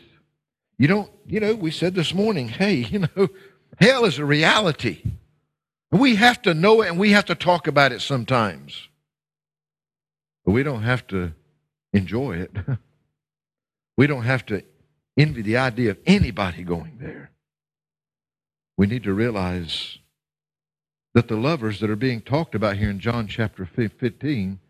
You 0.79 0.87
don't, 0.87 1.11
you 1.27 1.41
know, 1.41 1.55
we 1.55 1.73
said 1.73 1.95
this 1.95 2.15
morning, 2.15 2.49
hey, 2.49 2.75
you 2.91 3.01
know, 3.01 3.29
hell 3.81 4.05
is 4.05 4.19
a 4.19 4.25
reality. 4.25 5.03
We 5.91 6.17
have 6.17 6.43
to 6.43 6.55
know 6.55 6.83
it 6.83 6.89
and 6.89 6.99
we 6.99 7.11
have 7.13 7.25
to 7.27 7.35
talk 7.35 7.67
about 7.67 7.93
it 7.93 8.03
sometimes. 8.03 8.89
But 10.45 10.53
we 10.53 10.63
don't 10.63 10.83
have 10.83 11.07
to 11.09 11.33
enjoy 11.93 12.37
it. 12.37 12.53
we 13.97 14.07
don't 14.07 14.23
have 14.23 14.47
to 14.47 14.63
envy 15.19 15.43
the 15.43 15.57
idea 15.57 15.91
of 15.91 15.99
anybody 16.07 16.63
going 16.63 16.99
there. 17.01 17.33
We 18.77 18.87
need 18.87 19.03
to 19.05 19.13
realize 19.13 19.99
that 21.15 21.29
the 21.29 21.37
lovers 21.37 21.81
that 21.81 21.91
are 21.91 21.97
being 21.97 22.21
talked 22.21 22.55
about 22.55 22.77
here 22.77 22.91
in 22.91 23.01
John 23.01 23.27
chapter 23.27 23.67
15 23.67 24.61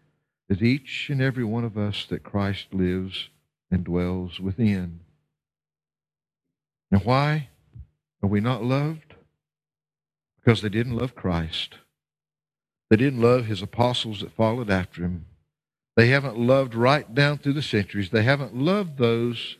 is 0.48 0.62
each 0.62 1.08
and 1.10 1.20
every 1.20 1.44
one 1.44 1.64
of 1.64 1.76
us 1.76 2.06
that 2.08 2.22
Christ 2.22 2.68
lives 2.72 3.28
and 3.70 3.84
dwells 3.84 4.40
within. 4.40 5.00
Now, 6.90 7.00
why 7.00 7.50
are 8.22 8.28
we 8.28 8.40
not 8.40 8.64
loved? 8.64 9.08
because 10.48 10.62
they 10.62 10.70
didn't 10.70 10.96
love 10.96 11.14
Christ. 11.14 11.74
They 12.88 12.96
didn't 12.96 13.20
love 13.20 13.44
his 13.44 13.60
apostles 13.60 14.20
that 14.20 14.32
followed 14.32 14.70
after 14.70 15.02
him. 15.02 15.26
They 15.94 16.08
haven't 16.08 16.38
loved 16.38 16.74
right 16.74 17.14
down 17.14 17.36
through 17.36 17.52
the 17.52 17.60
centuries. 17.60 18.08
They 18.08 18.22
haven't 18.22 18.56
loved 18.56 18.96
those 18.96 19.58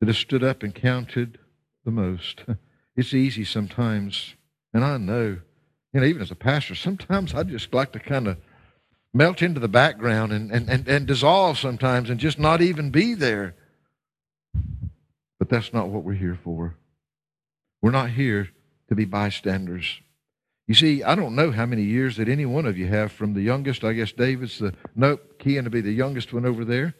that 0.00 0.08
have 0.08 0.16
stood 0.16 0.42
up 0.42 0.62
and 0.62 0.74
counted 0.74 1.38
the 1.84 1.90
most. 1.90 2.44
It's 2.96 3.12
easy 3.12 3.44
sometimes, 3.44 4.36
and 4.72 4.84
I 4.84 4.98
know, 4.98 5.38
you 5.92 6.00
know, 6.00 6.06
even 6.06 6.22
as 6.22 6.30
a 6.30 6.36
pastor, 6.36 6.76
sometimes 6.76 7.34
I 7.34 7.42
just 7.42 7.74
like 7.74 7.90
to 7.94 7.98
kind 7.98 8.28
of 8.28 8.36
melt 9.12 9.42
into 9.42 9.58
the 9.58 9.68
background 9.68 10.32
and, 10.32 10.50
and, 10.50 10.68
and, 10.68 10.86
and 10.86 11.06
dissolve 11.06 11.58
sometimes 11.58 12.10
and 12.10 12.20
just 12.20 12.38
not 12.38 12.60
even 12.60 12.90
be 12.90 13.14
there. 13.14 13.54
But 15.38 15.48
that's 15.48 15.72
not 15.72 15.88
what 15.88 16.04
we're 16.04 16.14
here 16.14 16.38
for. 16.42 16.76
We're 17.82 17.90
not 17.90 18.10
here 18.10 18.50
to 18.88 18.94
be 18.94 19.04
bystanders. 19.04 20.00
You 20.66 20.74
see, 20.74 21.02
I 21.02 21.14
don't 21.14 21.36
know 21.36 21.50
how 21.50 21.66
many 21.66 21.82
years 21.82 22.16
that 22.16 22.28
any 22.28 22.46
one 22.46 22.64
of 22.64 22.78
you 22.78 22.86
have 22.86 23.12
from 23.12 23.34
the 23.34 23.42
youngest. 23.42 23.84
I 23.84 23.92
guess 23.92 24.12
David's 24.12 24.58
the, 24.58 24.72
nope, 24.96 25.38
Kean 25.38 25.64
to 25.64 25.70
be 25.70 25.80
the 25.80 25.92
youngest 25.92 26.32
one 26.32 26.46
over 26.46 26.64
there. 26.64 26.94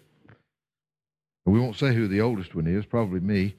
We 1.46 1.61
won't 1.61 1.76
say 1.76 1.94
who 1.94 2.09
the 2.09 2.20
oldest 2.20 2.54
one 2.54 2.66
is, 2.66 2.87
probably 2.87 3.20
me. 3.20 3.54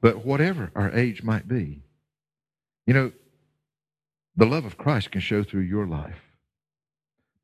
But 0.00 0.24
whatever 0.24 0.70
our 0.74 0.90
age 0.92 1.22
might 1.22 1.48
be, 1.48 1.82
you 2.86 2.94
know, 2.94 3.12
the 4.36 4.46
love 4.46 4.64
of 4.64 4.78
Christ 4.78 5.10
can 5.10 5.20
show 5.20 5.44
through 5.44 5.62
your 5.62 5.86
life. 5.86 6.18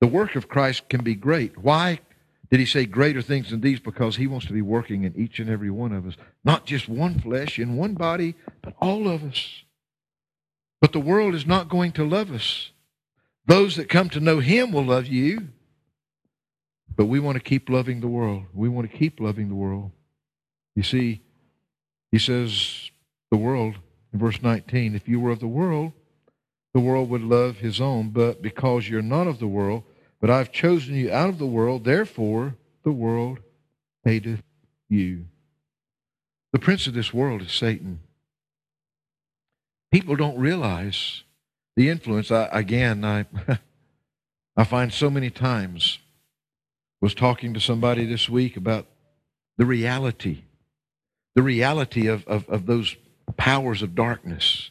The 0.00 0.06
work 0.06 0.36
of 0.36 0.48
Christ 0.48 0.88
can 0.88 1.02
be 1.02 1.14
great. 1.14 1.58
Why 1.58 2.00
did 2.50 2.60
he 2.60 2.66
say 2.66 2.86
greater 2.86 3.20
things 3.20 3.50
than 3.50 3.60
these? 3.60 3.80
Because 3.80 4.16
he 4.16 4.26
wants 4.26 4.46
to 4.46 4.52
be 4.52 4.62
working 4.62 5.04
in 5.04 5.14
each 5.16 5.38
and 5.38 5.50
every 5.50 5.70
one 5.70 5.92
of 5.92 6.06
us. 6.06 6.14
Not 6.44 6.66
just 6.66 6.88
one 6.88 7.20
flesh 7.20 7.58
in 7.58 7.76
one 7.76 7.94
body, 7.94 8.36
but 8.62 8.74
all 8.80 9.08
of 9.08 9.22
us. 9.22 9.64
But 10.80 10.92
the 10.92 11.00
world 11.00 11.34
is 11.34 11.46
not 11.46 11.68
going 11.68 11.92
to 11.92 12.04
love 12.04 12.32
us. 12.32 12.70
Those 13.46 13.76
that 13.76 13.88
come 13.88 14.08
to 14.10 14.20
know 14.20 14.38
him 14.38 14.72
will 14.72 14.84
love 14.84 15.06
you. 15.06 15.48
But 16.98 17.06
we 17.06 17.20
want 17.20 17.36
to 17.36 17.42
keep 17.42 17.70
loving 17.70 18.00
the 18.00 18.08
world. 18.08 18.42
We 18.52 18.68
want 18.68 18.90
to 18.90 18.96
keep 18.96 19.20
loving 19.20 19.48
the 19.48 19.54
world. 19.54 19.92
You 20.74 20.82
see, 20.82 21.22
he 22.10 22.18
says, 22.18 22.90
the 23.30 23.36
world, 23.36 23.76
in 24.12 24.18
verse 24.18 24.42
19, 24.42 24.96
if 24.96 25.08
you 25.08 25.20
were 25.20 25.30
of 25.30 25.38
the 25.38 25.46
world, 25.46 25.92
the 26.74 26.80
world 26.80 27.08
would 27.08 27.22
love 27.22 27.58
his 27.58 27.80
own. 27.80 28.10
But 28.10 28.42
because 28.42 28.88
you're 28.88 29.00
not 29.00 29.28
of 29.28 29.38
the 29.38 29.46
world, 29.46 29.84
but 30.20 30.28
I've 30.28 30.50
chosen 30.50 30.96
you 30.96 31.12
out 31.12 31.28
of 31.28 31.38
the 31.38 31.46
world, 31.46 31.84
therefore 31.84 32.56
the 32.82 32.90
world 32.90 33.38
hateth 34.04 34.42
you. 34.88 35.26
The 36.52 36.58
prince 36.58 36.88
of 36.88 36.94
this 36.94 37.14
world 37.14 37.42
is 37.42 37.52
Satan. 37.52 38.00
People 39.92 40.16
don't 40.16 40.38
realize 40.38 41.22
the 41.76 41.88
influence. 41.90 42.32
I, 42.32 42.48
again, 42.50 43.04
I, 43.04 43.26
I 44.56 44.64
find 44.64 44.92
so 44.92 45.10
many 45.10 45.30
times 45.30 45.98
was 47.00 47.14
talking 47.14 47.54
to 47.54 47.60
somebody 47.60 48.04
this 48.06 48.28
week 48.28 48.56
about 48.56 48.86
the 49.56 49.66
reality, 49.66 50.42
the 51.34 51.42
reality 51.42 52.06
of, 52.06 52.26
of, 52.26 52.48
of 52.48 52.66
those 52.66 52.96
powers 53.36 53.82
of 53.82 53.94
darkness 53.94 54.70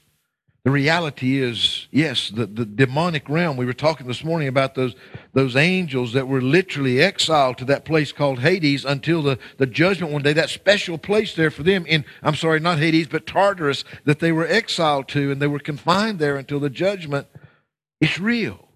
the 0.68 0.72
reality 0.72 1.42
is, 1.42 1.88
yes, 1.92 2.30
the, 2.30 2.46
the 2.46 2.66
demonic 2.66 3.30
realm. 3.30 3.56
We 3.56 3.66
were 3.66 3.72
talking 3.72 4.06
this 4.06 4.26
morning 4.26 4.50
about 4.50 4.76
those, 4.76 4.96
those 5.32 5.56
angels 5.56 6.12
that 6.12 6.28
were 6.28 6.42
literally 6.42 7.02
exiled 7.02 7.58
to 7.60 7.66
that 7.66 7.86
place 7.86 8.12
called 8.12 8.40
Hades 8.40 8.84
until 8.84 9.22
the, 9.22 9.40
the 9.60 9.66
judgment 9.66 10.12
one 10.12 10.24
day, 10.24 10.34
that 10.34 10.50
special 10.50 10.98
place 10.98 11.34
there 11.34 11.52
for 11.52 11.64
them 11.64 11.86
in, 11.86 12.04
I'm 12.22 12.36
sorry, 12.36 12.60
not 12.60 12.80
Hades, 12.80 13.08
but 13.08 13.26
Tartarus, 13.26 13.86
that 14.04 14.20
they 14.20 14.34
were 14.34 14.46
exiled 14.46 15.08
to 15.08 15.32
and 15.32 15.42
they 15.42 15.48
were 15.48 15.60
confined 15.60 16.20
there 16.20 16.36
until 16.36 16.60
the 16.60 16.70
judgment. 16.70 17.28
It's 18.02 18.20
real. 18.20 18.67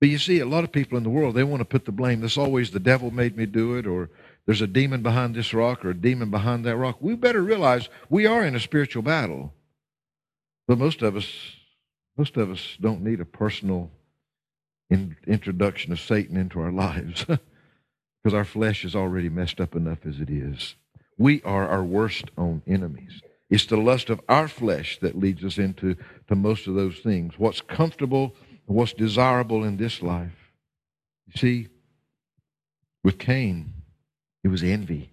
But 0.00 0.08
you 0.08 0.18
see, 0.18 0.38
a 0.38 0.46
lot 0.46 0.64
of 0.64 0.70
people 0.70 0.96
in 0.96 1.04
the 1.04 1.10
world, 1.10 1.34
they 1.34 1.44
want 1.44 1.60
to 1.60 1.64
put 1.64 1.84
the 1.84 1.92
blame. 1.92 2.20
This 2.20 2.38
always 2.38 2.70
the 2.70 2.80
devil 2.80 3.10
made 3.10 3.36
me 3.36 3.46
do 3.46 3.74
it, 3.76 3.86
or 3.86 4.10
there's 4.46 4.60
a 4.60 4.66
demon 4.66 5.02
behind 5.02 5.34
this 5.34 5.52
rock, 5.52 5.84
or 5.84 5.90
a 5.90 5.94
demon 5.94 6.30
behind 6.30 6.64
that 6.64 6.76
rock. 6.76 6.98
We 7.00 7.16
better 7.16 7.42
realize 7.42 7.88
we 8.08 8.26
are 8.26 8.44
in 8.44 8.54
a 8.54 8.60
spiritual 8.60 9.02
battle. 9.02 9.52
But 10.68 10.78
most 10.78 11.02
of 11.02 11.16
us, 11.16 11.26
most 12.16 12.36
of 12.36 12.50
us 12.50 12.76
don't 12.80 13.02
need 13.02 13.20
a 13.20 13.24
personal 13.24 13.90
in, 14.90 15.16
introduction 15.26 15.92
of 15.92 16.00
Satan 16.00 16.36
into 16.36 16.60
our 16.60 16.72
lives 16.86 17.24
because 17.24 18.34
our 18.34 18.44
flesh 18.44 18.84
is 18.84 18.94
already 18.94 19.28
messed 19.28 19.60
up 19.60 19.74
enough 19.74 20.06
as 20.06 20.20
it 20.20 20.30
is. 20.30 20.76
We 21.16 21.42
are 21.42 21.66
our 21.68 21.82
worst 21.82 22.26
own 22.36 22.62
enemies. 22.66 23.20
It's 23.50 23.66
the 23.66 23.76
lust 23.76 24.10
of 24.10 24.20
our 24.28 24.46
flesh 24.46 24.98
that 25.00 25.18
leads 25.18 25.42
us 25.42 25.58
into 25.58 25.96
to 26.28 26.36
most 26.36 26.66
of 26.66 26.74
those 26.74 26.98
things. 26.98 27.38
What's 27.38 27.60
comfortable, 27.60 28.34
what's 28.74 28.92
desirable 28.92 29.64
in 29.64 29.76
this 29.76 30.02
life. 30.02 30.52
You 31.26 31.38
see, 31.38 31.68
with 33.02 33.18
Cain, 33.18 33.74
it 34.44 34.48
was 34.48 34.62
envy, 34.62 35.10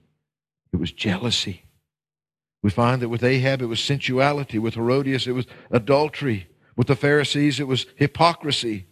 it 0.73 0.77
was 0.77 0.91
jealousy, 0.91 1.65
we 2.65 2.71
find 2.71 2.99
that 3.03 3.09
with 3.09 3.23
Ahab 3.23 3.61
it 3.61 3.67
was 3.67 3.79
sensuality, 3.79 4.57
with 4.57 4.73
Herodias 4.73 5.27
it 5.27 5.33
was 5.33 5.45
adultery, 5.69 6.47
with 6.75 6.87
the 6.87 6.95
Pharisees 6.95 7.59
it 7.59 7.67
was 7.67 7.85
hypocrisy. 7.95 8.87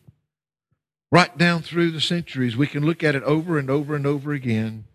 Right 1.11 1.35
down 1.35 1.63
through 1.63 1.89
the 1.89 1.99
centuries, 1.99 2.55
we 2.55 2.67
can 2.67 2.85
look 2.85 3.03
at 3.03 3.15
it 3.15 3.23
over 3.23 3.57
and 3.57 3.71
over 3.71 3.95
and 3.95 4.05
over 4.05 4.31
again. 4.31 4.85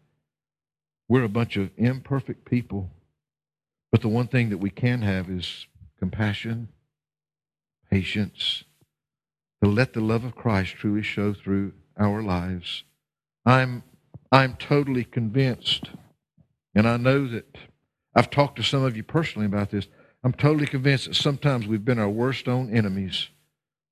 We're 1.08 1.24
a 1.24 1.28
bunch 1.28 1.56
of 1.56 1.72
imperfect 1.76 2.44
people. 2.44 2.92
But 3.90 4.00
the 4.00 4.08
one 4.08 4.28
thing 4.28 4.50
that 4.50 4.58
we 4.58 4.70
can 4.70 5.02
have 5.02 5.28
is 5.28 5.66
compassion, 5.98 6.68
patience, 7.90 8.62
to 9.62 9.68
let 9.68 9.92
the 9.92 10.00
love 10.00 10.24
of 10.24 10.34
Christ 10.34 10.74
truly 10.76 11.02
show 11.02 11.32
through 11.34 11.72
our 11.98 12.22
lives. 12.22 12.84
I'm, 13.44 13.82
I'm 14.30 14.54
totally 14.54 15.04
convinced, 15.04 15.90
and 16.74 16.88
I 16.88 16.96
know 16.96 17.26
that 17.28 17.56
I've 18.14 18.30
talked 18.30 18.56
to 18.56 18.62
some 18.62 18.84
of 18.84 18.96
you 18.96 19.02
personally 19.02 19.46
about 19.46 19.70
this. 19.70 19.86
I'm 20.24 20.32
totally 20.32 20.66
convinced 20.66 21.06
that 21.06 21.14
sometimes 21.14 21.66
we've 21.66 21.84
been 21.84 21.98
our 21.98 22.08
worst 22.08 22.48
own 22.48 22.74
enemies 22.74 23.28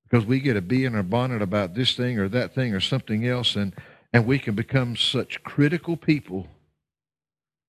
because 0.08 0.26
we 0.26 0.40
get 0.40 0.56
a 0.56 0.62
bee 0.62 0.84
in 0.84 0.94
our 0.94 1.02
bonnet 1.02 1.42
about 1.42 1.74
this 1.74 1.94
thing 1.94 2.18
or 2.18 2.28
that 2.28 2.54
thing 2.54 2.74
or 2.74 2.80
something 2.80 3.26
else, 3.26 3.56
and, 3.56 3.74
and 4.12 4.26
we 4.26 4.38
can 4.38 4.54
become 4.54 4.96
such 4.96 5.42
critical 5.42 5.96
people 5.96 6.48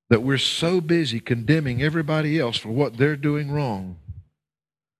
that 0.10 0.21
we're 0.21 0.38
so 0.38 0.79
busy 0.79 1.19
condemning 1.19 1.81
everybody 1.81 2.39
else 2.39 2.57
for 2.57 2.69
what 2.69 2.97
they're 2.97 3.15
doing 3.15 3.51
wrong. 3.51 3.97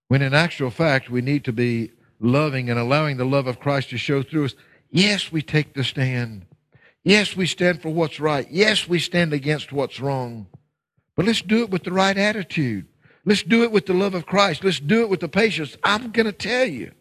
When 0.10 0.22
in 0.22 0.34
actual 0.34 0.70
fact, 0.70 1.10
we 1.10 1.22
need 1.22 1.44
to 1.46 1.54
be 1.54 1.92
loving 2.20 2.70
and 2.70 2.80
allowing 2.80 3.18
the 3.18 3.26
love 3.26 3.48
of 3.48 3.60
Christ 3.60 3.90
to 3.90 3.98
show 3.98 4.24
through 4.24 4.46
us. 4.46 4.56
Yes, 4.90 5.32
we 5.32 5.42
take 5.42 5.74
the 5.74 5.84
stand. 5.84 6.46
Yes, 7.04 7.36
we 7.36 7.46
stand 7.46 7.82
for 7.82 7.90
what's 7.90 8.20
right. 8.20 8.48
Yes, 8.52 8.88
we 8.88 9.00
stand 9.00 9.34
against 9.34 9.72
what's 9.72 10.00
wrong. 10.00 10.48
But 11.16 11.26
let's 11.26 11.42
do 11.42 11.64
it 11.64 11.70
with 11.70 11.84
the 11.84 11.92
right 11.92 12.18
attitude. 12.18 12.88
Let's 13.26 13.44
do 13.44 13.64
it 13.64 13.72
with 13.72 13.86
the 13.86 13.94
love 13.94 14.14
of 14.14 14.26
Christ. 14.26 14.64
Let's 14.64 14.80
do 14.80 15.02
it 15.02 15.10
with 15.10 15.20
the 15.20 15.28
patience. 15.28 15.76
I'm 15.84 16.12
going 16.12 16.26
to 16.26 16.32
tell 16.32 16.66
you. 16.66 16.92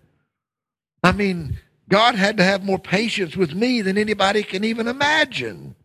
I 1.02 1.12
mean, 1.12 1.58
God 1.88 2.16
had 2.16 2.36
to 2.38 2.44
have 2.44 2.64
more 2.64 2.78
patience 2.78 3.36
with 3.36 3.54
me 3.54 3.82
than 3.82 3.96
anybody 3.96 4.42
can 4.42 4.64
even 4.64 4.88
imagine. 4.88 5.76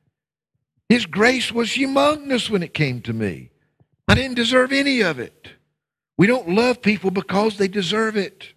His 0.89 1.05
grace 1.05 1.51
was 1.51 1.69
humongous 1.69 2.49
when 2.49 2.63
it 2.63 2.73
came 2.73 3.01
to 3.01 3.13
me. 3.13 3.51
I 4.07 4.15
didn't 4.15 4.35
deserve 4.35 4.71
any 4.71 5.01
of 5.01 5.19
it. 5.19 5.49
We 6.17 6.27
don't 6.27 6.49
love 6.49 6.81
people 6.81 7.11
because 7.11 7.57
they 7.57 7.67
deserve 7.67 8.17
it. 8.17 8.53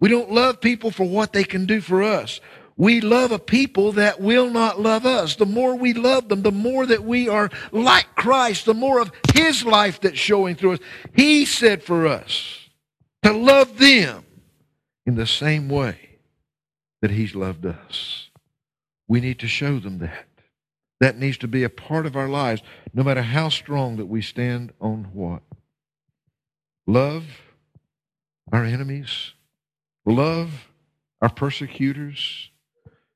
We 0.00 0.08
don't 0.08 0.30
love 0.30 0.60
people 0.60 0.90
for 0.90 1.04
what 1.04 1.32
they 1.32 1.44
can 1.44 1.66
do 1.66 1.80
for 1.80 2.02
us. 2.02 2.40
We 2.76 3.00
love 3.00 3.32
a 3.32 3.38
people 3.38 3.92
that 3.92 4.20
will 4.20 4.50
not 4.50 4.78
love 4.78 5.06
us. 5.06 5.36
The 5.36 5.46
more 5.46 5.74
we 5.74 5.94
love 5.94 6.28
them, 6.28 6.42
the 6.42 6.52
more 6.52 6.84
that 6.84 7.04
we 7.04 7.28
are 7.28 7.50
like 7.72 8.14
Christ, 8.14 8.66
the 8.66 8.74
more 8.74 9.00
of 9.00 9.10
His 9.32 9.64
life 9.64 10.00
that's 10.00 10.18
showing 10.18 10.56
through 10.56 10.74
us. 10.74 10.78
He 11.14 11.46
said 11.46 11.82
for 11.82 12.06
us 12.06 12.68
to 13.22 13.32
love 13.32 13.78
them 13.78 14.24
in 15.06 15.14
the 15.14 15.26
same 15.26 15.70
way 15.70 16.18
that 17.00 17.10
He's 17.10 17.34
loved 17.34 17.64
us. 17.64 18.28
We 19.08 19.20
need 19.20 19.38
to 19.38 19.48
show 19.48 19.78
them 19.78 19.98
that. 19.98 20.26
That 21.00 21.18
needs 21.18 21.38
to 21.38 21.48
be 21.48 21.62
a 21.62 21.68
part 21.68 22.06
of 22.06 22.16
our 22.16 22.28
lives, 22.28 22.62
no 22.92 23.02
matter 23.02 23.22
how 23.22 23.48
strong 23.48 23.96
that 23.96 24.06
we 24.06 24.22
stand 24.22 24.72
on 24.80 25.08
what. 25.12 25.42
Love 26.86 27.24
our 28.52 28.64
enemies, 28.64 29.32
love 30.06 30.68
our 31.20 31.30
persecutors 31.30 32.50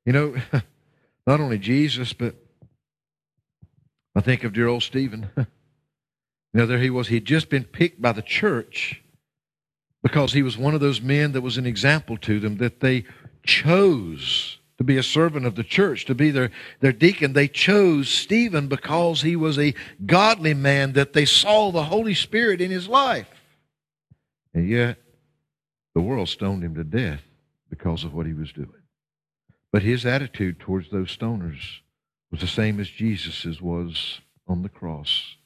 you 0.05 0.12
know, 0.12 0.35
not 1.26 1.40
only 1.40 1.59
Jesus, 1.59 2.12
but 2.12 2.35
I 4.14 4.20
think 4.20 4.44
of 4.44 4.53
dear 4.53 4.68
old 4.68 4.83
Stephen. 4.83 5.31
you 5.37 5.46
know, 6.53 6.66
there 6.66 6.79
he 6.79 6.90
was. 6.90 7.09
He'd 7.09 7.24
just 7.24 7.48
been 7.48 7.64
picked 7.64 8.00
by 8.00 8.12
the 8.12 8.22
church 8.22 9.03
because 10.03 10.33
he 10.33 10.42
was 10.42 10.57
one 10.57 10.74
of 10.74 10.81
those 10.81 11.00
men 11.00 11.33
that 11.33 11.42
was 11.42 11.59
an 11.59 11.66
example 11.66 12.16
to 12.18 12.40
them 12.40 12.57
that 12.57 12.81
they 12.81 13.05
chose 13.44 14.59
to 14.79 14.85
be 14.85 14.96
a 14.96 15.03
servant 15.03 15.44
of 15.44 15.57
the 15.57 15.62
church, 15.62 16.07
to 16.07 16.14
be 16.14 16.31
their, 16.31 16.50
their 16.81 16.92
deacon. 16.92 17.35
They 17.35 17.48
chose 17.48 18.09
Stephen 18.09 18.66
because 18.66 19.20
he 19.20 19.37
was 19.37 19.59
a 19.59 19.74
godly 20.07 20.55
man, 20.55 20.94
that 20.94 21.12
they 21.12 21.26
saw 21.26 21.70
the 21.70 21.85
Holy 21.85 22.14
Spirit 22.14 22.62
in 22.62 22.70
his 22.70 22.88
life. 22.88 23.29
And 24.55 24.68
yet, 24.68 24.98
the 25.94 26.00
world 26.00 26.29
stoned 26.29 26.62
him 26.62 26.74
to 26.74 26.85
death 26.85 27.22
because 27.68 28.05
of 28.05 28.14
what 28.14 28.26
he 28.26 28.33
was 28.33 28.53
doing. 28.53 28.68
But 29.72 29.83
his 29.83 30.05
attitude 30.05 30.59
towards 30.59 30.90
those 30.90 31.16
stoners 31.16 31.81
was 32.31 32.40
the 32.40 32.46
same 32.46 32.81
as 32.81 32.88
Jesus's 32.88 33.61
was 33.61 34.20
on 34.46 34.62
the 34.62 34.68
cross. 34.68 35.37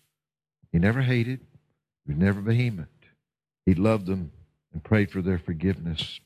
He 0.73 0.79
never 0.79 1.03
hated, 1.03 1.41
he 2.05 2.13
was 2.13 2.19
never 2.19 2.41
vehement. 2.41 2.89
He 3.67 3.75
loved 3.75 4.07
them 4.07 4.33
and 4.73 4.83
prayed 4.83 5.11
for 5.11 5.23
their 5.23 5.39
forgiveness. 5.39 6.21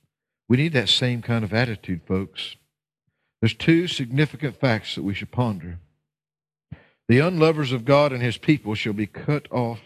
We 0.49 0.57
need 0.57 0.73
that 0.73 0.89
same 0.89 1.23
kind 1.23 1.45
of 1.45 1.53
attitude, 1.53 2.01
folks. 2.07 2.57
There's 3.41 3.55
two 3.55 3.87
significant 3.87 4.59
facts 4.59 4.95
that 4.95 5.05
we 5.05 5.15
should 5.15 5.31
ponder. 5.31 5.79
The 7.09 7.21
unlovers 7.21 7.73
of 7.73 7.85
God 7.85 8.13
and 8.13 8.23
his 8.23 8.39
people 8.39 8.75
shall 8.75 8.93
be 8.93 9.07
cut 9.07 9.47
off 9.51 9.81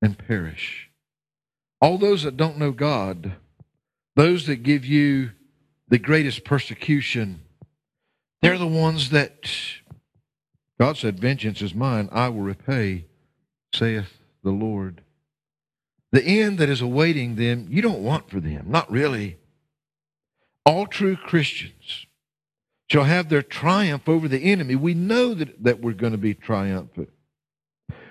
and 0.00 0.18
perish. 0.18 0.90
All 1.82 1.98
those 1.98 2.22
that 2.22 2.36
don't 2.36 2.58
know 2.58 2.70
God, 2.70 3.32
those 4.14 4.46
that 4.46 4.62
give 4.62 4.86
you 4.86 5.32
the 5.88 5.98
greatest 5.98 6.44
persecution, 6.44 7.42
they're 8.40 8.56
the 8.56 8.68
ones 8.68 9.10
that 9.10 9.50
God 10.78 10.96
said, 10.96 11.18
Vengeance 11.18 11.60
is 11.60 11.74
mine, 11.74 12.08
I 12.12 12.28
will 12.28 12.42
repay, 12.42 13.06
saith 13.74 14.22
the 14.44 14.52
Lord. 14.52 15.02
The 16.12 16.22
end 16.22 16.58
that 16.58 16.68
is 16.68 16.80
awaiting 16.80 17.34
them, 17.34 17.66
you 17.68 17.82
don't 17.82 18.04
want 18.04 18.30
for 18.30 18.38
them, 18.38 18.66
not 18.68 18.88
really. 18.88 19.38
All 20.64 20.86
true 20.86 21.16
Christians 21.16 22.06
shall 22.88 23.04
have 23.04 23.28
their 23.28 23.42
triumph 23.42 24.08
over 24.08 24.28
the 24.28 24.52
enemy. 24.52 24.76
We 24.76 24.94
know 24.94 25.34
that, 25.34 25.64
that 25.64 25.80
we're 25.80 25.94
going 25.94 26.12
to 26.12 26.18
be 26.18 26.34
triumphant. 26.34 27.10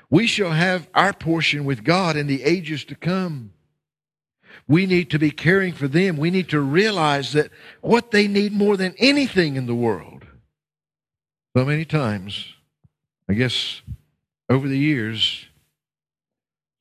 We 0.10 0.28
shall 0.28 0.52
have 0.52 0.90
our 0.94 1.14
portion 1.14 1.64
with 1.64 1.86
God 1.86 2.18
in 2.18 2.28
the 2.28 2.44
ages 2.44 2.84
to 2.86 2.96
come. 2.96 3.54
We 4.68 4.86
need 4.86 5.10
to 5.12 5.20
be 5.20 5.32
caring 5.32 5.74
for 5.74 5.88
them. 5.88 6.18
We 6.18 6.32
need 6.32 6.50
to 6.50 6.62
realize 6.62 7.34
that 7.34 7.52
what 7.82 8.12
they 8.12 8.28
need 8.28 8.54
more 8.54 8.78
than 8.78 8.96
anything 8.98 9.56
in 9.56 9.66
the 9.66 9.76
world. 9.76 10.26
So 11.56 11.66
many 11.66 11.84
times, 11.84 12.54
I 13.28 13.34
guess 13.34 13.82
over 14.50 14.68
the 14.68 14.78
years, 14.78 15.46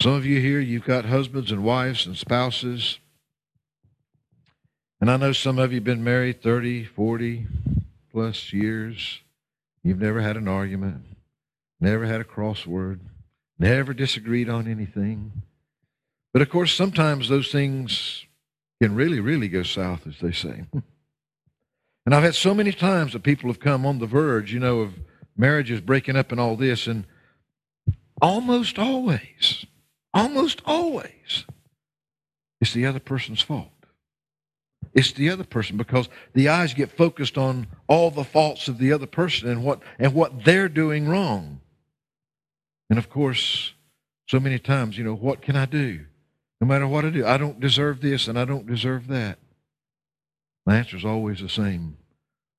some 0.01 0.13
of 0.13 0.25
you 0.25 0.41
here, 0.41 0.61
you've 0.61 0.85
got 0.85 1.05
husbands 1.05 1.51
and 1.51 1.63
wives 1.63 2.07
and 2.07 2.17
spouses. 2.17 2.99
And 5.01 5.11
I 5.11 5.17
know 5.17 5.33
some 5.33 5.59
of 5.59 5.73
you 5.73 5.77
have 5.77 5.85
been 5.85 6.05
married 6.05 6.43
30, 6.43 6.85
40 6.85 7.47
plus 8.11 8.53
years. 8.53 9.21
You've 9.83 10.01
never 10.01 10.21
had 10.21 10.37
an 10.37 10.49
argument, 10.49 11.05
never 11.81 12.07
had 12.07 12.21
a 12.21 12.25
crossword, 12.25 13.01
never 13.59 13.93
disagreed 13.93 14.49
on 14.49 14.69
anything. 14.69 15.33
But 16.33 16.43
of 16.43 16.51
course, 16.51 16.75
sometimes 16.75 17.29
those 17.29 17.51
things 17.51 18.25
can 18.81 18.95
really, 18.95 19.21
really 19.21 19.49
go 19.49 19.63
south, 19.63 20.07
as 20.07 20.19
they 20.21 20.33
say. 20.33 20.65
and 20.73 22.15
I've 22.15 22.23
had 22.23 22.35
so 22.35 22.55
many 22.55 22.73
times 22.73 23.13
that 23.13 23.23
people 23.23 23.51
have 23.51 23.61
come 23.61 23.85
on 23.85 23.99
the 23.99 24.07
verge, 24.07 24.53
you 24.53 24.61
know, 24.61 24.81
of 24.81 24.95
marriages 25.37 25.81
breaking 25.81 26.17
up 26.17 26.31
and 26.31 26.41
all 26.41 26.57
this, 26.57 26.87
and 26.87 27.05
almost 28.23 28.79
always, 28.79 29.67
almost 30.15 30.63
always, 30.65 31.45
it's 32.61 32.73
the 32.73 32.87
other 32.87 33.01
person's 33.01 33.43
fault. 33.43 33.69
It's 34.93 35.13
the 35.13 35.31
other 35.31 35.45
person 35.45 35.77
because 35.77 36.09
the 36.35 36.49
eyes 36.49 36.75
get 36.75 36.91
focused 36.91 37.39
on 37.39 37.69
all 37.87 38.11
the 38.11 38.25
faults 38.25 38.67
of 38.69 38.79
the 38.79 38.93
other 38.93 39.07
person 39.07 39.49
and 39.49 39.63
what 39.63 39.81
and 39.99 40.15
what 40.15 40.45
they're 40.45 40.69
doing 40.69 41.09
wrong. 41.09 41.61
And 42.89 42.99
of 42.99 43.09
course, 43.09 43.73
so 44.27 44.41
many 44.41 44.59
times, 44.59 44.99
you 44.99 45.05
know, 45.05 45.15
what 45.15 45.43
can 45.43 45.55
I 45.55 45.67
do? 45.67 46.07
No 46.61 46.67
matter 46.67 46.87
what 46.87 47.05
I 47.05 47.11
do, 47.11 47.25
I 47.25 47.39
don't 47.39 47.61
deserve 47.61 48.01
this 48.01 48.29
and 48.29 48.39
I 48.39 48.45
don't 48.45 48.67
deserve 48.67 49.09
that. 49.09 49.39
My 50.67 50.77
answer 50.77 50.97
is 50.97 51.05
always 51.05 51.41
the 51.41 51.49
same. 51.49 51.97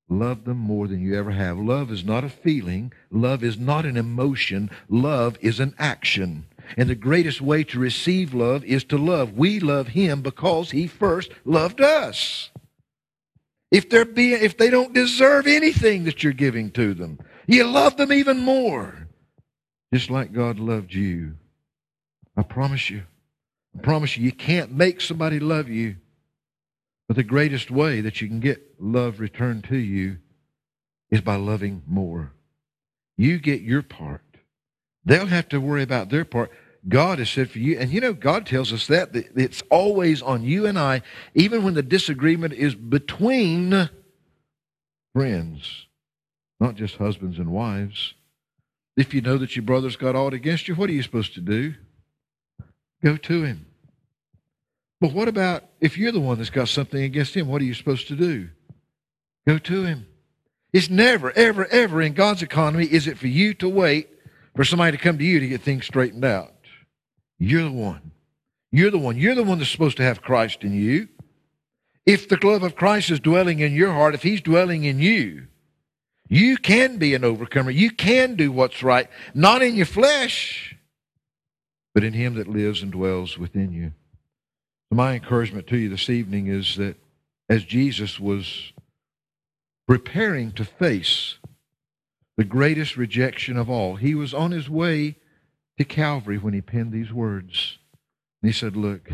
Love 0.08 0.44
them 0.44 0.58
more 0.58 0.88
than 0.88 1.00
you 1.00 1.16
ever 1.16 1.30
have. 1.30 1.58
Love 1.58 1.90
is 1.90 2.04
not 2.04 2.24
a 2.24 2.28
feeling. 2.28 2.92
Love 3.10 3.42
is 3.42 3.58
not 3.58 3.86
an 3.86 3.96
emotion. 3.96 4.70
Love 4.88 5.38
is 5.40 5.60
an 5.60 5.74
action. 5.78 6.46
And 6.76 6.90
the 6.90 6.94
greatest 6.94 7.40
way 7.40 7.64
to 7.64 7.78
receive 7.78 8.34
love 8.34 8.64
is 8.64 8.84
to 8.84 8.98
love. 8.98 9.34
We 9.34 9.60
love 9.60 9.88
him 9.88 10.20
because 10.20 10.70
he 10.70 10.86
first 10.86 11.30
loved 11.44 11.80
us. 11.80 12.50
If 13.70 13.88
they're 13.88 14.04
being, 14.04 14.42
if 14.42 14.58
they 14.58 14.68
don't 14.68 14.92
deserve 14.92 15.46
anything 15.46 16.04
that 16.04 16.22
you're 16.22 16.34
giving 16.34 16.70
to 16.72 16.92
them, 16.92 17.18
you 17.46 17.64
love 17.64 17.96
them 17.96 18.12
even 18.12 18.40
more. 18.40 19.08
Just 19.94 20.10
like 20.10 20.32
God 20.32 20.58
loved 20.58 20.92
you. 20.92 21.34
I 22.36 22.42
promise 22.42 22.90
you. 22.90 23.02
I 23.76 23.82
promise 23.82 24.16
you, 24.16 24.24
you 24.24 24.32
can't 24.32 24.72
make 24.72 25.00
somebody 25.00 25.40
love 25.40 25.68
you. 25.68 25.96
But 27.08 27.16
the 27.16 27.22
greatest 27.22 27.70
way 27.70 28.00
that 28.00 28.20
you 28.20 28.28
can 28.28 28.40
get 28.40 28.80
love 28.80 29.20
returned 29.20 29.64
to 29.64 29.76
you 29.76 30.18
is 31.10 31.20
by 31.20 31.36
loving 31.36 31.82
more. 31.86 32.32
You 33.16 33.38
get 33.38 33.60
your 33.60 33.82
part. 33.82 34.22
They'll 35.04 35.26
have 35.26 35.48
to 35.50 35.60
worry 35.60 35.82
about 35.82 36.10
their 36.10 36.24
part. 36.24 36.50
God 36.88 37.18
has 37.18 37.30
said 37.30 37.50
for 37.50 37.58
you, 37.58 37.78
and 37.78 37.92
you 37.92 38.00
know, 38.00 38.12
God 38.12 38.46
tells 38.46 38.72
us 38.72 38.86
that, 38.88 39.12
that 39.12 39.26
it's 39.36 39.62
always 39.70 40.20
on 40.20 40.42
you 40.42 40.66
and 40.66 40.78
I, 40.78 41.02
even 41.34 41.62
when 41.62 41.74
the 41.74 41.82
disagreement 41.82 42.54
is 42.54 42.74
between 42.74 43.88
friends, 45.14 45.86
not 46.58 46.74
just 46.74 46.96
husbands 46.96 47.38
and 47.38 47.52
wives. 47.52 48.14
If 48.96 49.14
you 49.14 49.20
know 49.20 49.38
that 49.38 49.54
your 49.54 49.64
brother's 49.64 49.96
got 49.96 50.16
aught 50.16 50.34
against 50.34 50.66
you, 50.66 50.74
what 50.74 50.90
are 50.90 50.92
you 50.92 51.02
supposed 51.02 51.34
to 51.34 51.40
do? 51.40 51.74
Go 53.02 53.16
to 53.16 53.42
him. 53.42 53.66
But 55.00 55.12
what 55.12 55.28
about 55.28 55.64
if 55.80 55.98
you're 55.98 56.12
the 56.12 56.20
one 56.20 56.38
that's 56.38 56.50
got 56.50 56.68
something 56.68 57.02
against 57.02 57.34
him? 57.34 57.48
What 57.48 57.60
are 57.60 57.64
you 57.64 57.74
supposed 57.74 58.08
to 58.08 58.16
do? 58.16 58.48
Go 59.46 59.58
to 59.58 59.84
him. 59.84 60.06
It's 60.72 60.88
never, 60.88 61.32
ever, 61.32 61.66
ever 61.66 62.00
in 62.00 62.14
God's 62.14 62.42
economy 62.42 62.86
is 62.86 63.06
it 63.06 63.18
for 63.18 63.26
you 63.26 63.52
to 63.54 63.68
wait 63.68 64.08
for 64.54 64.64
somebody 64.64 64.96
to 64.96 65.02
come 65.02 65.18
to 65.18 65.24
you 65.24 65.40
to 65.40 65.48
get 65.48 65.62
things 65.62 65.86
straightened 65.86 66.24
out. 66.24 66.52
You're 67.38 67.64
the 67.64 67.72
one. 67.72 68.12
You're 68.70 68.90
the 68.90 68.98
one. 68.98 69.16
You're 69.16 69.34
the 69.34 69.42
one 69.42 69.58
that's 69.58 69.70
supposed 69.70 69.96
to 69.98 70.04
have 70.04 70.22
Christ 70.22 70.62
in 70.62 70.72
you. 70.72 71.08
If 72.06 72.28
the 72.28 72.38
love 72.42 72.62
of 72.62 72.76
Christ 72.76 73.10
is 73.10 73.20
dwelling 73.20 73.58
in 73.58 73.74
your 73.74 73.92
heart, 73.92 74.14
if 74.14 74.22
he's 74.22 74.40
dwelling 74.40 74.84
in 74.84 74.98
you, 74.98 75.46
you 76.28 76.56
can 76.56 76.96
be 76.96 77.14
an 77.14 77.24
overcomer. 77.24 77.70
You 77.70 77.90
can 77.90 78.36
do 78.36 78.50
what's 78.50 78.82
right, 78.82 79.08
not 79.34 79.62
in 79.62 79.74
your 79.74 79.86
flesh, 79.86 80.74
but 81.94 82.04
in 82.04 82.12
him 82.12 82.34
that 82.34 82.48
lives 82.48 82.82
and 82.82 82.92
dwells 82.92 83.38
within 83.38 83.72
you. 83.72 83.92
My 84.90 85.14
encouragement 85.14 85.66
to 85.68 85.76
you 85.76 85.88
this 85.88 86.10
evening 86.10 86.48
is 86.48 86.76
that 86.76 86.96
as 87.48 87.64
Jesus 87.64 88.20
was 88.20 88.72
preparing 89.86 90.52
to 90.52 90.64
face 90.64 91.38
the 92.36 92.44
greatest 92.44 92.96
rejection 92.96 93.56
of 93.56 93.70
all, 93.70 93.96
he 93.96 94.14
was 94.14 94.34
on 94.34 94.50
his 94.50 94.68
way 94.68 95.16
to 95.78 95.84
Calvary 95.84 96.38
when 96.38 96.54
he 96.54 96.60
penned 96.60 96.92
these 96.92 97.12
words. 97.12 97.78
And 98.42 98.50
he 98.50 98.52
said, 98.52 98.76
Look, 98.76 99.10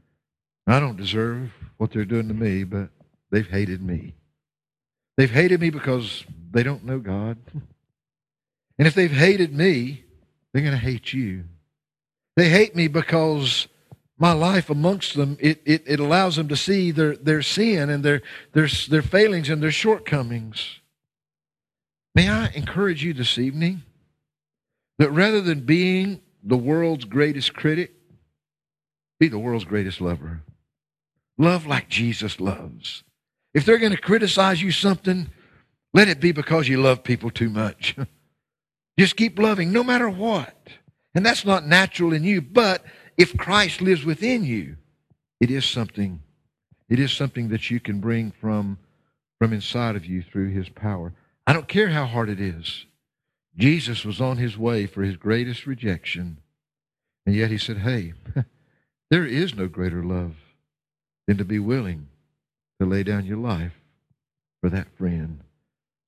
I 0.66 0.80
don't 0.80 0.96
deserve 0.96 1.52
what 1.78 1.92
they're 1.92 2.04
doing 2.04 2.28
to 2.28 2.34
me, 2.34 2.64
but 2.64 2.90
they've 3.30 3.48
hated 3.48 3.82
me. 3.82 4.14
They've 5.16 5.30
hated 5.30 5.60
me 5.60 5.70
because 5.70 6.24
they 6.50 6.62
don't 6.62 6.84
know 6.84 6.98
God. 6.98 7.38
And 8.78 8.86
if 8.86 8.94
they've 8.94 9.10
hated 9.10 9.52
me, 9.52 10.04
they're 10.52 10.62
going 10.62 10.72
to 10.72 10.78
hate 10.78 11.12
you. 11.12 11.44
They 12.38 12.50
hate 12.50 12.76
me 12.76 12.86
because 12.86 13.66
my 14.16 14.30
life 14.30 14.70
amongst 14.70 15.16
them, 15.16 15.36
it, 15.40 15.60
it, 15.64 15.82
it 15.88 15.98
allows 15.98 16.36
them 16.36 16.46
to 16.46 16.56
see 16.56 16.92
their, 16.92 17.16
their 17.16 17.42
sin 17.42 17.90
and 17.90 18.04
their, 18.04 18.22
their, 18.52 18.68
their 18.88 19.02
failings 19.02 19.48
and 19.48 19.60
their 19.60 19.72
shortcomings. 19.72 20.78
May 22.14 22.28
I 22.28 22.50
encourage 22.50 23.02
you 23.02 23.12
this 23.12 23.38
evening 23.38 23.82
that 24.98 25.10
rather 25.10 25.40
than 25.40 25.66
being 25.66 26.20
the 26.44 26.56
world's 26.56 27.06
greatest 27.06 27.54
critic, 27.54 27.90
be 29.18 29.26
the 29.26 29.40
world's 29.40 29.64
greatest 29.64 30.00
lover. 30.00 30.42
Love 31.38 31.66
like 31.66 31.88
Jesus 31.88 32.38
loves. 32.38 33.02
If 33.52 33.64
they're 33.64 33.78
going 33.78 33.96
to 33.96 34.00
criticize 34.00 34.62
you 34.62 34.70
something, 34.70 35.28
let 35.92 36.06
it 36.06 36.20
be 36.20 36.30
because 36.30 36.68
you 36.68 36.80
love 36.80 37.02
people 37.02 37.32
too 37.32 37.50
much. 37.50 37.96
Just 38.96 39.16
keep 39.16 39.40
loving 39.40 39.72
no 39.72 39.82
matter 39.82 40.08
what. 40.08 40.54
And 41.14 41.24
that's 41.24 41.44
not 41.44 41.66
natural 41.66 42.12
in 42.12 42.24
you, 42.24 42.40
but 42.40 42.84
if 43.16 43.36
Christ 43.36 43.80
lives 43.80 44.04
within 44.04 44.44
you, 44.44 44.76
it 45.40 45.50
is 45.50 45.64
something 45.64 46.22
it 46.88 46.98
is 46.98 47.12
something 47.12 47.50
that 47.50 47.70
you 47.70 47.80
can 47.80 48.00
bring 48.00 48.30
from 48.30 48.78
from 49.38 49.52
inside 49.52 49.94
of 49.94 50.06
you 50.06 50.22
through 50.22 50.50
his 50.50 50.68
power. 50.68 51.12
I 51.46 51.52
don't 51.52 51.68
care 51.68 51.90
how 51.90 52.06
hard 52.06 52.28
it 52.28 52.40
is. 52.40 52.86
Jesus 53.56 54.04
was 54.04 54.20
on 54.20 54.36
his 54.36 54.58
way 54.58 54.86
for 54.86 55.02
his 55.02 55.16
greatest 55.16 55.66
rejection. 55.66 56.38
And 57.26 57.34
yet 57.34 57.50
he 57.50 57.58
said, 57.58 57.78
Hey, 57.78 58.14
there 59.10 59.26
is 59.26 59.54
no 59.54 59.68
greater 59.68 60.02
love 60.02 60.34
than 61.26 61.36
to 61.36 61.44
be 61.44 61.58
willing 61.58 62.08
to 62.80 62.86
lay 62.86 63.02
down 63.02 63.26
your 63.26 63.36
life 63.36 63.74
for 64.60 64.70
that 64.70 64.96
friend. 64.96 65.40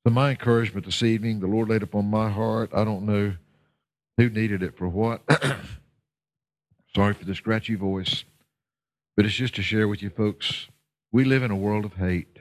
So, 0.05 0.12
my 0.12 0.30
encouragement 0.30 0.86
this 0.86 1.03
evening, 1.03 1.40
the 1.40 1.46
Lord 1.46 1.68
laid 1.68 1.82
upon 1.82 2.07
my 2.07 2.30
heart. 2.30 2.70
I 2.72 2.84
don't 2.84 3.05
know 3.05 3.34
who 4.20 4.28
needed 4.28 4.62
it 4.62 4.76
for 4.76 4.86
what. 4.86 5.22
Sorry 6.94 7.14
for 7.14 7.24
the 7.24 7.34
scratchy 7.34 7.74
voice, 7.74 8.24
but 9.16 9.24
it's 9.24 9.34
just 9.34 9.54
to 9.54 9.62
share 9.62 9.88
with 9.88 10.02
you 10.02 10.10
folks. 10.10 10.68
We 11.10 11.24
live 11.24 11.42
in 11.42 11.50
a 11.50 11.56
world 11.56 11.86
of 11.86 11.94
hate. 11.94 12.38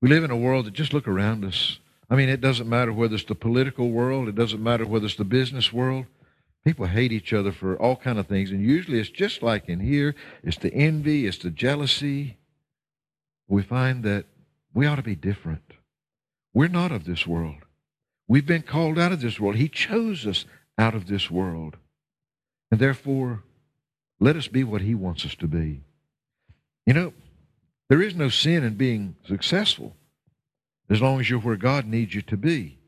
We 0.00 0.08
live 0.08 0.24
in 0.24 0.32
a 0.32 0.36
world 0.36 0.66
that 0.66 0.74
just 0.74 0.92
look 0.92 1.06
around 1.06 1.44
us. 1.44 1.78
I 2.10 2.16
mean, 2.16 2.28
it 2.28 2.40
doesn't 2.40 2.68
matter 2.68 2.92
whether 2.92 3.14
it's 3.14 3.24
the 3.24 3.36
political 3.36 3.90
world, 3.90 4.26
it 4.26 4.34
doesn't 4.34 4.62
matter 4.62 4.84
whether 4.84 5.06
it's 5.06 5.14
the 5.14 5.24
business 5.24 5.72
world. 5.72 6.06
People 6.64 6.86
hate 6.86 7.12
each 7.12 7.32
other 7.32 7.52
for 7.52 7.76
all 7.80 7.96
kind 7.96 8.18
of 8.18 8.26
things, 8.26 8.50
and 8.50 8.60
usually 8.60 8.98
it's 8.98 9.08
just 9.08 9.40
like 9.40 9.68
in 9.68 9.78
here. 9.78 10.16
It's 10.42 10.58
the 10.58 10.74
envy, 10.74 11.26
it's 11.26 11.38
the 11.38 11.50
jealousy. 11.50 12.38
We 13.46 13.62
find 13.62 14.02
that 14.02 14.26
we 14.74 14.86
ought 14.86 14.96
to 14.96 15.02
be 15.02 15.16
different. 15.16 15.74
We're 16.52 16.68
not 16.68 16.90
of 16.90 17.04
this 17.04 17.24
world. 17.24 17.56
We've 18.26 18.46
been 18.46 18.62
called 18.62 18.98
out 18.98 19.12
of 19.12 19.20
this 19.20 19.38
world. 19.38 19.56
He 19.56 19.68
chose 19.68 20.26
us 20.26 20.44
out 20.82 20.94
of 20.96 21.06
this 21.06 21.30
world. 21.30 21.76
And 22.72 22.80
therefore, 22.80 23.44
let 24.18 24.34
us 24.36 24.48
be 24.48 24.64
what 24.64 24.82
He 24.82 24.96
wants 24.96 25.24
us 25.24 25.36
to 25.36 25.46
be. 25.46 25.82
You 26.86 26.94
know, 26.94 27.12
there 27.88 28.02
is 28.02 28.16
no 28.16 28.28
sin 28.28 28.64
in 28.64 28.74
being 28.74 29.14
successful 29.26 29.94
as 30.90 31.00
long 31.00 31.20
as 31.20 31.30
you're 31.30 31.38
where 31.38 31.56
God 31.56 31.86
needs 31.86 32.14
you 32.14 32.22
to 32.22 32.36
be. 32.36 32.78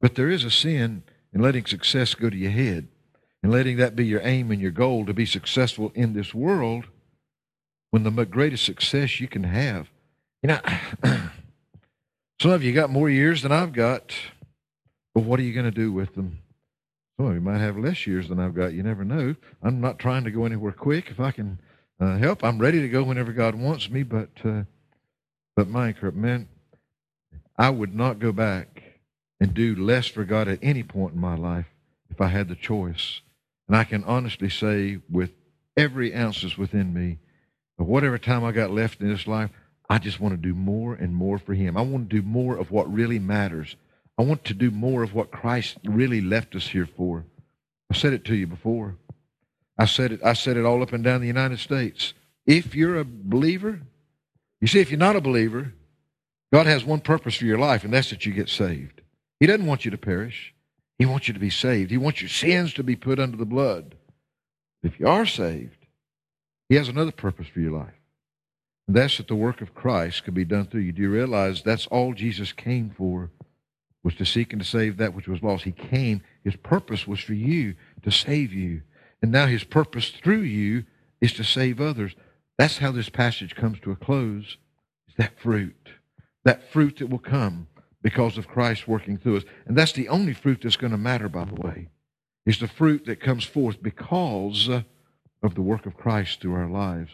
But 0.00 0.16
there 0.16 0.28
is 0.28 0.42
a 0.42 0.50
sin 0.50 1.04
in 1.32 1.40
letting 1.40 1.66
success 1.66 2.14
go 2.14 2.30
to 2.30 2.36
your 2.36 2.50
head 2.50 2.88
and 3.42 3.52
letting 3.52 3.76
that 3.76 3.94
be 3.94 4.04
your 4.04 4.20
aim 4.24 4.50
and 4.50 4.60
your 4.60 4.72
goal 4.72 5.06
to 5.06 5.14
be 5.14 5.26
successful 5.26 5.92
in 5.94 6.14
this 6.14 6.34
world 6.34 6.86
when 7.90 8.02
the 8.02 8.24
greatest 8.24 8.64
success 8.64 9.20
you 9.20 9.28
can 9.28 9.44
have. 9.44 9.88
You 10.42 10.48
know, 10.48 10.60
some 12.40 12.50
of 12.50 12.64
you 12.64 12.72
got 12.72 12.90
more 12.90 13.08
years 13.08 13.42
than 13.42 13.52
I've 13.52 13.72
got, 13.72 14.12
but 15.14 15.22
what 15.22 15.38
are 15.38 15.44
you 15.44 15.54
going 15.54 15.64
to 15.64 15.70
do 15.70 15.92
with 15.92 16.14
them? 16.16 16.40
Some 17.18 17.26
of 17.26 17.34
you 17.34 17.40
might 17.40 17.58
have 17.58 17.76
less 17.76 18.06
years 18.06 18.28
than 18.28 18.38
I've 18.38 18.54
got. 18.54 18.74
You 18.74 18.84
never 18.84 19.04
know. 19.04 19.34
I'm 19.60 19.80
not 19.80 19.98
trying 19.98 20.22
to 20.22 20.30
go 20.30 20.44
anywhere 20.44 20.70
quick. 20.70 21.10
If 21.10 21.18
I 21.18 21.32
can 21.32 21.58
uh, 21.98 22.16
help, 22.16 22.44
I'm 22.44 22.60
ready 22.60 22.80
to 22.80 22.88
go 22.88 23.02
whenever 23.02 23.32
God 23.32 23.56
wants 23.56 23.90
me. 23.90 24.04
But, 24.04 24.28
uh, 24.44 24.62
but 25.56 25.68
my 25.68 25.88
encouragement, 25.88 26.46
I 27.56 27.70
would 27.70 27.92
not 27.92 28.20
go 28.20 28.30
back 28.30 28.84
and 29.40 29.52
do 29.52 29.74
less 29.74 30.06
for 30.06 30.22
God 30.22 30.46
at 30.46 30.60
any 30.62 30.84
point 30.84 31.14
in 31.14 31.20
my 31.20 31.34
life 31.34 31.66
if 32.08 32.20
I 32.20 32.28
had 32.28 32.48
the 32.48 32.54
choice. 32.54 33.20
And 33.66 33.76
I 33.76 33.82
can 33.82 34.04
honestly 34.04 34.48
say, 34.48 34.98
with 35.10 35.32
every 35.76 36.14
ounce 36.14 36.42
that's 36.42 36.56
within 36.56 36.94
me, 36.94 37.18
whatever 37.78 38.18
time 38.18 38.44
I 38.44 38.52
got 38.52 38.70
left 38.70 39.00
in 39.00 39.08
this 39.08 39.26
life, 39.26 39.50
I 39.90 39.98
just 39.98 40.20
want 40.20 40.34
to 40.34 40.40
do 40.40 40.54
more 40.54 40.94
and 40.94 41.16
more 41.16 41.38
for 41.38 41.54
Him. 41.54 41.76
I 41.76 41.80
want 41.80 42.10
to 42.10 42.16
do 42.20 42.22
more 42.22 42.56
of 42.56 42.70
what 42.70 42.92
really 42.92 43.18
matters. 43.18 43.74
I 44.18 44.22
want 44.22 44.44
to 44.46 44.54
do 44.54 44.72
more 44.72 45.04
of 45.04 45.14
what 45.14 45.30
Christ 45.30 45.78
really 45.84 46.20
left 46.20 46.56
us 46.56 46.66
here 46.66 46.88
for. 46.96 47.24
I 47.90 47.94
said 47.94 48.12
it 48.12 48.24
to 48.24 48.34
you 48.34 48.48
before. 48.48 48.96
I 49.78 49.84
said 49.84 50.10
it, 50.10 50.20
I 50.24 50.32
said 50.32 50.56
it 50.56 50.64
all 50.64 50.82
up 50.82 50.92
and 50.92 51.04
down 51.04 51.20
the 51.20 51.28
United 51.28 51.60
States. 51.60 52.14
If 52.44 52.74
you're 52.74 52.98
a 52.98 53.04
believer, 53.04 53.80
you 54.60 54.66
see, 54.66 54.80
if 54.80 54.90
you're 54.90 54.98
not 54.98 55.14
a 55.14 55.20
believer, 55.20 55.72
God 56.52 56.66
has 56.66 56.84
one 56.84 57.00
purpose 57.00 57.36
for 57.36 57.44
your 57.44 57.58
life, 57.58 57.84
and 57.84 57.92
that's 57.92 58.10
that 58.10 58.26
you 58.26 58.32
get 58.32 58.48
saved. 58.48 59.02
He 59.38 59.46
doesn't 59.46 59.66
want 59.66 59.84
you 59.84 59.92
to 59.92 59.98
perish. 59.98 60.52
He 60.98 61.06
wants 61.06 61.28
you 61.28 61.34
to 61.34 61.40
be 61.40 61.50
saved. 61.50 61.92
He 61.92 61.96
wants 61.96 62.20
your 62.20 62.28
sins 62.28 62.74
to 62.74 62.82
be 62.82 62.96
put 62.96 63.20
under 63.20 63.36
the 63.36 63.46
blood. 63.46 63.94
If 64.82 64.98
you 64.98 65.06
are 65.06 65.26
saved, 65.26 65.86
He 66.68 66.74
has 66.74 66.88
another 66.88 67.12
purpose 67.12 67.46
for 67.46 67.60
your 67.60 67.72
life. 67.72 67.94
And 68.88 68.96
that's 68.96 69.18
that 69.18 69.28
the 69.28 69.36
work 69.36 69.60
of 69.60 69.74
Christ 69.74 70.24
could 70.24 70.34
be 70.34 70.44
done 70.44 70.66
through 70.66 70.80
you. 70.80 70.92
Do 70.92 71.02
you 71.02 71.10
realize 71.10 71.62
that's 71.62 71.86
all 71.86 72.14
Jesus 72.14 72.52
came 72.52 72.90
for? 72.90 73.30
Was 74.08 74.14
to 74.14 74.24
seek 74.24 74.54
and 74.54 74.62
to 74.62 74.66
save 74.66 74.96
that 74.96 75.12
which 75.12 75.28
was 75.28 75.42
lost. 75.42 75.64
He 75.64 75.70
came, 75.70 76.22
his 76.42 76.56
purpose 76.56 77.06
was 77.06 77.20
for 77.20 77.34
you 77.34 77.74
to 78.00 78.10
save 78.10 78.54
you. 78.54 78.80
And 79.20 79.30
now 79.30 79.44
his 79.44 79.64
purpose 79.64 80.08
through 80.08 80.40
you 80.40 80.84
is 81.20 81.34
to 81.34 81.44
save 81.44 81.78
others. 81.78 82.14
That's 82.56 82.78
how 82.78 82.90
this 82.90 83.10
passage 83.10 83.54
comes 83.54 83.78
to 83.80 83.90
a 83.90 83.96
close. 83.96 84.56
Is 85.08 85.14
that 85.18 85.38
fruit. 85.38 85.90
That 86.44 86.72
fruit 86.72 87.00
that 87.00 87.10
will 87.10 87.18
come 87.18 87.66
because 88.00 88.38
of 88.38 88.48
Christ 88.48 88.88
working 88.88 89.18
through 89.18 89.36
us. 89.36 89.44
And 89.66 89.76
that's 89.76 89.92
the 89.92 90.08
only 90.08 90.32
fruit 90.32 90.60
that's 90.62 90.78
going 90.78 90.92
to 90.92 90.96
matter, 90.96 91.28
by 91.28 91.44
the 91.44 91.60
way, 91.60 91.90
is 92.46 92.60
the 92.60 92.66
fruit 92.66 93.04
that 93.04 93.20
comes 93.20 93.44
forth 93.44 93.82
because 93.82 94.70
of 95.42 95.54
the 95.54 95.60
work 95.60 95.84
of 95.84 95.98
Christ 95.98 96.40
through 96.40 96.54
our 96.54 96.70
lives. 96.70 97.10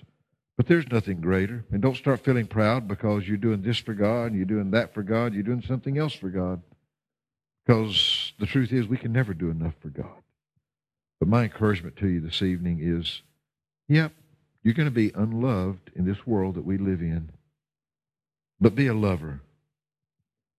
But 0.57 0.69
there's 0.69 0.87
nothing 0.93 1.21
greater. 1.21 1.65
And 1.73 1.83
don't 1.83 1.97
start 1.97 2.21
feeling 2.21 2.47
proud 2.47 2.87
because 2.87 3.27
you're 3.27 3.37
doing 3.37 3.63
this 3.63 3.79
for 3.79 3.95
God 3.95 4.27
and 4.27 4.37
you're 4.37 4.45
doing 4.45 4.71
that 4.71 4.95
for 4.95 5.03
God, 5.03 5.35
you're 5.35 5.43
doing 5.43 5.65
something 5.67 5.99
else 5.99 6.15
for 6.15 6.29
God. 6.29 6.63
Because 7.65 8.33
the 8.39 8.47
truth 8.47 8.73
is, 8.73 8.87
we 8.87 8.97
can 8.97 9.13
never 9.13 9.33
do 9.33 9.51
enough 9.51 9.75
for 9.81 9.89
God. 9.89 10.23
But 11.19 11.29
my 11.29 11.45
encouragement 11.45 11.97
to 11.97 12.09
you 12.09 12.21
this 12.21 12.43
evening 12.43 12.81
is 12.83 13.23
yep, 13.89 14.13
you're 14.63 14.75
going 14.75 14.89
to 14.89 14.95
be 14.95 15.13
unloved 15.15 15.91
in 15.95 16.05
this 16.05 16.27
world 16.27 16.57
that 16.57 16.65
we 16.65 16.79
live 16.79 17.01
in. 17.01 17.31
But 18.61 18.75
be 18.75 18.87
a 18.87 18.95
lover. 18.95 19.41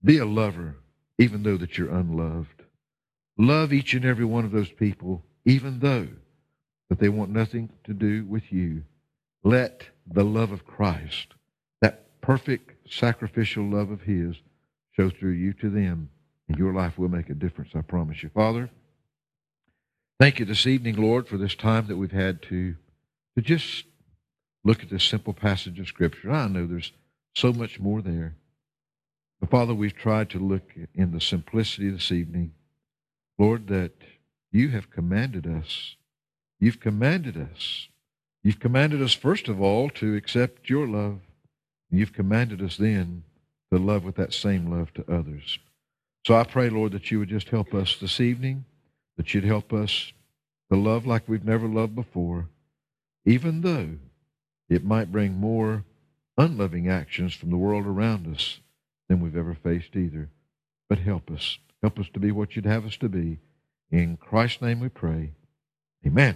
Be 0.04 0.18
a 0.18 0.26
lover, 0.26 0.78
even 1.18 1.44
though 1.44 1.58
that 1.58 1.78
you're 1.78 1.94
unloved. 1.94 2.64
Love 3.38 3.74
each 3.74 3.94
and 3.94 4.06
every 4.06 4.26
one 4.26 4.46
of 4.46 4.52
those 4.52 4.72
people, 4.72 5.24
even 5.46 5.80
though 5.80 6.08
that 6.90 7.00
they 7.00 7.10
want 7.10 7.32
nothing 7.32 7.70
to 7.84 7.94
do 7.94 8.24
with 8.26 8.52
you. 8.52 8.84
Let 9.44 9.90
the 10.08 10.24
love 10.24 10.52
of 10.52 10.66
Christ, 10.66 11.34
that 11.82 12.22
perfect 12.22 12.92
sacrificial 12.92 13.64
love 13.64 13.90
of 13.92 14.02
His, 14.02 14.36
show 14.92 15.10
through 15.10 15.32
you 15.32 15.54
to 15.54 15.70
them, 15.70 16.10
and 16.48 16.58
your 16.58 16.74
life 16.74 16.98
will 16.98 17.10
make 17.10 17.30
a 17.30 17.34
difference, 17.34 17.72
I 17.76 17.82
promise 17.82 18.24
you. 18.24 18.30
Father, 18.30 18.70
thank 20.20 20.40
you 20.40 20.46
this 20.46 20.68
evening, 20.68 20.96
Lord, 20.96 21.28
for 21.28 21.38
this 21.38 21.56
time 21.56 21.88
that 21.88 21.98
we've 21.98 22.12
had 22.12 22.42
to, 22.44 22.76
to 23.36 23.42
just 23.42 23.86
look 24.64 24.84
at 24.84 24.90
this 24.90 25.04
simple 25.04 25.34
passage 25.34 25.80
of 25.80 25.88
Scripture. 25.88 26.32
I 26.32 26.48
know 26.48 26.68
there's 26.68 26.92
so 27.34 27.52
much 27.54 27.80
more 27.80 28.02
there. 28.02 28.36
But 29.40 29.50
Father, 29.50 29.74
we've 29.74 29.96
tried 29.96 30.30
to 30.32 30.40
look 30.40 30.72
in 30.94 31.12
the 31.12 31.22
simplicity 31.22 31.90
this 31.90 32.12
evening, 32.12 32.54
Lord, 33.38 33.68
that 33.68 33.94
you 34.52 34.70
have 34.70 34.90
commanded 34.90 35.46
us. 35.46 35.96
You've 36.60 36.80
commanded 36.80 37.38
us. 37.38 37.90
You've 38.44 38.60
commanded 38.60 39.02
us, 39.02 39.14
first 39.14 39.48
of 39.48 39.62
all, 39.62 39.90
to 39.92 40.16
accept 40.16 40.70
your 40.70 40.88
love. 40.88 41.20
You've 41.90 42.14
commanded 42.14 42.62
us 42.62 42.78
then 42.78 43.24
to 43.72 43.80
love 43.80 44.04
with 44.04 44.16
that 44.16 44.34
same 44.34 44.72
love 44.72 44.94
to 44.94 45.12
others. 45.12 45.60
So 46.26 46.36
I 46.36 46.44
pray, 46.44 46.70
Lord, 46.70 46.92
that 46.94 47.12
you 47.12 47.20
would 47.20 47.30
just 47.30 47.50
help 47.50 47.76
us 47.76 47.98
this 47.98 48.20
evening, 48.20 48.66
that 49.16 49.34
you'd 49.34 49.44
help 49.44 49.72
us 49.72 50.12
to 50.72 50.78
love 50.78 51.06
like 51.06 51.30
we've 51.30 51.46
never 51.46 51.68
loved 51.68 51.94
before, 51.94 52.50
even 53.26 53.62
though 53.62 53.92
it 54.68 54.84
might 54.84 55.12
bring 55.12 55.36
more 55.36 55.84
unloving 56.36 56.90
actions 56.90 57.36
from 57.36 57.52
the 57.52 57.58
world 57.58 57.86
around 57.86 58.34
us 58.34 58.60
than 59.08 59.20
we've 59.20 59.38
ever 59.38 59.54
faced 59.54 59.96
either. 59.96 60.30
But 60.90 60.98
help 60.98 61.30
us. 61.30 61.60
Help 61.84 62.00
us 62.00 62.08
to 62.16 62.20
be 62.20 62.32
what 62.32 62.56
you'd 62.56 62.66
have 62.66 62.86
us 62.86 62.98
to 62.98 63.10
be. 63.10 63.38
In 63.92 64.18
Christ's 64.18 64.64
name 64.64 64.80
we 64.80 64.90
pray. 64.90 65.34
Amen. 66.08 66.36